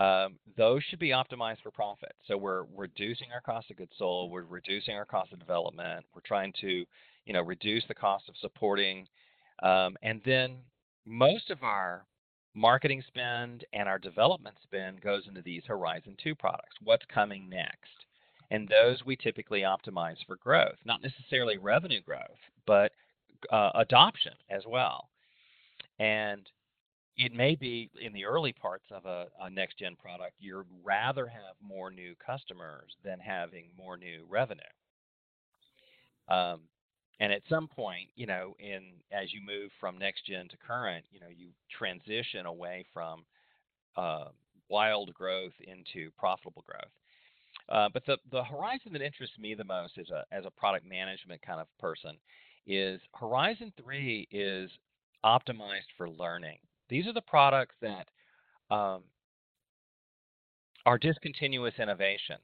Um, 0.00 0.38
those 0.56 0.82
should 0.84 0.98
be 0.98 1.10
optimized 1.10 1.60
for 1.62 1.70
profit. 1.70 2.12
So 2.26 2.36
we're 2.38 2.64
reducing 2.74 3.28
our 3.32 3.42
cost 3.42 3.70
of 3.70 3.76
goods 3.76 3.92
sold, 3.98 4.30
we're 4.30 4.44
reducing 4.44 4.96
our 4.96 5.04
cost 5.04 5.32
of 5.32 5.38
development, 5.38 6.06
we're 6.14 6.22
trying 6.22 6.54
to, 6.62 6.86
you 7.26 7.32
know, 7.34 7.42
reduce 7.42 7.84
the 7.86 7.94
cost 7.94 8.28
of 8.28 8.34
supporting, 8.40 9.06
um, 9.62 9.96
and 10.02 10.22
then 10.24 10.56
most 11.04 11.50
of 11.50 11.62
our 11.62 12.06
marketing 12.54 13.02
spend 13.06 13.64
and 13.74 13.88
our 13.88 13.98
development 13.98 14.56
spend 14.62 15.02
goes 15.02 15.24
into 15.28 15.42
these 15.42 15.62
Horizon 15.66 16.16
2 16.22 16.34
products. 16.34 16.76
What's 16.82 17.04
coming 17.12 17.48
next? 17.50 17.90
And 18.50 18.68
those 18.68 19.04
we 19.04 19.16
typically 19.16 19.60
optimize 19.60 20.16
for 20.26 20.36
growth, 20.36 20.78
not 20.84 21.02
necessarily 21.02 21.58
revenue 21.58 22.00
growth, 22.00 22.40
but 22.66 22.92
uh, 23.52 23.70
adoption 23.74 24.32
as 24.50 24.62
well. 24.66 25.10
And 25.98 26.48
it 27.16 27.32
may 27.32 27.54
be 27.54 27.90
in 28.00 28.12
the 28.12 28.24
early 28.24 28.52
parts 28.52 28.86
of 28.90 29.04
a, 29.06 29.26
a 29.40 29.50
next 29.50 29.78
gen 29.78 29.96
product, 29.96 30.34
you'd 30.38 30.64
rather 30.82 31.26
have 31.26 31.54
more 31.60 31.90
new 31.90 32.14
customers 32.24 32.96
than 33.04 33.18
having 33.18 33.70
more 33.76 33.96
new 33.96 34.24
revenue. 34.28 34.60
Um, 36.28 36.60
and 37.18 37.32
at 37.32 37.42
some 37.48 37.68
point, 37.68 38.08
you 38.16 38.26
know, 38.26 38.54
in 38.58 38.92
as 39.12 39.32
you 39.32 39.40
move 39.44 39.70
from 39.78 39.98
next 39.98 40.24
gen 40.26 40.48
to 40.48 40.56
current, 40.56 41.04
you 41.10 41.20
know, 41.20 41.28
you 41.28 41.48
transition 41.76 42.46
away 42.46 42.84
from 42.94 43.24
uh, 43.96 44.28
wild 44.68 45.12
growth 45.12 45.52
into 45.66 46.10
profitable 46.16 46.64
growth. 46.66 46.92
Uh, 47.68 47.88
but 47.92 48.06
the 48.06 48.16
the 48.30 48.42
horizon 48.44 48.92
that 48.92 49.02
interests 49.02 49.38
me 49.38 49.54
the 49.54 49.64
most 49.64 49.98
as 49.98 50.08
a 50.10 50.24
as 50.32 50.44
a 50.46 50.50
product 50.50 50.86
management 50.86 51.42
kind 51.42 51.60
of 51.60 51.66
person 51.78 52.16
is 52.66 53.00
Horizon 53.14 53.72
Three 53.82 54.26
is 54.30 54.70
optimized 55.24 55.90
for 55.96 56.08
learning. 56.08 56.58
These 56.90 57.06
are 57.06 57.12
the 57.12 57.22
products 57.22 57.76
that 57.80 58.08
um, 58.74 59.02
are 60.84 60.98
discontinuous 60.98 61.74
innovation. 61.78 62.36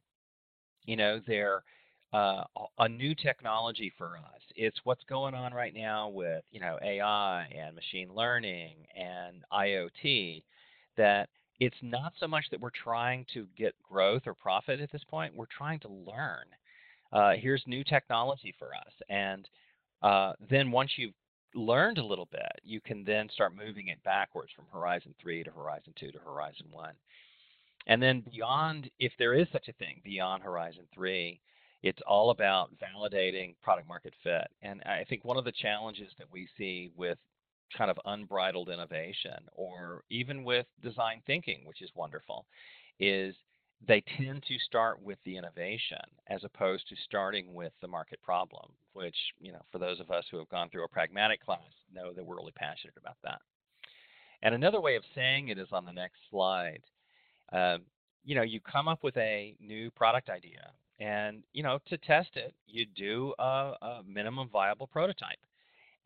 You 0.85 0.97
know, 0.97 1.21
they're 1.27 1.65
uh, 2.13 2.45
a 2.79 2.89
new 2.89 3.15
technology 3.15 3.93
for 3.99 4.17
us. 4.17 4.41
It's 4.55 4.79
what's 4.85 5.03
going 5.09 5.35
on 5.35 5.53
right 5.53 5.75
now 5.75 6.09
with 6.09 6.45
you 6.51 6.61
know 6.61 6.79
AI 6.83 7.47
and 7.47 7.75
machine 7.75 8.09
learning 8.15 8.87
and 8.97 9.45
IoT. 9.53 10.43
That 10.97 11.29
it's 11.61 11.77
not 11.83 12.13
so 12.19 12.29
much 12.29 12.45
that 12.51 12.61
we're 12.61 12.71
trying 12.71 13.27
to 13.35 13.47
get 13.59 13.75
growth 13.83 14.23
or 14.27 14.35
profit 14.35 14.81
at 14.81 14.93
this 14.93 15.05
point. 15.11 15.35
We're 15.37 15.47
trying 15.47 15.81
to 15.81 15.89
learn. 15.89 16.47
Uh, 17.13 17.33
here's 17.39 17.63
new 17.67 17.85
technology 17.85 18.55
for 18.59 18.69
us, 18.75 18.93
and 19.09 19.49
uh, 20.03 20.33
then 20.49 20.71
once 20.71 20.93
you've 20.97 21.15
learned 21.57 21.99
a 21.99 22.05
little 22.05 22.29
bit, 22.31 22.61
you 22.63 22.81
can 22.81 23.03
then 23.05 23.29
start 23.33 23.57
moving 23.57 23.89
it 23.89 24.03
backwards 24.05 24.53
from 24.55 24.67
Horizon 24.73 25.15
3 25.21 25.45
to 25.45 25.51
Horizon 25.51 25.95
2 25.99 26.13
to 26.13 26.19
Horizon 26.19 26.67
1. 26.71 26.91
And 27.87 28.03
then 28.03 28.23
beyond, 28.31 28.91
if 28.99 29.13
there 29.19 29.35
is 29.35 29.47
such 29.53 29.69
a 29.69 29.73
thing, 29.75 30.01
beyond 30.05 30.43
Horizon 30.43 30.85
3, 30.95 31.41
it's 31.83 32.01
all 32.07 32.31
about 32.31 32.71
validating 32.79 33.55
product 33.63 33.89
market 33.89 34.13
fit. 34.23 34.49
And 34.63 34.83
I 34.83 35.05
think 35.09 35.25
one 35.25 35.37
of 35.37 35.45
the 35.45 35.53
challenges 35.53 36.11
that 36.19 36.31
we 36.31 36.49
see 36.59 36.91
with 36.97 37.19
kind 37.77 37.91
of 37.91 37.99
unbridled 38.05 38.69
innovation 38.69 39.39
or 39.53 40.03
even 40.11 40.45
with 40.45 40.67
design 40.83 41.23
thinking, 41.27 41.61
which 41.65 41.83
is 41.83 41.91
wonderful, 41.95 42.47
is 42.99 43.35
they 43.85 44.03
tend 44.17 44.43
to 44.45 44.59
start 44.59 45.03
with 45.03 45.19
the 45.25 45.37
innovation 45.37 45.99
as 46.29 46.45
opposed 46.45 46.89
to 46.89 46.97
starting 47.05 47.55
with 47.55 47.73
the 47.81 47.89
market 47.89 48.23
problem, 48.23 48.73
which, 48.93 49.17
you 49.41 49.53
know, 49.53 49.63
for 49.73 49.79
those 49.79 50.01
of 50.01 50.11
us 50.11 50.25
who 50.31 50.39
have 50.39 50.49
gone 50.49 50.69
through 50.71 50.85
a 50.85 50.89
pragmatic 50.89 51.45
class, 51.45 51.61
know 51.93 52.13
that 52.13 52.25
we're 52.25 52.37
really 52.37 52.53
passionate 52.53 52.97
about 52.97 53.17
that. 53.23 53.41
And 54.43 54.55
another 54.55 54.81
way 54.81 54.97
of 54.97 55.05
saying 55.15 55.49
it 55.49 55.59
is 55.59 55.69
on 55.73 55.85
the 55.85 55.93
next 55.93 56.19
slide. 56.31 56.83
uh, 57.53 57.79
you 58.25 58.35
know, 58.35 58.43
you 58.43 58.61
come 58.61 58.89
up 58.89 59.05
with 59.05 59.17
a 59.17 59.55
new 59.61 59.91
product 59.93 60.29
idea, 60.29 60.73
and 60.99 61.45
you 61.53 61.63
know, 61.63 61.79
to 61.87 61.97
test 61.99 62.31
it, 62.35 62.55
you 62.67 62.87
do 62.87 63.35
a, 63.39 63.73
a 63.83 64.01
minimum 64.07 64.49
viable 64.49 64.87
prototype, 64.89 65.39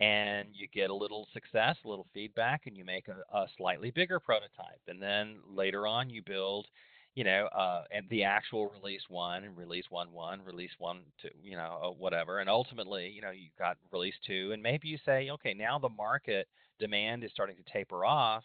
and 0.01 0.49
you 0.53 0.69
get 0.69 0.91
a 0.91 0.95
little 0.95 1.27
success, 1.33 1.77
a 1.85 1.89
little 1.89 2.07
feedback, 2.13 2.63
and 2.67 2.77
you 2.77 2.85
make 2.85 3.09
a, 3.09 3.37
a 3.37 3.47
slightly 3.57 3.91
bigger 3.91 4.21
prototype, 4.21 4.81
and 4.89 5.01
then 5.01 5.39
later 5.49 5.87
on, 5.87 6.11
you 6.11 6.23
build 6.23 6.67
you 7.15 7.25
know, 7.25 7.47
uh, 7.47 7.85
and 7.91 8.09
the 8.09 8.25
actual 8.25 8.71
release 8.71 9.03
one 9.09 9.45
and 9.45 9.57
release 9.57 9.85
one 9.91 10.13
one, 10.13 10.41
release 10.45 10.71
one 10.79 11.01
two, 11.21 11.29
you 11.43 11.57
know, 11.57 11.81
uh, 11.83 11.91
whatever, 11.91 12.39
and 12.39 12.49
ultimately, 12.49 13.09
you 13.09 13.21
know, 13.21 13.31
you 13.31 13.49
got 13.59 13.77
release 13.93 14.15
two, 14.27 14.51
and 14.53 14.63
maybe 14.63 14.89
you 14.89 14.99
say, 15.05 15.31
okay, 15.31 15.55
now 15.55 15.79
the 15.79 15.89
market 15.89 16.47
demand 16.79 17.25
is 17.25 17.31
starting 17.33 17.57
to 17.57 17.73
taper 17.73 18.05
off, 18.05 18.45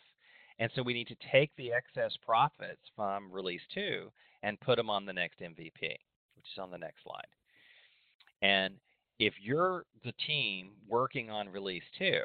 and 0.60 0.72
so 0.76 0.82
we 0.82 0.94
need 0.94 1.08
to 1.08 1.16
take 1.32 1.52
the 1.58 1.72
excess 1.72 2.14
profits 2.26 2.82
from 2.96 3.32
release 3.32 3.62
two 3.74 4.12
and 4.44 4.60
put 4.60 4.78
them 4.78 4.90
on 4.90 5.06
the 5.06 5.14
next 5.14 5.40
MVP, 5.40 5.82
which 5.82 6.46
is 6.52 6.60
on 6.60 6.72
the 6.72 6.78
next 6.78 7.04
slide. 7.04 7.28
And 8.42 8.76
if 9.20 9.34
you're 9.42 9.86
the 10.04 10.14
team 10.26 10.72
working 10.88 11.30
on 11.30 11.50
release 11.50 11.84
two, 11.98 12.22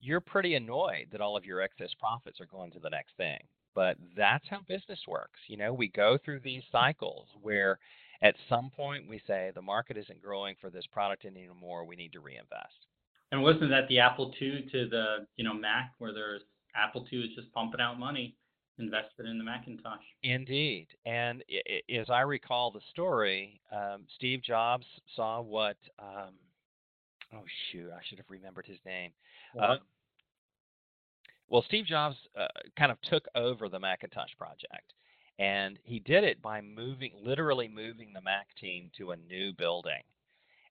you're 0.00 0.20
pretty 0.20 0.54
annoyed 0.54 1.08
that 1.12 1.20
all 1.20 1.36
of 1.36 1.44
your 1.44 1.60
excess 1.60 1.90
profits 1.98 2.40
are 2.40 2.46
going 2.46 2.70
to 2.72 2.78
the 2.78 2.90
next 2.90 3.16
thing. 3.16 3.38
But 3.74 3.96
that's 4.16 4.44
how 4.48 4.60
business 4.66 5.00
works. 5.06 5.38
You 5.48 5.56
know, 5.56 5.72
we 5.72 5.88
go 5.88 6.18
through 6.24 6.40
these 6.40 6.62
cycles 6.72 7.26
where 7.40 7.78
at 8.22 8.34
some 8.48 8.70
point 8.76 9.08
we 9.08 9.20
say 9.26 9.50
the 9.54 9.62
market 9.62 9.96
isn't 9.96 10.22
growing 10.22 10.56
for 10.60 10.70
this 10.70 10.86
product 10.92 11.24
anymore, 11.24 11.84
we 11.84 11.96
need 11.96 12.12
to 12.12 12.20
reinvest. 12.20 12.86
And 13.32 13.42
wasn't 13.42 13.70
that 13.70 13.86
the 13.88 14.00
Apple 14.00 14.32
II 14.40 14.68
to 14.72 14.88
the, 14.88 15.26
you 15.36 15.44
know, 15.44 15.54
Mac 15.54 15.92
where 15.98 16.12
there's 16.12 16.42
Apple 16.74 17.06
II 17.12 17.20
is 17.20 17.34
just 17.34 17.52
pumping 17.52 17.80
out 17.80 17.98
money 17.98 18.36
invested 18.78 19.26
in 19.26 19.38
the 19.38 19.44
Macintosh. 19.44 20.00
Indeed. 20.22 20.88
And 21.06 21.44
as 21.94 22.08
I 22.10 22.20
recall 22.22 22.70
the 22.70 22.80
story, 22.90 23.60
um, 23.72 24.04
Steve 24.16 24.42
Jobs 24.42 24.86
saw 25.14 25.40
what, 25.40 25.76
um, 25.98 26.34
oh, 27.34 27.44
shoot, 27.70 27.90
I 27.92 28.00
should 28.08 28.18
have 28.18 28.30
remembered 28.30 28.66
his 28.66 28.78
name. 28.84 29.12
Uh, 29.60 29.76
well, 31.50 31.64
Steve 31.66 31.84
Jobs 31.84 32.16
uh, 32.38 32.46
kind 32.78 32.92
of 32.92 33.02
took 33.02 33.26
over 33.34 33.68
the 33.68 33.78
Macintosh 33.78 34.30
project. 34.38 34.94
And 35.38 35.78
he 35.82 35.98
did 35.98 36.22
it 36.22 36.40
by 36.40 36.60
moving, 36.60 37.12
literally 37.22 37.66
moving 37.66 38.12
the 38.12 38.20
Mac 38.20 38.46
team 38.60 38.90
to 38.98 39.10
a 39.10 39.16
new 39.16 39.52
building 39.54 40.02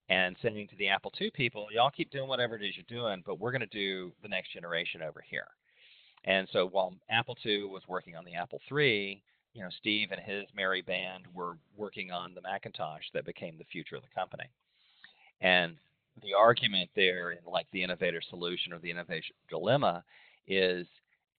and 0.10 0.36
saying 0.42 0.68
to 0.70 0.76
the 0.78 0.88
Apple 0.88 1.12
II 1.20 1.32
people, 1.32 1.68
y'all 1.72 1.90
keep 1.90 2.12
doing 2.12 2.30
whatever 2.30 2.56
it 2.56 2.64
is 2.64 2.76
you're 2.76 3.02
doing, 3.02 3.24
but 3.26 3.40
we're 3.40 3.52
going 3.52 3.62
to 3.62 3.68
do 3.68 4.12
the 4.22 4.28
next 4.28 4.54
generation 4.54 5.02
over 5.02 5.24
here. 5.28 5.48
And 6.24 6.48
so 6.52 6.68
while 6.68 6.94
Apple 7.10 7.38
II 7.46 7.66
was 7.66 7.84
working 7.88 8.16
on 8.16 8.26
the 8.26 8.36
Apple 8.36 8.62
III, 8.72 9.22
you 9.54 9.64
know, 9.64 9.70
Steve 9.80 10.10
and 10.12 10.22
his 10.22 10.46
merry 10.56 10.82
band 10.82 11.26
were 11.34 11.58
working 11.76 12.12
on 12.12 12.34
the 12.34 12.42
Macintosh 12.42 13.04
that 13.14 13.26
became 13.26 13.58
the 13.58 13.66
future 13.66 13.96
of 13.96 14.04
the 14.04 14.20
company. 14.20 14.50
And 15.42 15.78
the 16.22 16.34
argument 16.34 16.90
there 16.96 17.32
in 17.32 17.40
like 17.48 17.68
the 17.72 17.84
innovator 17.84 18.22
solution 18.30 18.74
or 18.74 18.80
the 18.80 18.92
innovation 18.92 19.36
dilemma 19.50 20.04
is 20.50 20.86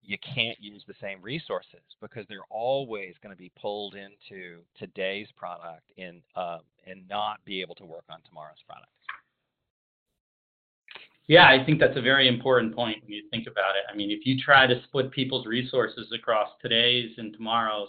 you 0.03 0.17
can't 0.35 0.57
use 0.61 0.83
the 0.87 0.95
same 1.01 1.21
resources 1.21 1.83
because 2.01 2.25
they're 2.29 2.49
always 2.49 3.15
going 3.23 3.35
to 3.35 3.39
be 3.39 3.53
pulled 3.61 3.95
into 3.95 4.61
today's 4.79 5.29
product 5.37 5.93
and 5.99 6.23
uh, 6.35 6.59
and 6.87 7.07
not 7.09 7.45
be 7.45 7.61
able 7.61 7.75
to 7.75 7.85
work 7.85 8.05
on 8.09 8.21
tomorrow's 8.27 8.63
product. 8.67 8.91
Yeah, 11.27 11.47
I 11.47 11.65
think 11.65 11.79
that's 11.79 11.97
a 11.97 12.03
very 12.03 12.27
important 12.27 12.75
point 12.75 13.05
when 13.05 13.13
you 13.13 13.23
think 13.31 13.47
about 13.47 13.77
it. 13.77 13.85
I 13.93 13.95
mean, 13.95 14.11
if 14.11 14.27
you 14.27 14.37
try 14.43 14.67
to 14.67 14.83
split 14.85 15.13
people's 15.13 15.47
resources 15.47 16.09
across 16.13 16.49
today's 16.61 17.11
and 17.19 17.33
tomorrow's, 17.33 17.89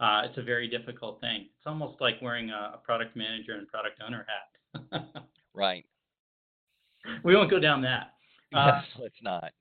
uh, 0.00 0.22
it's 0.24 0.38
a 0.38 0.42
very 0.42 0.66
difficult 0.66 1.20
thing. 1.20 1.42
It's 1.42 1.66
almost 1.66 2.00
like 2.00 2.14
wearing 2.22 2.48
a, 2.48 2.72
a 2.76 2.80
product 2.82 3.16
manager 3.16 3.52
and 3.52 3.68
product 3.68 4.00
owner 4.06 4.26
hat. 4.26 5.04
right. 5.54 5.84
We 7.22 7.36
won't 7.36 7.50
go 7.50 7.58
down 7.58 7.82
that. 7.82 8.14
Uh, 8.54 8.66
yes, 8.80 8.84
let's 8.98 9.22
not. 9.22 9.52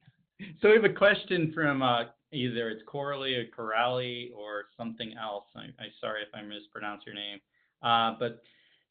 So 0.61 0.69
we 0.69 0.75
have 0.75 0.85
a 0.85 0.93
question 0.93 1.51
from 1.53 1.81
uh, 1.81 2.05
either 2.31 2.69
it's 2.69 2.83
Coralie 2.85 3.35
or 3.35 3.45
Corally 3.55 4.31
or 4.35 4.65
something 4.77 5.13
else. 5.21 5.45
I, 5.55 5.65
I 5.81 5.87
sorry 5.99 6.21
if 6.21 6.33
I 6.33 6.41
mispronounce 6.41 7.03
your 7.05 7.15
name, 7.15 7.39
uh, 7.83 8.15
but 8.19 8.41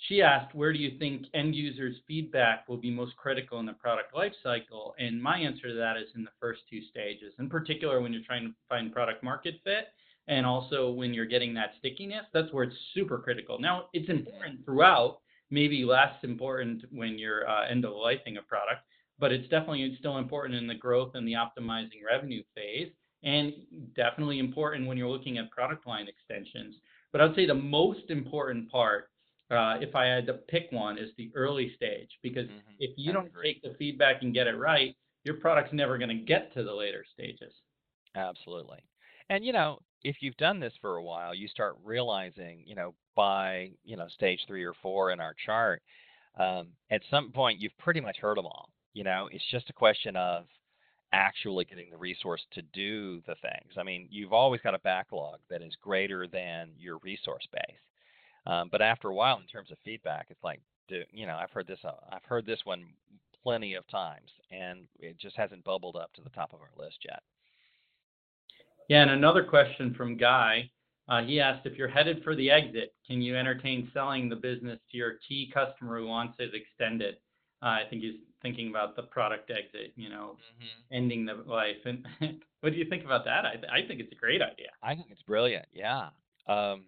she 0.06 0.22
asked, 0.22 0.54
where 0.54 0.72
do 0.72 0.78
you 0.78 0.96
think 0.98 1.26
end 1.34 1.54
users' 1.54 1.96
feedback 2.06 2.68
will 2.68 2.76
be 2.76 2.90
most 2.90 3.16
critical 3.16 3.58
in 3.58 3.66
the 3.66 3.72
product 3.72 4.14
lifecycle? 4.14 4.92
And 4.98 5.20
my 5.20 5.38
answer 5.38 5.68
to 5.68 5.74
that 5.74 5.96
is 5.96 6.08
in 6.14 6.22
the 6.22 6.30
first 6.40 6.60
two 6.70 6.80
stages, 6.90 7.34
in 7.38 7.48
particular 7.48 8.00
when 8.00 8.12
you're 8.12 8.22
trying 8.24 8.46
to 8.46 8.54
find 8.68 8.92
product 8.92 9.24
market 9.24 9.54
fit 9.64 9.88
and 10.28 10.46
also 10.46 10.90
when 10.90 11.12
you're 11.14 11.26
getting 11.26 11.54
that 11.54 11.72
stickiness, 11.78 12.26
that's 12.32 12.52
where 12.52 12.64
it's 12.64 12.76
super 12.94 13.18
critical. 13.18 13.58
Now, 13.58 13.86
it's 13.92 14.08
important 14.08 14.64
throughout, 14.64 15.18
maybe 15.50 15.84
less 15.84 16.12
important 16.22 16.84
when 16.92 17.18
you're 17.18 17.48
uh, 17.48 17.66
end 17.68 17.84
of 17.84 17.92
lifing 17.92 18.38
a 18.38 18.42
product, 18.42 18.82
but 19.18 19.32
it's 19.32 19.48
definitely 19.48 19.96
still 19.98 20.18
important 20.18 20.54
in 20.54 20.66
the 20.66 20.74
growth 20.74 21.12
and 21.14 21.26
the 21.26 21.34
optimizing 21.34 22.04
revenue 22.06 22.42
phase, 22.54 22.90
and 23.22 23.52
definitely 23.96 24.38
important 24.38 24.86
when 24.86 24.96
you're 24.96 25.08
looking 25.08 25.38
at 25.38 25.50
product 25.50 25.86
line 25.86 26.06
extensions. 26.08 26.76
But 27.12 27.20
I'd 27.20 27.34
say 27.34 27.46
the 27.46 27.54
most 27.54 28.10
important 28.10 28.70
part 28.70 29.10
uh, 29.50 29.76
if 29.80 29.94
I 29.94 30.06
had 30.06 30.26
to 30.26 30.34
pick 30.34 30.68
one, 30.70 30.98
is 30.98 31.10
the 31.16 31.30
early 31.34 31.72
stage. 31.74 32.10
Because 32.22 32.46
mm-hmm. 32.46 32.74
if 32.78 32.90
you 32.96 33.12
don't 33.12 33.30
take 33.42 33.62
the 33.62 33.74
feedback 33.78 34.22
and 34.22 34.34
get 34.34 34.46
it 34.46 34.56
right, 34.56 34.94
your 35.24 35.34
product's 35.36 35.72
never 35.72 35.98
going 35.98 36.16
to 36.16 36.24
get 36.24 36.52
to 36.54 36.62
the 36.62 36.72
later 36.72 37.04
stages. 37.12 37.52
Absolutely. 38.14 38.78
And 39.30 39.44
you 39.44 39.52
know, 39.52 39.78
if 40.02 40.16
you've 40.20 40.36
done 40.36 40.60
this 40.60 40.72
for 40.80 40.96
a 40.96 41.02
while, 41.02 41.34
you 41.34 41.48
start 41.48 41.76
realizing, 41.84 42.62
you 42.66 42.74
know, 42.74 42.94
by 43.14 43.70
you 43.84 43.96
know 43.96 44.08
stage 44.08 44.40
three 44.46 44.64
or 44.64 44.74
four 44.82 45.10
in 45.10 45.20
our 45.20 45.34
chart, 45.44 45.82
um, 46.38 46.68
at 46.90 47.02
some 47.10 47.32
point 47.32 47.60
you've 47.60 47.76
pretty 47.78 48.00
much 48.00 48.18
heard 48.18 48.38
them 48.38 48.46
all. 48.46 48.70
You 48.94 49.04
know, 49.04 49.28
it's 49.30 49.44
just 49.50 49.70
a 49.70 49.72
question 49.72 50.16
of 50.16 50.46
actually 51.12 51.64
getting 51.64 51.90
the 51.90 51.96
resource 51.96 52.42
to 52.52 52.62
do 52.72 53.20
the 53.26 53.34
things. 53.36 53.72
I 53.78 53.82
mean, 53.82 54.08
you've 54.10 54.32
always 54.32 54.60
got 54.60 54.74
a 54.74 54.80
backlog 54.80 55.38
that 55.50 55.62
is 55.62 55.74
greater 55.80 56.26
than 56.26 56.70
your 56.78 56.98
resource 56.98 57.46
base. 57.52 57.78
Um, 58.46 58.68
but 58.70 58.82
after 58.82 59.08
a 59.08 59.14
while, 59.14 59.38
in 59.38 59.46
terms 59.46 59.70
of 59.70 59.78
feedback, 59.84 60.26
it's 60.30 60.42
like, 60.42 60.60
you 61.12 61.26
know, 61.26 61.36
I've 61.36 61.50
heard 61.50 61.66
this, 61.66 61.80
uh, 61.84 61.92
I've 62.10 62.24
heard 62.24 62.46
this 62.46 62.60
one 62.64 62.86
plenty 63.42 63.74
of 63.74 63.86
times, 63.88 64.30
and 64.50 64.86
it 64.98 65.18
just 65.18 65.36
hasn't 65.36 65.64
bubbled 65.64 65.96
up 65.96 66.12
to 66.14 66.22
the 66.22 66.30
top 66.30 66.52
of 66.52 66.60
our 66.60 66.82
list 66.82 66.98
yet. 67.04 67.22
Yeah, 68.88 69.02
and 69.02 69.10
another 69.10 69.44
question 69.44 69.94
from 69.94 70.16
Guy. 70.16 70.70
Uh, 71.08 71.22
he 71.22 71.40
asked 71.40 71.66
if 71.66 71.78
you're 71.78 71.88
headed 71.88 72.22
for 72.22 72.34
the 72.36 72.50
exit, 72.50 72.94
can 73.06 73.22
you 73.22 73.36
entertain 73.36 73.90
selling 73.94 74.28
the 74.28 74.36
business 74.36 74.78
to 74.90 74.96
your 74.98 75.14
key 75.26 75.50
customer 75.52 75.98
who 75.98 76.06
wants 76.06 76.34
it 76.38 76.54
extended? 76.54 77.16
I 77.62 77.82
think 77.90 78.02
he's 78.02 78.14
thinking 78.42 78.70
about 78.70 78.96
the 78.96 79.02
product 79.02 79.50
exit, 79.50 79.92
you 79.96 80.08
know, 80.08 80.36
mm-hmm. 80.36 80.94
ending 80.94 81.26
the 81.26 81.34
life. 81.46 81.76
And 81.84 82.06
what 82.60 82.72
do 82.72 82.78
you 82.78 82.88
think 82.88 83.04
about 83.04 83.24
that? 83.24 83.44
I, 83.44 83.54
th- 83.54 83.72
I 83.72 83.86
think 83.86 84.00
it's 84.00 84.12
a 84.12 84.16
great 84.16 84.42
idea. 84.42 84.68
I 84.82 84.94
think 84.94 85.08
it's 85.10 85.22
brilliant. 85.22 85.66
Yeah. 85.72 86.10
Um, 86.46 86.84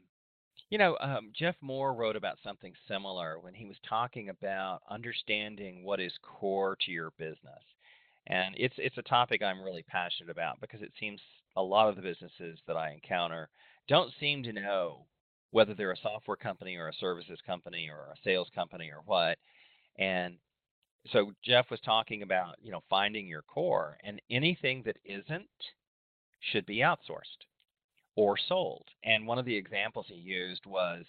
you 0.71 0.79
know, 0.79 0.97
um, 1.01 1.33
Jeff 1.37 1.57
Moore 1.61 1.95
wrote 1.95 2.14
about 2.14 2.39
something 2.45 2.73
similar 2.87 3.41
when 3.41 3.55
he 3.55 3.66
was 3.66 3.77
talking 3.89 4.29
about 4.29 4.83
understanding 4.89 5.85
what 5.85 6.01
is 6.01 6.12
core 6.23 6.77
to 6.87 6.93
your 6.93 7.11
business. 7.18 7.64
And 8.29 8.55
it's 8.57 8.75
it's 8.79 8.99
a 8.99 9.03
topic 9.03 9.43
I'm 9.43 9.62
really 9.62 9.83
passionate 9.83 10.31
about 10.31 10.61
because 10.61 10.83
it 10.83 10.93
seems 11.01 11.21
a 11.57 11.62
lot 11.62 11.89
of 11.89 11.97
the 11.97 12.03
businesses 12.03 12.61
that 12.68 12.77
I 12.77 12.93
encounter 12.93 13.49
don't 13.89 14.12
seem 14.21 14.45
to 14.45 14.53
know 14.53 15.07
whether 15.51 15.75
they're 15.75 15.91
a 15.91 15.97
software 15.97 16.37
company 16.37 16.77
or 16.77 16.89
a 16.89 16.95
services 16.95 17.41
company 17.45 17.89
or 17.91 18.12
a 18.12 18.23
sales 18.23 18.49
company 18.55 18.91
or 18.91 19.03
what. 19.05 19.39
And 19.99 20.37
so 21.09 21.32
Jeff 21.42 21.70
was 21.70 21.80
talking 21.80 22.22
about, 22.22 22.57
you 22.62 22.70
know, 22.70 22.82
finding 22.90 23.26
your 23.26 23.42
core 23.42 23.96
and 24.05 24.20
anything 24.30 24.82
that 24.84 24.96
isn't 25.05 25.48
should 26.53 26.66
be 26.66 26.78
outsourced 26.78 27.46
or 28.16 28.36
sold. 28.48 28.86
And 29.05 29.26
one 29.26 29.38
of 29.38 29.44
the 29.44 29.57
examples 29.57 30.07
he 30.09 30.14
used 30.14 30.66
was 30.66 31.05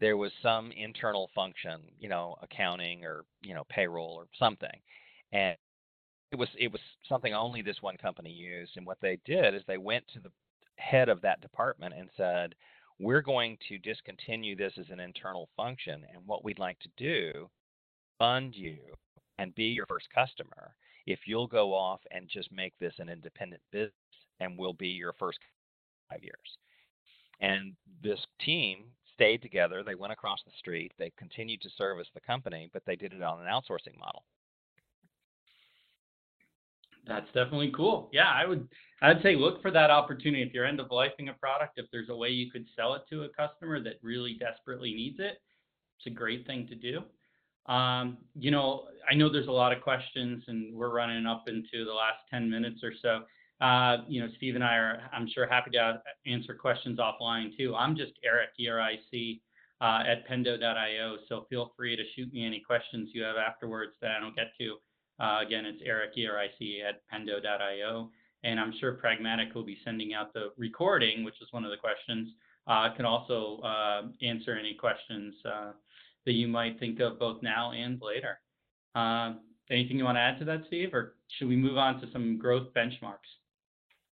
there 0.00 0.16
was 0.16 0.32
some 0.42 0.72
internal 0.72 1.30
function, 1.34 1.80
you 1.98 2.08
know, 2.08 2.36
accounting 2.42 3.04
or 3.04 3.24
you 3.42 3.54
know 3.54 3.64
payroll 3.68 4.14
or 4.14 4.26
something, 4.38 4.80
and 5.32 5.56
it 6.32 6.36
was 6.36 6.48
it 6.58 6.70
was 6.70 6.80
something 7.08 7.32
only 7.34 7.62
this 7.62 7.80
one 7.80 7.96
company 7.96 8.30
used. 8.30 8.72
And 8.76 8.86
what 8.86 8.98
they 9.00 9.18
did 9.24 9.54
is 9.54 9.62
they 9.66 9.78
went 9.78 10.04
to 10.14 10.20
the 10.20 10.32
head 10.76 11.08
of 11.08 11.20
that 11.22 11.40
department 11.40 11.94
and 11.96 12.10
said, 12.16 12.54
"We're 12.98 13.22
going 13.22 13.56
to 13.68 13.78
discontinue 13.78 14.56
this 14.56 14.72
as 14.78 14.90
an 14.90 15.00
internal 15.00 15.48
function, 15.56 16.04
and 16.12 16.26
what 16.26 16.44
we'd 16.44 16.58
like 16.58 16.78
to 16.80 16.88
do, 16.96 17.48
fund 18.18 18.54
you 18.54 18.78
and 19.38 19.54
be 19.54 19.64
your 19.64 19.86
first 19.86 20.06
customer 20.14 20.74
if 21.06 21.20
you'll 21.26 21.46
go 21.46 21.74
off 21.74 22.00
and 22.10 22.28
just 22.28 22.50
make 22.50 22.72
this 22.78 22.94
an 22.98 23.08
independent 23.08 23.60
business, 23.70 23.92
and 24.40 24.58
we'll 24.58 24.72
be 24.72 24.88
your 24.88 25.12
first 25.18 25.38
five 26.10 26.22
years. 26.22 26.58
And 27.40 27.74
this 28.02 28.20
team 28.40 28.84
stayed 29.12 29.42
together. 29.42 29.82
They 29.82 29.94
went 29.94 30.12
across 30.12 30.38
the 30.44 30.52
street. 30.58 30.92
They 30.98 31.12
continued 31.18 31.60
to 31.62 31.70
service 31.76 32.08
the 32.14 32.20
company, 32.20 32.70
but 32.72 32.82
they 32.86 32.96
did 32.96 33.12
it 33.12 33.22
on 33.22 33.40
an 33.40 33.46
outsourcing 33.46 33.98
model. 33.98 34.24
That's 37.06 37.26
definitely 37.26 37.70
cool. 37.76 38.08
Yeah, 38.12 38.30
I 38.30 38.46
would 38.46 38.66
I'd 39.02 39.22
say 39.22 39.36
look 39.36 39.60
for 39.60 39.70
that 39.70 39.90
opportunity 39.90 40.42
if 40.42 40.54
you're 40.54 40.64
end 40.64 40.80
of 40.80 40.88
lifing 40.88 41.28
a 41.28 41.34
product, 41.34 41.78
if 41.78 41.84
there's 41.92 42.08
a 42.08 42.16
way 42.16 42.30
you 42.30 42.50
could 42.50 42.64
sell 42.74 42.94
it 42.94 43.02
to 43.10 43.24
a 43.24 43.28
customer 43.28 43.82
that 43.82 43.98
really 44.02 44.38
desperately 44.40 44.94
needs 44.94 45.18
it, 45.18 45.42
it's 45.98 46.06
a 46.06 46.10
great 46.10 46.46
thing 46.46 46.66
to 46.68 46.74
do. 46.74 47.02
Um, 47.66 48.18
you 48.38 48.50
know, 48.50 48.84
I 49.10 49.14
know 49.14 49.30
there's 49.30 49.48
a 49.48 49.52
lot 49.52 49.72
of 49.72 49.82
questions 49.82 50.44
and 50.48 50.74
we're 50.74 50.94
running 50.94 51.26
up 51.26 51.44
into 51.48 51.84
the 51.84 51.92
last 51.92 52.18
10 52.30 52.48
minutes 52.50 52.82
or 52.82 52.92
so. 53.00 53.22
Uh, 53.60 53.98
you 54.08 54.20
know, 54.20 54.28
Steve 54.36 54.54
and 54.54 54.64
I 54.64 54.74
are, 54.76 55.02
I'm 55.12 55.28
sure, 55.32 55.46
happy 55.46 55.70
to 55.72 56.02
answer 56.26 56.54
questions 56.54 56.98
offline 56.98 57.56
too. 57.56 57.74
I'm 57.74 57.96
just 57.96 58.12
Eric, 58.24 58.50
E-R-I-C, 58.58 59.40
uh, 59.80 60.02
at 60.06 60.28
pendo.io. 60.28 61.16
So 61.28 61.46
feel 61.48 61.72
free 61.76 61.96
to 61.96 62.02
shoot 62.14 62.32
me 62.32 62.44
any 62.44 62.60
questions 62.60 63.10
you 63.12 63.22
have 63.22 63.36
afterwards 63.36 63.92
that 64.02 64.10
I 64.12 64.20
don't 64.20 64.36
get 64.36 64.52
to. 64.60 64.76
Uh, 65.20 65.40
again, 65.46 65.64
it's 65.64 65.80
Eric, 65.84 66.10
E-R-I-C, 66.16 66.82
at 66.86 67.02
pendo.io. 67.12 68.10
And 68.42 68.60
I'm 68.60 68.74
sure 68.78 68.92
Pragmatic 68.94 69.54
will 69.54 69.64
be 69.64 69.78
sending 69.84 70.12
out 70.12 70.34
the 70.34 70.50
recording, 70.58 71.24
which 71.24 71.40
is 71.40 71.48
one 71.52 71.64
of 71.64 71.70
the 71.70 71.76
questions. 71.76 72.30
Uh, 72.66 72.94
can 72.94 73.04
also 73.04 73.60
uh, 73.62 74.02
answer 74.22 74.56
any 74.58 74.74
questions 74.74 75.34
uh, 75.44 75.72
that 76.26 76.32
you 76.32 76.48
might 76.48 76.78
think 76.78 77.00
of 77.00 77.18
both 77.18 77.42
now 77.42 77.72
and 77.72 78.00
later. 78.00 78.40
Uh, 78.94 79.34
anything 79.70 79.98
you 79.98 80.04
want 80.04 80.16
to 80.16 80.20
add 80.20 80.38
to 80.38 80.44
that, 80.44 80.62
Steve, 80.66 80.94
or 80.94 81.14
should 81.38 81.48
we 81.48 81.56
move 81.56 81.76
on 81.76 82.00
to 82.00 82.10
some 82.12 82.38
growth 82.38 82.68
benchmarks? 82.74 83.30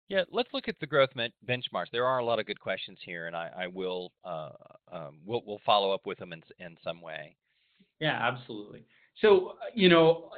Yeah, 0.08 0.24
let's 0.32 0.50
look 0.54 0.68
at 0.68 0.80
the 0.80 0.88
growth 0.88 1.10
benchmarks. 1.48 1.92
There 1.92 2.06
are 2.06 2.18
a 2.18 2.26
lot 2.26 2.40
of 2.40 2.48
good 2.48 2.60
questions 2.60 2.98
here, 3.06 3.28
and 3.28 3.36
I, 3.36 3.52
I 3.56 3.68
will 3.68 4.12
uh, 4.26 4.50
um, 4.92 5.20
we'll, 5.24 5.44
we'll 5.46 5.62
follow 5.66 5.92
up 5.92 6.06
with 6.06 6.18
them 6.18 6.34
in, 6.34 6.42
in 6.58 6.76
some 6.84 7.00
way. 7.00 7.36
Yeah, 8.00 8.18
absolutely. 8.20 8.86
So, 9.22 9.54
you 9.74 9.90
know, 9.90 10.32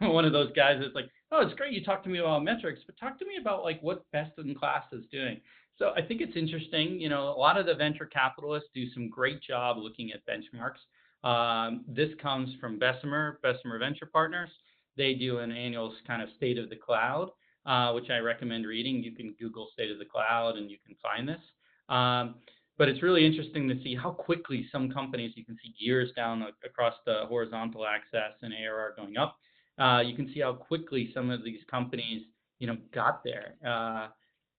I'm 0.00 0.12
one 0.12 0.24
of 0.24 0.32
those 0.32 0.52
guys 0.52 0.78
that's 0.80 0.94
like, 0.94 1.10
oh, 1.32 1.44
it's 1.44 1.54
great 1.54 1.72
you 1.72 1.84
talk 1.84 2.02
to 2.04 2.08
me 2.08 2.18
about 2.18 2.44
metrics, 2.44 2.80
but 2.86 2.98
talk 2.98 3.18
to 3.18 3.26
me 3.26 3.34
about 3.40 3.64
like 3.64 3.82
what 3.82 4.10
best 4.12 4.32
in 4.38 4.54
class 4.54 4.84
is 4.92 5.04
doing. 5.10 5.40
So 5.76 5.90
I 5.96 6.02
think 6.02 6.20
it's 6.20 6.36
interesting. 6.36 7.00
You 7.00 7.08
know, 7.08 7.28
a 7.28 7.38
lot 7.38 7.58
of 7.58 7.66
the 7.66 7.74
venture 7.74 8.06
capitalists 8.06 8.70
do 8.74 8.90
some 8.92 9.08
great 9.08 9.42
job 9.42 9.76
looking 9.78 10.10
at 10.12 10.26
benchmarks. 10.26 10.80
Um, 11.24 11.84
this 11.88 12.10
comes 12.22 12.50
from 12.60 12.78
Bessemer, 12.78 13.40
Bessemer 13.42 13.78
Venture 13.78 14.06
Partners. 14.06 14.50
They 14.96 15.14
do 15.14 15.38
an 15.38 15.52
annual 15.52 15.94
kind 16.06 16.22
of 16.22 16.28
state 16.36 16.58
of 16.58 16.70
the 16.70 16.76
cloud, 16.76 17.30
uh, 17.66 17.92
which 17.92 18.10
I 18.10 18.18
recommend 18.18 18.66
reading. 18.66 19.02
You 19.02 19.12
can 19.12 19.34
Google 19.38 19.68
state 19.72 19.90
of 19.90 19.98
the 19.98 20.04
cloud 20.04 20.56
and 20.56 20.70
you 20.70 20.76
can 20.84 20.96
find 21.02 21.28
this. 21.28 21.40
Um, 21.88 22.36
but 22.78 22.88
it's 22.88 23.02
really 23.02 23.26
interesting 23.26 23.68
to 23.68 23.74
see 23.82 23.96
how 23.96 24.10
quickly 24.10 24.66
some 24.70 24.90
companies, 24.90 25.32
you 25.34 25.44
can 25.44 25.56
see 25.62 25.74
years 25.78 26.10
down 26.14 26.44
across 26.64 26.94
the 27.06 27.24
horizontal 27.28 27.84
axis 27.84 28.38
and 28.42 28.52
ARR 28.54 28.94
going 28.96 29.16
up. 29.16 29.36
Uh, 29.78 30.00
you 30.00 30.14
can 30.14 30.32
see 30.32 30.40
how 30.40 30.52
quickly 30.52 31.10
some 31.12 31.30
of 31.30 31.44
these 31.44 31.60
companies, 31.70 32.22
you 32.60 32.66
know, 32.68 32.76
got 32.94 33.22
there. 33.24 33.54
Uh, 33.66 34.06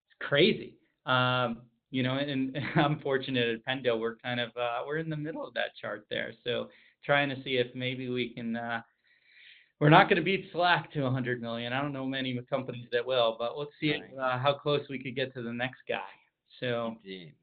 it's 0.07 0.27
crazy. 0.27 0.75
Um, 1.05 1.61
you 1.91 2.03
know, 2.03 2.17
and, 2.17 2.55
and 2.55 2.65
I'm 2.75 2.99
fortunate 2.99 3.47
at 3.47 3.65
Pendo, 3.65 3.99
we're 3.99 4.17
kind 4.17 4.39
of 4.39 4.49
uh, 4.57 4.79
we're 4.85 4.97
in 4.97 5.09
the 5.09 5.17
middle 5.17 5.45
of 5.45 5.53
that 5.55 5.75
chart 5.81 6.05
there. 6.09 6.33
So 6.43 6.69
trying 7.03 7.29
to 7.29 7.35
see 7.43 7.57
if 7.57 7.67
maybe 7.75 8.09
we 8.09 8.29
can. 8.33 8.55
Uh, 8.55 8.81
we're 9.79 9.89
not 9.89 10.09
going 10.09 10.17
to 10.17 10.21
beat 10.21 10.49
Slack 10.51 10.91
to 10.91 11.03
100 11.03 11.41
million. 11.41 11.71
I 11.71 11.81
don't 11.81 11.93
know 11.93 12.05
many 12.05 12.37
companies 12.49 12.87
that 12.91 13.05
will, 13.05 13.37
but 13.39 13.57
let's 13.57 13.71
see 13.79 13.93
uh, 14.21 14.37
how 14.37 14.53
close 14.53 14.81
we 14.89 15.01
could 15.01 15.15
get 15.15 15.33
to 15.35 15.41
the 15.41 15.53
next 15.53 15.79
guy. 15.87 16.01
So. 16.59 16.97
Indeed. 17.05 17.33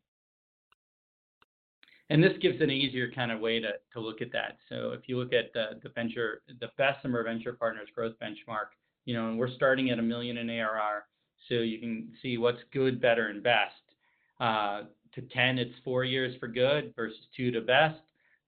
And 2.09 2.22
this 2.22 2.34
gives 2.40 2.61
an 2.61 2.70
easier 2.70 3.11
kind 3.11 3.32
of 3.32 3.40
way 3.40 3.59
to, 3.59 3.70
to 3.92 4.01
look 4.01 4.22
at 4.22 4.30
that. 4.32 4.59
So 4.68 4.92
if 4.92 5.09
you 5.09 5.18
look 5.18 5.32
at 5.32 5.53
the, 5.55 5.80
the 5.82 5.88
venture, 5.88 6.42
the 6.61 6.68
Bessemer 6.78 7.24
Venture 7.24 7.55
Partners 7.55 7.88
growth 7.94 8.14
benchmark, 8.22 8.76
you 9.07 9.14
know, 9.14 9.28
and 9.28 9.38
we're 9.38 9.51
starting 9.51 9.90
at 9.90 9.99
a 9.99 10.03
million 10.03 10.36
in 10.36 10.49
ARR, 10.49 11.07
so 11.49 11.55
you 11.55 11.78
can 11.78 12.12
see 12.22 12.38
what's 12.38 12.61
good, 12.72 13.01
better, 13.01 13.28
and 13.28 13.42
best. 13.42 13.74
Uh, 14.41 14.82
to 15.14 15.22
10, 15.22 15.59
it's 15.59 15.74
four 15.82 16.05
years 16.05 16.37
for 16.39 16.47
good 16.47 16.93
versus 16.95 17.18
two 17.37 17.51
to 17.51 17.61
best. 17.61 18.01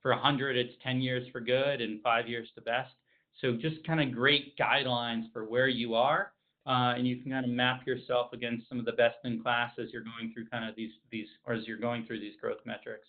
For 0.02 0.12
100, 0.12 0.56
it's 0.56 0.74
10 0.82 1.00
years 1.00 1.26
for 1.32 1.40
good 1.40 1.80
and 1.80 2.00
five 2.02 2.28
years 2.28 2.48
to 2.54 2.60
best. 2.60 2.92
So 3.40 3.56
just 3.56 3.84
kind 3.86 4.00
of 4.00 4.14
great 4.14 4.56
guidelines 4.56 5.32
for 5.32 5.44
where 5.44 5.68
you 5.68 5.94
are, 5.94 6.32
uh, 6.66 6.94
and 6.96 7.06
you 7.06 7.16
can 7.16 7.30
kind 7.30 7.44
of 7.44 7.50
map 7.50 7.86
yourself 7.86 8.32
against 8.32 8.68
some 8.68 8.78
of 8.78 8.84
the 8.84 8.92
best 8.92 9.16
in 9.24 9.42
class 9.42 9.72
as 9.78 9.88
you're 9.92 10.02
going 10.02 10.32
through 10.32 10.46
kind 10.48 10.68
of 10.68 10.74
these 10.76 10.92
these 11.10 11.28
or 11.46 11.54
as 11.54 11.66
you're 11.66 11.78
going 11.78 12.04
through 12.04 12.20
these 12.20 12.34
growth 12.40 12.58
metrics. 12.64 13.06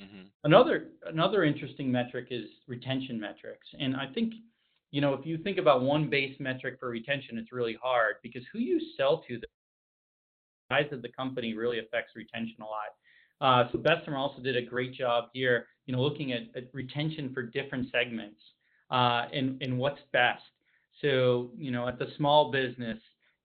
Mm-hmm. 0.00 0.26
Another 0.44 0.88
another 1.06 1.44
interesting 1.44 1.90
metric 1.90 2.28
is 2.30 2.44
retention 2.68 3.18
metrics, 3.18 3.66
and 3.78 3.96
I 3.96 4.06
think 4.12 4.34
you 4.90 5.00
know 5.00 5.14
if 5.14 5.24
you 5.24 5.38
think 5.38 5.58
about 5.58 5.82
one 5.82 6.10
base 6.10 6.36
metric 6.38 6.76
for 6.78 6.90
retention, 6.90 7.38
it's 7.38 7.52
really 7.52 7.76
hard 7.82 8.16
because 8.22 8.42
who 8.52 8.58
you 8.58 8.80
sell 8.96 9.24
to, 9.28 9.38
the 9.38 9.46
size 10.74 10.92
of 10.92 11.02
the 11.02 11.08
company 11.08 11.54
really 11.54 11.78
affects 11.78 12.12
retention 12.16 12.56
a 12.60 12.64
lot. 12.64 12.92
Uh, 13.40 13.68
so 13.72 13.78
Bessemer 13.78 14.16
also 14.16 14.40
did 14.42 14.56
a 14.56 14.62
great 14.62 14.94
job 14.94 15.28
here, 15.32 15.66
you 15.86 15.94
know, 15.94 16.00
looking 16.00 16.32
at, 16.32 16.42
at 16.56 16.64
retention 16.72 17.32
for 17.34 17.42
different 17.42 17.88
segments 17.90 18.40
uh, 18.90 19.26
and 19.32 19.60
and 19.62 19.78
what's 19.78 20.00
best. 20.12 20.42
So 21.02 21.50
you 21.56 21.70
know, 21.70 21.88
at 21.88 21.98
the 21.98 22.06
small 22.16 22.50
business, 22.50 22.98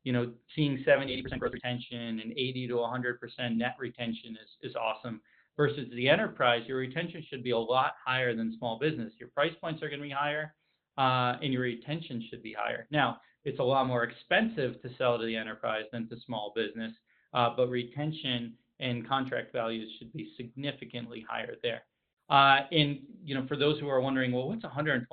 you 0.03 0.13
know, 0.13 0.31
seeing 0.55 0.81
70, 0.85 1.23
80% 1.23 1.39
growth 1.39 1.53
retention 1.53 2.19
and 2.19 2.31
80 2.31 2.67
to 2.69 2.73
100% 2.75 3.57
net 3.57 3.75
retention 3.79 4.37
is 4.41 4.69
is 4.69 4.75
awesome 4.75 5.21
versus 5.57 5.89
the 5.93 6.07
enterprise, 6.07 6.63
your 6.67 6.77
retention 6.77 7.21
should 7.29 7.43
be 7.43 7.51
a 7.51 7.57
lot 7.57 7.95
higher 8.05 8.33
than 8.33 8.55
small 8.57 8.79
business. 8.79 9.11
Your 9.19 9.27
price 9.27 9.51
points 9.59 9.83
are 9.83 9.89
going 9.89 9.99
to 9.99 10.07
be 10.07 10.09
higher, 10.09 10.53
uh, 10.97 11.35
and 11.43 11.51
your 11.51 11.63
retention 11.63 12.25
should 12.29 12.41
be 12.41 12.55
higher. 12.57 12.87
Now, 12.91 13.17
it's 13.43 13.59
a 13.59 13.63
lot 13.63 13.85
more 13.85 14.03
expensive 14.03 14.81
to 14.81 14.89
sell 14.97 15.17
to 15.17 15.25
the 15.25 15.35
enterprise 15.35 15.83
than 15.91 16.07
to 16.09 16.15
small 16.25 16.53
business, 16.55 16.93
uh, 17.33 17.49
but 17.55 17.69
retention 17.69 18.53
and 18.79 19.07
contract 19.07 19.51
values 19.51 19.91
should 19.97 20.11
be 20.13 20.31
significantly 20.37 21.25
higher 21.29 21.55
there. 21.63 21.81
Uh, 22.29 22.61
and 22.71 22.99
you 23.23 23.33
know, 23.33 23.45
for 23.47 23.57
those 23.57 23.79
who 23.79 23.89
are 23.89 24.01
wondering, 24.01 24.31
well, 24.31 24.47
what's 24.47 24.63
120% 24.63 25.03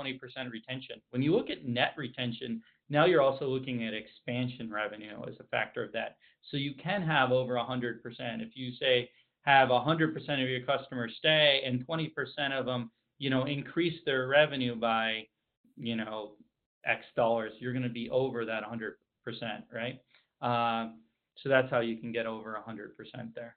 retention? 0.51 1.01
When 1.11 1.23
you 1.23 1.35
look 1.35 1.49
at 1.49 1.65
net 1.65 1.95
retention, 1.97 2.63
now 2.91 3.07
you're 3.07 3.23
also 3.23 3.49
looking 3.49 3.85
at 3.85 3.95
expansion 3.95 4.71
revenue 4.71 5.17
as 5.27 5.35
a 5.41 5.45
factor 5.45 5.83
of 5.83 5.93
that. 5.93 6.17
So 6.51 6.57
you 6.57 6.75
can 6.75 7.03
have 7.03 7.33
over 7.33 7.55
100%. 7.55 8.01
If 8.41 8.51
you 8.55 8.73
say 8.79 9.11
have 9.43 9.71
100% 9.71 10.15
of 10.43 10.49
your 10.49 10.61
customers 10.63 11.15
stay 11.19 11.63
and 11.65 11.87
20% 11.87 12.11
of 12.53 12.67
them, 12.67 12.91
you 13.19 13.31
know, 13.31 13.45
increase 13.45 13.99
their 14.05 14.29
revenue 14.29 14.77
by, 14.77 15.23
you 15.77 15.97
know, 15.97 16.33
X 16.85 17.05
dollars, 17.17 17.53
you're 17.59 17.73
going 17.73 17.83
to 17.83 17.89
be 17.89 18.11
over 18.11 18.45
that 18.45 18.63
100%, 18.63 18.93
right? 19.73 19.99
Uh, 20.43 20.93
so 21.43 21.49
that's 21.49 21.71
how 21.71 21.81
you 21.81 21.97
can 21.97 22.13
get 22.13 22.27
over 22.27 22.59
100% 22.67 23.35
there. 23.35 23.57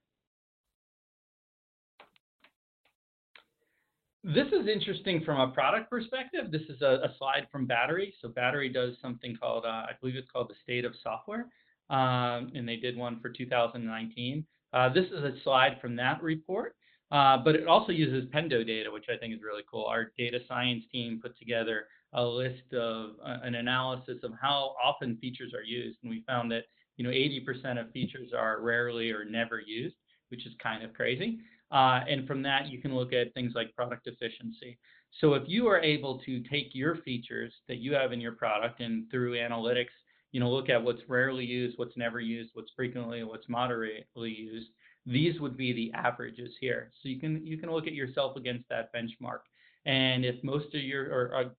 This 4.23 4.47
is 4.47 4.67
interesting 4.67 5.23
from 5.23 5.39
a 5.39 5.53
product 5.53 5.89
perspective. 5.89 6.51
This 6.51 6.63
is 6.63 6.81
a, 6.81 6.99
a 7.03 7.15
slide 7.17 7.47
from 7.51 7.65
Battery. 7.65 8.13
So 8.21 8.27
Battery 8.27 8.67
does 8.67 8.95
something 9.01 9.37
called, 9.37 9.65
uh, 9.65 9.69
I 9.69 9.91
believe 9.99 10.17
it's 10.17 10.29
called 10.29 10.49
the 10.49 10.55
State 10.61 10.83
of 10.83 10.93
Software, 11.01 11.47
um, 11.89 12.51
and 12.53 12.67
they 12.67 12.75
did 12.75 12.97
one 12.97 13.21
for 13.21 13.29
2019. 13.29 14.45
Uh, 14.73 14.89
this 14.89 15.05
is 15.05 15.23
a 15.23 15.33
slide 15.43 15.77
from 15.81 15.95
that 15.95 16.21
report, 16.21 16.75
uh, 17.11 17.37
but 17.37 17.55
it 17.55 17.65
also 17.65 17.93
uses 17.93 18.29
Pendo 18.29 18.65
data, 18.65 18.91
which 18.91 19.05
I 19.09 19.17
think 19.17 19.33
is 19.33 19.41
really 19.41 19.63
cool. 19.71 19.85
Our 19.85 20.11
data 20.17 20.39
science 20.49 20.83
team 20.91 21.21
put 21.23 21.37
together 21.39 21.85
a 22.13 22.23
list 22.23 22.73
of 22.73 23.11
uh, 23.25 23.37
an 23.43 23.55
analysis 23.55 24.17
of 24.23 24.31
how 24.39 24.75
often 24.83 25.17
features 25.17 25.53
are 25.53 25.63
used, 25.63 25.97
and 26.03 26.09
we 26.09 26.23
found 26.27 26.51
that 26.51 26.65
you 26.99 27.05
know 27.05 27.11
80% 27.11 27.79
of 27.79 27.91
features 27.91 28.31
are 28.37 28.61
rarely 28.61 29.09
or 29.09 29.25
never 29.25 29.59
used, 29.59 29.95
which 30.29 30.45
is 30.45 30.53
kind 30.61 30.83
of 30.83 30.93
crazy. 30.93 31.39
Uh, 31.71 32.01
and 32.07 32.27
from 32.27 32.41
that, 32.43 32.67
you 32.67 32.79
can 32.79 32.93
look 32.93 33.13
at 33.13 33.33
things 33.33 33.53
like 33.55 33.73
product 33.75 34.07
efficiency. 34.07 34.77
So 35.21 35.33
if 35.33 35.43
you 35.47 35.67
are 35.67 35.79
able 35.79 36.19
to 36.25 36.41
take 36.43 36.69
your 36.73 36.97
features 36.97 37.53
that 37.67 37.77
you 37.77 37.93
have 37.93 38.11
in 38.11 38.21
your 38.21 38.33
product 38.33 38.79
and 38.81 39.09
through 39.09 39.37
analytics 39.37 39.87
you 40.31 40.39
know, 40.39 40.49
look 40.49 40.69
at 40.69 40.83
what's 40.83 41.01
rarely 41.07 41.45
used, 41.45 41.77
what's 41.77 41.97
never 41.97 42.19
used, 42.19 42.51
what's 42.53 42.71
frequently, 42.75 43.23
what's 43.23 43.49
moderately 43.49 44.29
used. 44.29 44.67
These 45.05 45.39
would 45.39 45.57
be 45.57 45.73
the 45.73 45.91
averages 45.97 46.51
here. 46.59 46.91
So 47.01 47.09
you 47.09 47.19
can 47.19 47.43
you 47.45 47.57
can 47.57 47.71
look 47.71 47.87
at 47.87 47.93
yourself 47.93 48.35
against 48.35 48.69
that 48.69 48.93
benchmark. 48.93 49.39
And 49.85 50.23
if 50.23 50.43
most 50.43 50.67
of 50.75 50.81
your 50.81 51.05
or, 51.05 51.35
or 51.35 51.55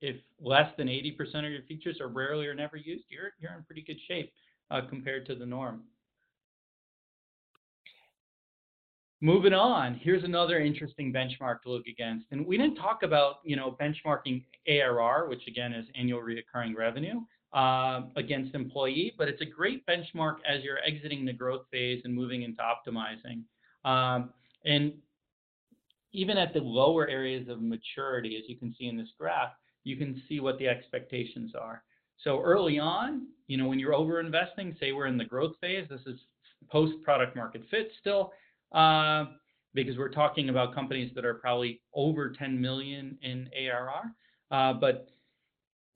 if 0.00 0.16
less 0.40 0.70
than 0.78 0.86
80% 0.86 1.18
of 1.44 1.50
your 1.50 1.62
features 1.62 2.00
are 2.00 2.08
rarely 2.08 2.46
or 2.46 2.54
never 2.54 2.76
used, 2.76 3.04
you're 3.10 3.32
you're 3.38 3.52
in 3.52 3.64
pretty 3.64 3.82
good 3.82 3.98
shape 4.08 4.32
uh, 4.70 4.80
compared 4.88 5.26
to 5.26 5.34
the 5.34 5.46
norm. 5.46 5.82
Moving 9.20 9.54
on, 9.54 9.94
here's 10.02 10.22
another 10.22 10.60
interesting 10.60 11.10
benchmark 11.10 11.62
to 11.62 11.70
look 11.70 11.86
against. 11.86 12.26
And 12.30 12.44
we 12.46 12.58
didn't 12.58 12.76
talk 12.76 13.02
about, 13.02 13.36
you 13.42 13.56
know, 13.56 13.74
benchmarking 13.80 14.44
ARR, 14.68 15.28
which 15.28 15.46
again 15.48 15.72
is 15.72 15.86
annual 15.94 16.20
recurring 16.20 16.74
revenue 16.74 17.20
uh, 17.54 18.02
against 18.16 18.54
employee, 18.54 19.14
but 19.16 19.28
it's 19.28 19.40
a 19.40 19.46
great 19.46 19.86
benchmark 19.86 20.36
as 20.46 20.62
you're 20.62 20.80
exiting 20.86 21.24
the 21.24 21.32
growth 21.32 21.64
phase 21.70 22.02
and 22.04 22.14
moving 22.14 22.42
into 22.42 22.60
optimizing. 22.60 23.44
Um, 23.88 24.30
and 24.64 24.92
even 26.12 26.36
at 26.36 26.52
the 26.52 26.60
lower 26.60 27.08
areas 27.08 27.48
of 27.48 27.62
maturity, 27.62 28.36
as 28.36 28.48
you 28.48 28.56
can 28.56 28.74
see 28.78 28.88
in 28.88 28.96
this 28.96 29.08
graph, 29.18 29.52
you 29.84 29.96
can 29.96 30.20
see 30.28 30.40
what 30.40 30.58
the 30.58 30.68
expectations 30.68 31.52
are. 31.58 31.82
So 32.22 32.42
early 32.42 32.78
on, 32.78 33.28
you 33.46 33.56
know, 33.56 33.66
when 33.66 33.78
you're 33.78 33.94
over 33.94 34.20
investing, 34.20 34.74
say 34.80 34.92
we're 34.92 35.06
in 35.06 35.18
the 35.18 35.24
growth 35.24 35.54
phase, 35.60 35.86
this 35.88 36.00
is 36.06 36.18
post 36.70 36.94
product 37.02 37.36
market 37.36 37.62
fit 37.70 37.90
still, 38.00 38.32
uh, 38.72 39.26
because 39.74 39.98
we're 39.98 40.08
talking 40.08 40.48
about 40.48 40.74
companies 40.74 41.10
that 41.14 41.24
are 41.24 41.34
probably 41.34 41.80
over 41.94 42.30
10 42.30 42.60
million 42.60 43.18
in 43.22 43.48
ARR. 43.56 44.14
Uh, 44.50 44.72
but 44.72 45.08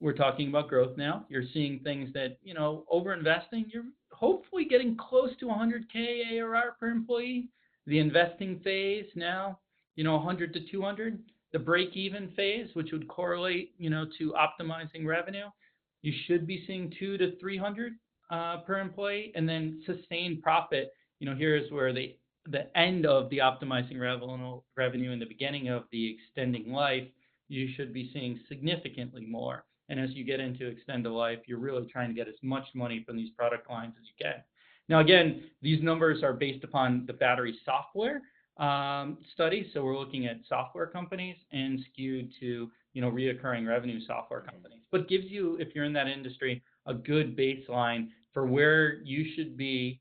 we're 0.01 0.13
talking 0.13 0.49
about 0.49 0.69
growth 0.69 0.97
now. 0.97 1.25
You're 1.29 1.43
seeing 1.53 1.79
things 1.79 2.13
that, 2.13 2.37
you 2.43 2.53
know, 2.53 2.85
over 2.89 3.13
investing, 3.13 3.65
you're 3.71 3.83
hopefully 4.11 4.65
getting 4.65 4.95
close 4.97 5.31
to 5.39 5.45
100K 5.45 6.39
ARR 6.39 6.75
per 6.79 6.89
employee. 6.89 7.49
The 7.85 7.99
investing 7.99 8.59
phase 8.63 9.07
now, 9.15 9.59
you 9.95 10.03
know, 10.03 10.15
100 10.15 10.53
to 10.53 10.59
200. 10.71 11.19
The 11.51 11.59
break 11.59 11.95
even 11.95 12.29
phase, 12.35 12.69
which 12.73 12.91
would 12.91 13.07
correlate, 13.07 13.73
you 13.77 13.89
know, 13.89 14.05
to 14.19 14.33
optimizing 14.33 15.05
revenue, 15.05 15.47
you 16.01 16.13
should 16.25 16.47
be 16.47 16.63
seeing 16.65 16.93
two 16.99 17.17
to 17.17 17.37
300 17.39 17.93
uh, 18.31 18.57
per 18.57 18.79
employee. 18.79 19.31
And 19.35 19.47
then 19.47 19.81
sustained 19.85 20.41
profit, 20.41 20.93
you 21.19 21.29
know, 21.29 21.35
here 21.35 21.55
is 21.55 21.71
where 21.71 21.93
the 21.93 22.15
the 22.47 22.75
end 22.75 23.05
of 23.05 23.29
the 23.29 23.37
optimizing 23.37 23.99
revenue 23.99 24.59
revenue 24.75 25.11
and 25.11 25.21
the 25.21 25.25
beginning 25.25 25.67
of 25.67 25.83
the 25.91 26.15
extending 26.15 26.71
life, 26.71 27.03
you 27.47 27.67
should 27.75 27.93
be 27.93 28.09
seeing 28.13 28.39
significantly 28.47 29.25
more. 29.25 29.65
And 29.89 29.99
as 29.99 30.11
you 30.11 30.23
get 30.23 30.39
into 30.39 30.67
extend 30.67 31.05
the 31.05 31.09
life, 31.09 31.39
you're 31.45 31.59
really 31.59 31.87
trying 31.91 32.09
to 32.09 32.15
get 32.15 32.27
as 32.27 32.35
much 32.41 32.63
money 32.73 33.03
from 33.05 33.17
these 33.17 33.31
product 33.31 33.69
lines 33.69 33.93
as 33.99 34.07
you 34.07 34.25
can. 34.25 34.41
Now, 34.87 34.99
again, 34.99 35.43
these 35.61 35.83
numbers 35.83 36.23
are 36.23 36.33
based 36.33 36.63
upon 36.63 37.05
the 37.05 37.13
battery 37.13 37.55
software 37.65 38.21
um, 38.57 39.17
study. 39.33 39.69
So 39.73 39.83
we're 39.83 39.97
looking 39.97 40.27
at 40.27 40.37
software 40.47 40.87
companies 40.87 41.37
and 41.51 41.79
skewed 41.91 42.31
to 42.39 42.69
you 42.93 43.01
know 43.01 43.11
reoccurring 43.11 43.67
revenue 43.67 43.99
software 44.05 44.41
companies. 44.41 44.79
But 44.91 45.07
gives 45.07 45.25
you, 45.25 45.57
if 45.59 45.75
you're 45.75 45.85
in 45.85 45.93
that 45.93 46.07
industry, 46.07 46.63
a 46.85 46.93
good 46.93 47.37
baseline 47.37 48.09
for 48.33 48.45
where 48.45 49.01
you 49.03 49.25
should 49.35 49.57
be 49.57 49.99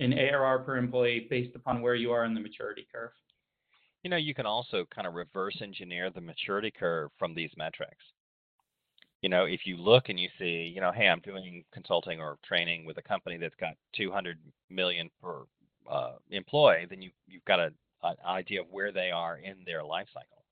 in 0.00 0.12
ARR 0.12 0.60
per 0.60 0.76
employee 0.76 1.26
based 1.30 1.56
upon 1.56 1.80
where 1.80 1.94
you 1.94 2.12
are 2.12 2.24
in 2.24 2.34
the 2.34 2.40
maturity 2.40 2.86
curve. 2.92 3.12
You 4.02 4.10
know, 4.10 4.16
you 4.16 4.34
can 4.34 4.46
also 4.46 4.84
kind 4.94 5.06
of 5.06 5.14
reverse 5.14 5.58
engineer 5.62 6.10
the 6.10 6.20
maturity 6.20 6.70
curve 6.70 7.10
from 7.18 7.34
these 7.34 7.50
metrics 7.56 8.04
you 9.22 9.28
know, 9.28 9.44
if 9.44 9.66
you 9.66 9.76
look 9.76 10.08
and 10.08 10.20
you 10.20 10.28
see, 10.38 10.70
you 10.72 10.80
know, 10.80 10.92
hey, 10.92 11.08
I'm 11.08 11.18
doing 11.18 11.64
consulting 11.72 12.20
or 12.20 12.38
training 12.44 12.84
with 12.84 12.98
a 12.98 13.02
company 13.02 13.36
that's 13.36 13.56
got 13.56 13.74
200 13.96 14.38
million 14.70 15.10
per 15.20 15.42
uh, 15.90 16.12
employee, 16.30 16.86
then 16.88 17.02
you 17.02 17.10
you've 17.26 17.44
got 17.44 17.58
a, 17.58 17.72
an 18.04 18.14
idea 18.24 18.60
of 18.60 18.68
where 18.70 18.92
they 18.92 19.10
are 19.10 19.38
in 19.38 19.56
their 19.66 19.82
life 19.82 20.06
cycle. 20.14 20.44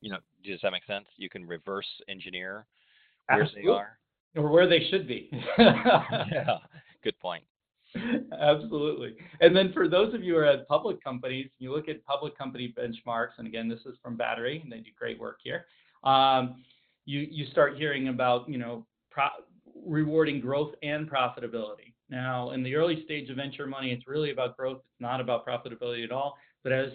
You 0.00 0.12
know, 0.12 0.18
does 0.44 0.60
that 0.62 0.70
make 0.70 0.84
sense? 0.84 1.06
You 1.16 1.28
can 1.28 1.46
reverse 1.46 1.86
engineer 2.08 2.66
where 3.28 3.42
Absolutely. 3.42 3.62
they 3.62 3.76
are 3.76 3.98
or 4.36 4.50
where 4.50 4.68
they 4.68 4.86
should 4.90 5.08
be. 5.08 5.30
yeah, 5.58 6.58
good 7.02 7.18
point. 7.18 7.44
Absolutely. 8.38 9.14
And 9.40 9.56
then 9.56 9.72
for 9.72 9.88
those 9.88 10.12
of 10.14 10.22
you 10.22 10.34
who 10.34 10.40
are 10.40 10.44
at 10.44 10.68
public 10.68 11.02
companies, 11.02 11.48
you 11.58 11.72
look 11.72 11.88
at 11.88 12.04
public 12.04 12.36
company 12.36 12.74
benchmarks, 12.76 13.38
and 13.38 13.46
again, 13.46 13.68
this 13.68 13.80
is 13.86 13.96
from 14.02 14.16
Battery, 14.16 14.60
and 14.62 14.70
they 14.70 14.78
do 14.78 14.90
great 14.98 15.18
work 15.18 15.38
here. 15.42 15.64
Um, 16.04 16.62
you 17.06 17.26
you 17.30 17.46
start 17.50 17.76
hearing 17.76 18.08
about 18.08 18.48
you 18.48 18.58
know 18.58 18.86
pro- 19.10 19.28
rewarding 19.86 20.40
growth 20.40 20.74
and 20.82 21.10
profitability. 21.10 21.94
Now, 22.08 22.50
in 22.50 22.62
the 22.62 22.74
early 22.74 23.02
stage 23.04 23.30
of 23.30 23.36
venture 23.36 23.66
money, 23.66 23.92
it's 23.92 24.06
really 24.06 24.30
about 24.30 24.56
growth. 24.56 24.78
It's 24.78 25.00
not 25.00 25.20
about 25.20 25.46
profitability 25.46 26.04
at 26.04 26.12
all. 26.12 26.36
But 26.62 26.72
as 26.72 26.90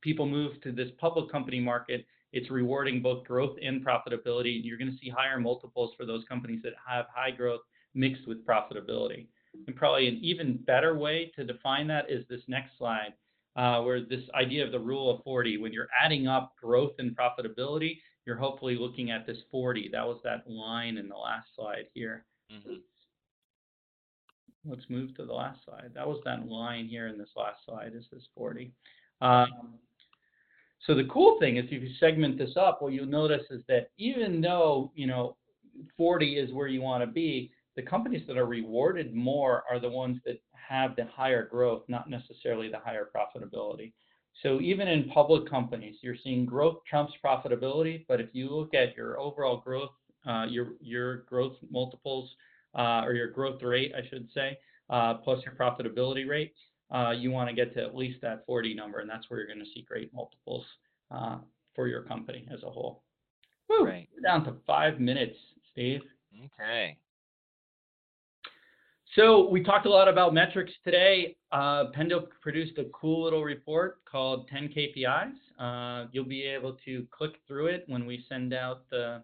people 0.00 0.26
move 0.26 0.60
to 0.62 0.72
this 0.72 0.88
public 0.98 1.30
company 1.30 1.60
market, 1.60 2.06
it's 2.32 2.50
rewarding 2.50 3.02
both 3.02 3.24
growth 3.24 3.56
and 3.62 3.84
profitability. 3.84 4.60
You're 4.62 4.78
going 4.78 4.90
to 4.90 4.98
see 4.98 5.08
higher 5.08 5.40
multiples 5.40 5.92
for 5.96 6.04
those 6.04 6.24
companies 6.28 6.60
that 6.64 6.74
have 6.86 7.06
high 7.14 7.30
growth 7.30 7.60
mixed 7.94 8.26
with 8.26 8.46
profitability. 8.46 9.26
And 9.66 9.74
probably 9.74 10.06
an 10.08 10.18
even 10.22 10.58
better 10.66 10.96
way 10.96 11.32
to 11.36 11.44
define 11.44 11.86
that 11.88 12.10
is 12.10 12.24
this 12.28 12.42
next 12.46 12.76
slide, 12.76 13.14
uh, 13.56 13.80
where 13.80 14.02
this 14.02 14.24
idea 14.34 14.64
of 14.64 14.72
the 14.72 14.78
rule 14.78 15.10
of 15.10 15.24
40, 15.24 15.56
when 15.58 15.72
you're 15.72 15.88
adding 16.04 16.26
up 16.26 16.54
growth 16.60 16.92
and 16.98 17.16
profitability, 17.16 17.98
you're 18.26 18.36
hopefully 18.36 18.76
looking 18.76 19.10
at 19.10 19.26
this 19.26 19.38
40. 19.50 19.88
That 19.92 20.06
was 20.06 20.20
that 20.24 20.48
line 20.50 20.98
in 20.98 21.08
the 21.08 21.16
last 21.16 21.48
slide 21.54 21.86
here. 21.94 22.26
Mm-hmm. 22.52 22.74
Let's 24.68 24.84
move 24.90 25.14
to 25.16 25.24
the 25.24 25.32
last 25.32 25.64
slide. 25.64 25.92
That 25.94 26.06
was 26.06 26.20
that 26.24 26.48
line 26.48 26.88
here 26.88 27.06
in 27.06 27.18
this 27.18 27.30
last 27.36 27.60
slide 27.64 27.92
is 27.94 28.04
this 28.12 28.26
40. 28.34 28.72
Um, 29.20 29.78
so 30.80 30.94
the 30.94 31.04
cool 31.04 31.38
thing 31.40 31.56
is 31.56 31.64
if 31.66 31.82
you 31.82 31.90
segment 31.98 32.38
this 32.38 32.56
up, 32.56 32.82
what 32.82 32.92
you'll 32.92 33.06
notice 33.06 33.44
is 33.50 33.62
that 33.68 33.90
even 33.98 34.40
though, 34.40 34.92
you 34.94 35.06
know, 35.06 35.36
40 35.96 36.38
is 36.38 36.52
where 36.52 36.68
you 36.68 36.80
want 36.80 37.02
to 37.02 37.06
be, 37.06 37.50
the 37.76 37.82
companies 37.82 38.22
that 38.26 38.38
are 38.38 38.46
rewarded 38.46 39.14
more 39.14 39.64
are 39.70 39.78
the 39.78 39.88
ones 39.88 40.18
that 40.24 40.40
have 40.52 40.96
the 40.96 41.06
higher 41.06 41.46
growth, 41.46 41.82
not 41.88 42.08
necessarily 42.08 42.68
the 42.68 42.78
higher 42.78 43.08
profitability. 43.14 43.92
So 44.42 44.60
even 44.60 44.88
in 44.88 45.08
public 45.10 45.48
companies, 45.48 45.96
you're 46.02 46.16
seeing 46.22 46.44
growth 46.44 46.78
trumps 46.88 47.14
profitability. 47.24 48.04
But 48.08 48.20
if 48.20 48.28
you 48.32 48.50
look 48.50 48.74
at 48.74 48.96
your 48.96 49.18
overall 49.18 49.58
growth, 49.58 49.90
uh, 50.26 50.46
your 50.48 50.72
your 50.80 51.18
growth 51.22 51.56
multiples 51.70 52.30
uh, 52.74 53.02
or 53.04 53.14
your 53.14 53.30
growth 53.30 53.62
rate, 53.62 53.92
I 53.96 54.06
should 54.08 54.28
say, 54.34 54.58
uh, 54.90 55.14
plus 55.14 55.40
your 55.44 55.54
profitability 55.54 56.28
rate, 56.28 56.52
uh, 56.94 57.10
you 57.10 57.30
want 57.30 57.48
to 57.48 57.54
get 57.54 57.74
to 57.74 57.82
at 57.82 57.96
least 57.96 58.20
that 58.22 58.44
40 58.46 58.74
number, 58.74 59.00
and 59.00 59.10
that's 59.10 59.28
where 59.28 59.40
you're 59.40 59.48
going 59.48 59.64
to 59.64 59.70
see 59.74 59.84
great 59.86 60.12
multiples 60.14 60.64
uh, 61.10 61.38
for 61.74 61.88
your 61.88 62.02
company 62.02 62.46
as 62.52 62.62
a 62.62 62.70
whole. 62.70 63.02
Woo, 63.68 63.84
We're 64.14 64.22
down 64.24 64.44
to 64.44 64.54
five 64.66 65.00
minutes, 65.00 65.36
Steve. 65.72 66.02
Okay. 66.44 66.96
So 69.14 69.48
we 69.48 69.62
talked 69.62 69.86
a 69.86 69.90
lot 69.90 70.08
about 70.08 70.34
metrics 70.34 70.72
today. 70.84 71.36
Uh, 71.50 71.84
Pendo 71.96 72.26
produced 72.42 72.78
a 72.78 72.84
cool 72.92 73.24
little 73.24 73.42
report 73.42 74.04
called 74.04 74.46
10 74.48 74.68
KPIs. 74.68 75.32
Uh, 75.58 76.06
you'll 76.12 76.24
be 76.24 76.42
able 76.42 76.76
to 76.84 77.06
click 77.10 77.32
through 77.48 77.68
it 77.68 77.84
when 77.86 78.04
we 78.04 78.24
send 78.28 78.52
out 78.52 78.82
the, 78.90 79.22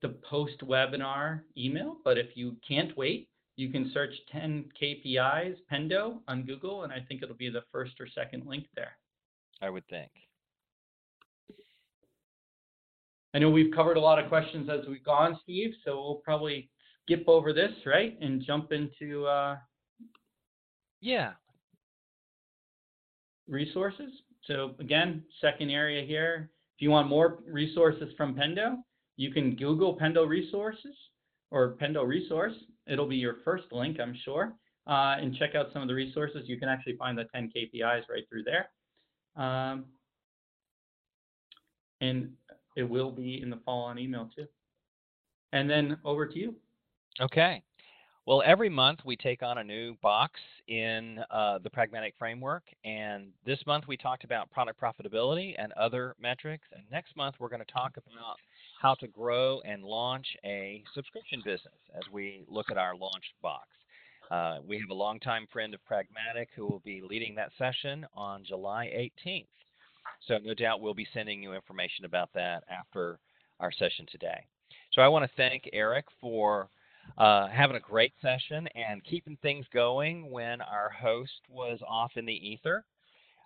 the 0.00 0.16
post-webinar 0.28 1.42
email. 1.56 1.98
But 2.02 2.16
if 2.16 2.28
you 2.34 2.56
can't 2.66 2.96
wait, 2.96 3.28
you 3.56 3.70
can 3.70 3.90
search 3.92 4.12
10 4.30 4.66
KPIs 4.80 5.56
Pendo 5.72 6.18
on 6.28 6.44
Google, 6.44 6.84
and 6.84 6.92
I 6.92 7.00
think 7.08 7.22
it'll 7.22 7.36
be 7.36 7.48
the 7.48 7.64
first 7.72 7.92
or 7.98 8.06
second 8.14 8.46
link 8.46 8.66
there. 8.74 8.96
I 9.62 9.70
would 9.70 9.86
think. 9.88 10.10
I 13.34 13.38
know 13.38 13.50
we've 13.50 13.74
covered 13.74 13.96
a 13.96 14.00
lot 14.00 14.18
of 14.18 14.28
questions 14.28 14.68
as 14.70 14.86
we've 14.86 15.04
gone, 15.04 15.38
Steve, 15.42 15.72
so 15.84 15.96
we'll 15.96 16.20
probably 16.24 16.70
skip 17.02 17.24
over 17.26 17.52
this, 17.52 17.72
right, 17.84 18.16
and 18.20 18.42
jump 18.44 18.72
into 18.72 19.26
uh, 19.26 19.56
yeah 21.00 21.32
resources. 23.48 24.10
So 24.46 24.74
again, 24.80 25.22
second 25.40 25.70
area 25.70 26.04
here. 26.06 26.50
If 26.76 26.82
you 26.82 26.90
want 26.90 27.08
more 27.08 27.38
resources 27.46 28.12
from 28.16 28.34
Pendo, 28.34 28.76
you 29.16 29.32
can 29.32 29.56
Google 29.56 29.98
Pendo 29.98 30.28
resources 30.28 30.94
or 31.50 31.76
Pendo 31.80 32.06
resource. 32.06 32.54
It'll 32.86 33.08
be 33.08 33.16
your 33.16 33.36
first 33.44 33.64
link, 33.72 33.98
I'm 34.00 34.16
sure, 34.24 34.54
uh, 34.86 35.16
and 35.20 35.34
check 35.36 35.54
out 35.54 35.66
some 35.72 35.82
of 35.82 35.88
the 35.88 35.94
resources. 35.94 36.42
You 36.46 36.58
can 36.58 36.68
actually 36.68 36.96
find 36.96 37.16
the 37.16 37.24
10 37.34 37.50
KPIs 37.56 38.02
right 38.08 38.24
through 38.28 38.44
there. 38.44 38.70
Um, 39.42 39.86
and 42.00 42.30
it 42.76 42.84
will 42.84 43.10
be 43.10 43.40
in 43.42 43.50
the 43.50 43.58
follow-on 43.64 43.98
email 43.98 44.30
too. 44.34 44.46
And 45.52 45.68
then 45.68 45.96
over 46.04 46.26
to 46.26 46.38
you. 46.38 46.54
Okay. 47.20 47.62
Well, 48.26 48.42
every 48.44 48.68
month 48.68 49.00
we 49.04 49.16
take 49.16 49.44
on 49.44 49.58
a 49.58 49.64
new 49.64 49.94
box 50.02 50.40
in 50.66 51.20
uh, 51.30 51.58
the 51.62 51.70
pragmatic 51.70 52.14
framework. 52.18 52.64
And 52.84 53.28
this 53.44 53.60
month 53.66 53.84
we 53.86 53.96
talked 53.96 54.24
about 54.24 54.50
product 54.50 54.80
profitability 54.80 55.54
and 55.56 55.72
other 55.74 56.16
metrics. 56.20 56.66
And 56.72 56.82
next 56.90 57.16
month 57.16 57.36
we're 57.38 57.48
going 57.48 57.64
to 57.64 57.72
talk 57.72 57.92
about 57.96 58.36
how 58.80 58.94
to 58.94 59.06
grow 59.06 59.60
and 59.60 59.82
launch 59.82 60.26
a 60.44 60.82
subscription 60.94 61.42
business 61.44 61.74
as 61.94 62.02
we 62.12 62.44
look 62.48 62.70
at 62.70 62.78
our 62.78 62.96
launch 62.96 63.24
box. 63.42 63.68
Uh, 64.30 64.58
we 64.66 64.78
have 64.78 64.90
a 64.90 64.94
longtime 64.94 65.46
friend 65.52 65.72
of 65.72 65.84
Pragmatic 65.84 66.48
who 66.54 66.66
will 66.66 66.82
be 66.84 67.00
leading 67.08 67.34
that 67.36 67.52
session 67.56 68.06
on 68.14 68.44
July 68.44 68.86
18th. 68.86 69.46
So, 70.26 70.38
no 70.38 70.54
doubt 70.54 70.80
we'll 70.80 70.94
be 70.94 71.06
sending 71.14 71.42
you 71.42 71.52
information 71.52 72.04
about 72.04 72.30
that 72.34 72.64
after 72.70 73.18
our 73.60 73.70
session 73.70 74.06
today. 74.10 74.46
So, 74.92 75.02
I 75.02 75.08
want 75.08 75.24
to 75.24 75.36
thank 75.36 75.68
Eric 75.72 76.06
for 76.20 76.68
uh, 77.18 77.48
having 77.48 77.76
a 77.76 77.80
great 77.80 78.12
session 78.20 78.68
and 78.74 79.04
keeping 79.04 79.38
things 79.42 79.66
going 79.72 80.30
when 80.30 80.60
our 80.60 80.90
host 80.90 81.40
was 81.48 81.78
off 81.86 82.12
in 82.16 82.26
the 82.26 82.32
ether. 82.32 82.84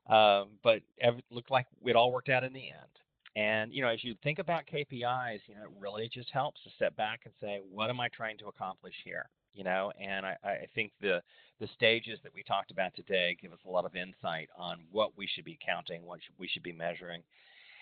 Um, 0.08 0.48
but 0.64 0.80
it 0.98 1.24
looked 1.30 1.50
like 1.50 1.66
it 1.84 1.96
all 1.96 2.10
worked 2.10 2.30
out 2.30 2.42
in 2.42 2.52
the 2.52 2.70
end. 2.70 2.90
And 3.36 3.72
you 3.72 3.82
know, 3.82 3.88
as 3.88 4.02
you 4.02 4.14
think 4.22 4.38
about 4.38 4.64
KPIs, 4.66 5.40
you 5.46 5.54
know, 5.54 5.62
it 5.62 5.70
really 5.78 6.08
just 6.12 6.30
helps 6.30 6.62
to 6.64 6.70
step 6.70 6.96
back 6.96 7.20
and 7.24 7.34
say, 7.40 7.60
what 7.70 7.90
am 7.90 8.00
I 8.00 8.08
trying 8.08 8.38
to 8.38 8.46
accomplish 8.48 8.94
here? 9.04 9.28
You 9.54 9.64
know, 9.64 9.92
and 10.00 10.24
I, 10.26 10.36
I 10.44 10.66
think 10.74 10.92
the 11.00 11.22
the 11.60 11.68
stages 11.74 12.18
that 12.22 12.32
we 12.34 12.42
talked 12.42 12.70
about 12.70 12.94
today 12.94 13.36
give 13.40 13.52
us 13.52 13.58
a 13.66 13.70
lot 13.70 13.84
of 13.84 13.94
insight 13.94 14.48
on 14.56 14.78
what 14.90 15.16
we 15.16 15.26
should 15.26 15.44
be 15.44 15.58
counting, 15.64 16.04
what 16.04 16.20
we 16.38 16.48
should 16.48 16.62
be 16.62 16.72
measuring, 16.72 17.22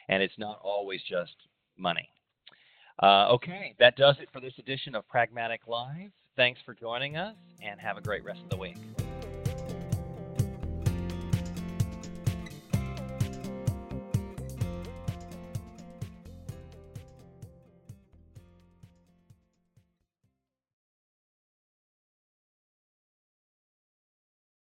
and 0.09 0.23
it's 0.23 0.39
not 0.39 0.61
always 0.63 1.01
just 1.09 1.35
money. 1.77 2.09
Uh, 3.03 3.29
okay, 3.31 3.75
that 3.79 3.97
does 3.97 4.17
it 4.21 4.29
for 4.33 4.41
this 4.41 4.55
edition 4.59 4.95
of 4.95 5.07
Pragmatic 5.09 5.69
Live. 5.69 6.11
Thanks 6.37 6.61
for 6.65 6.75
joining 6.75 7.17
us, 7.17 7.37
and 7.63 7.81
have 7.81 7.97
a 7.97 8.01
great 8.01 8.25
rest 8.25 8.41
of 8.43 8.51
the 8.51 8.57
week. 8.57 8.77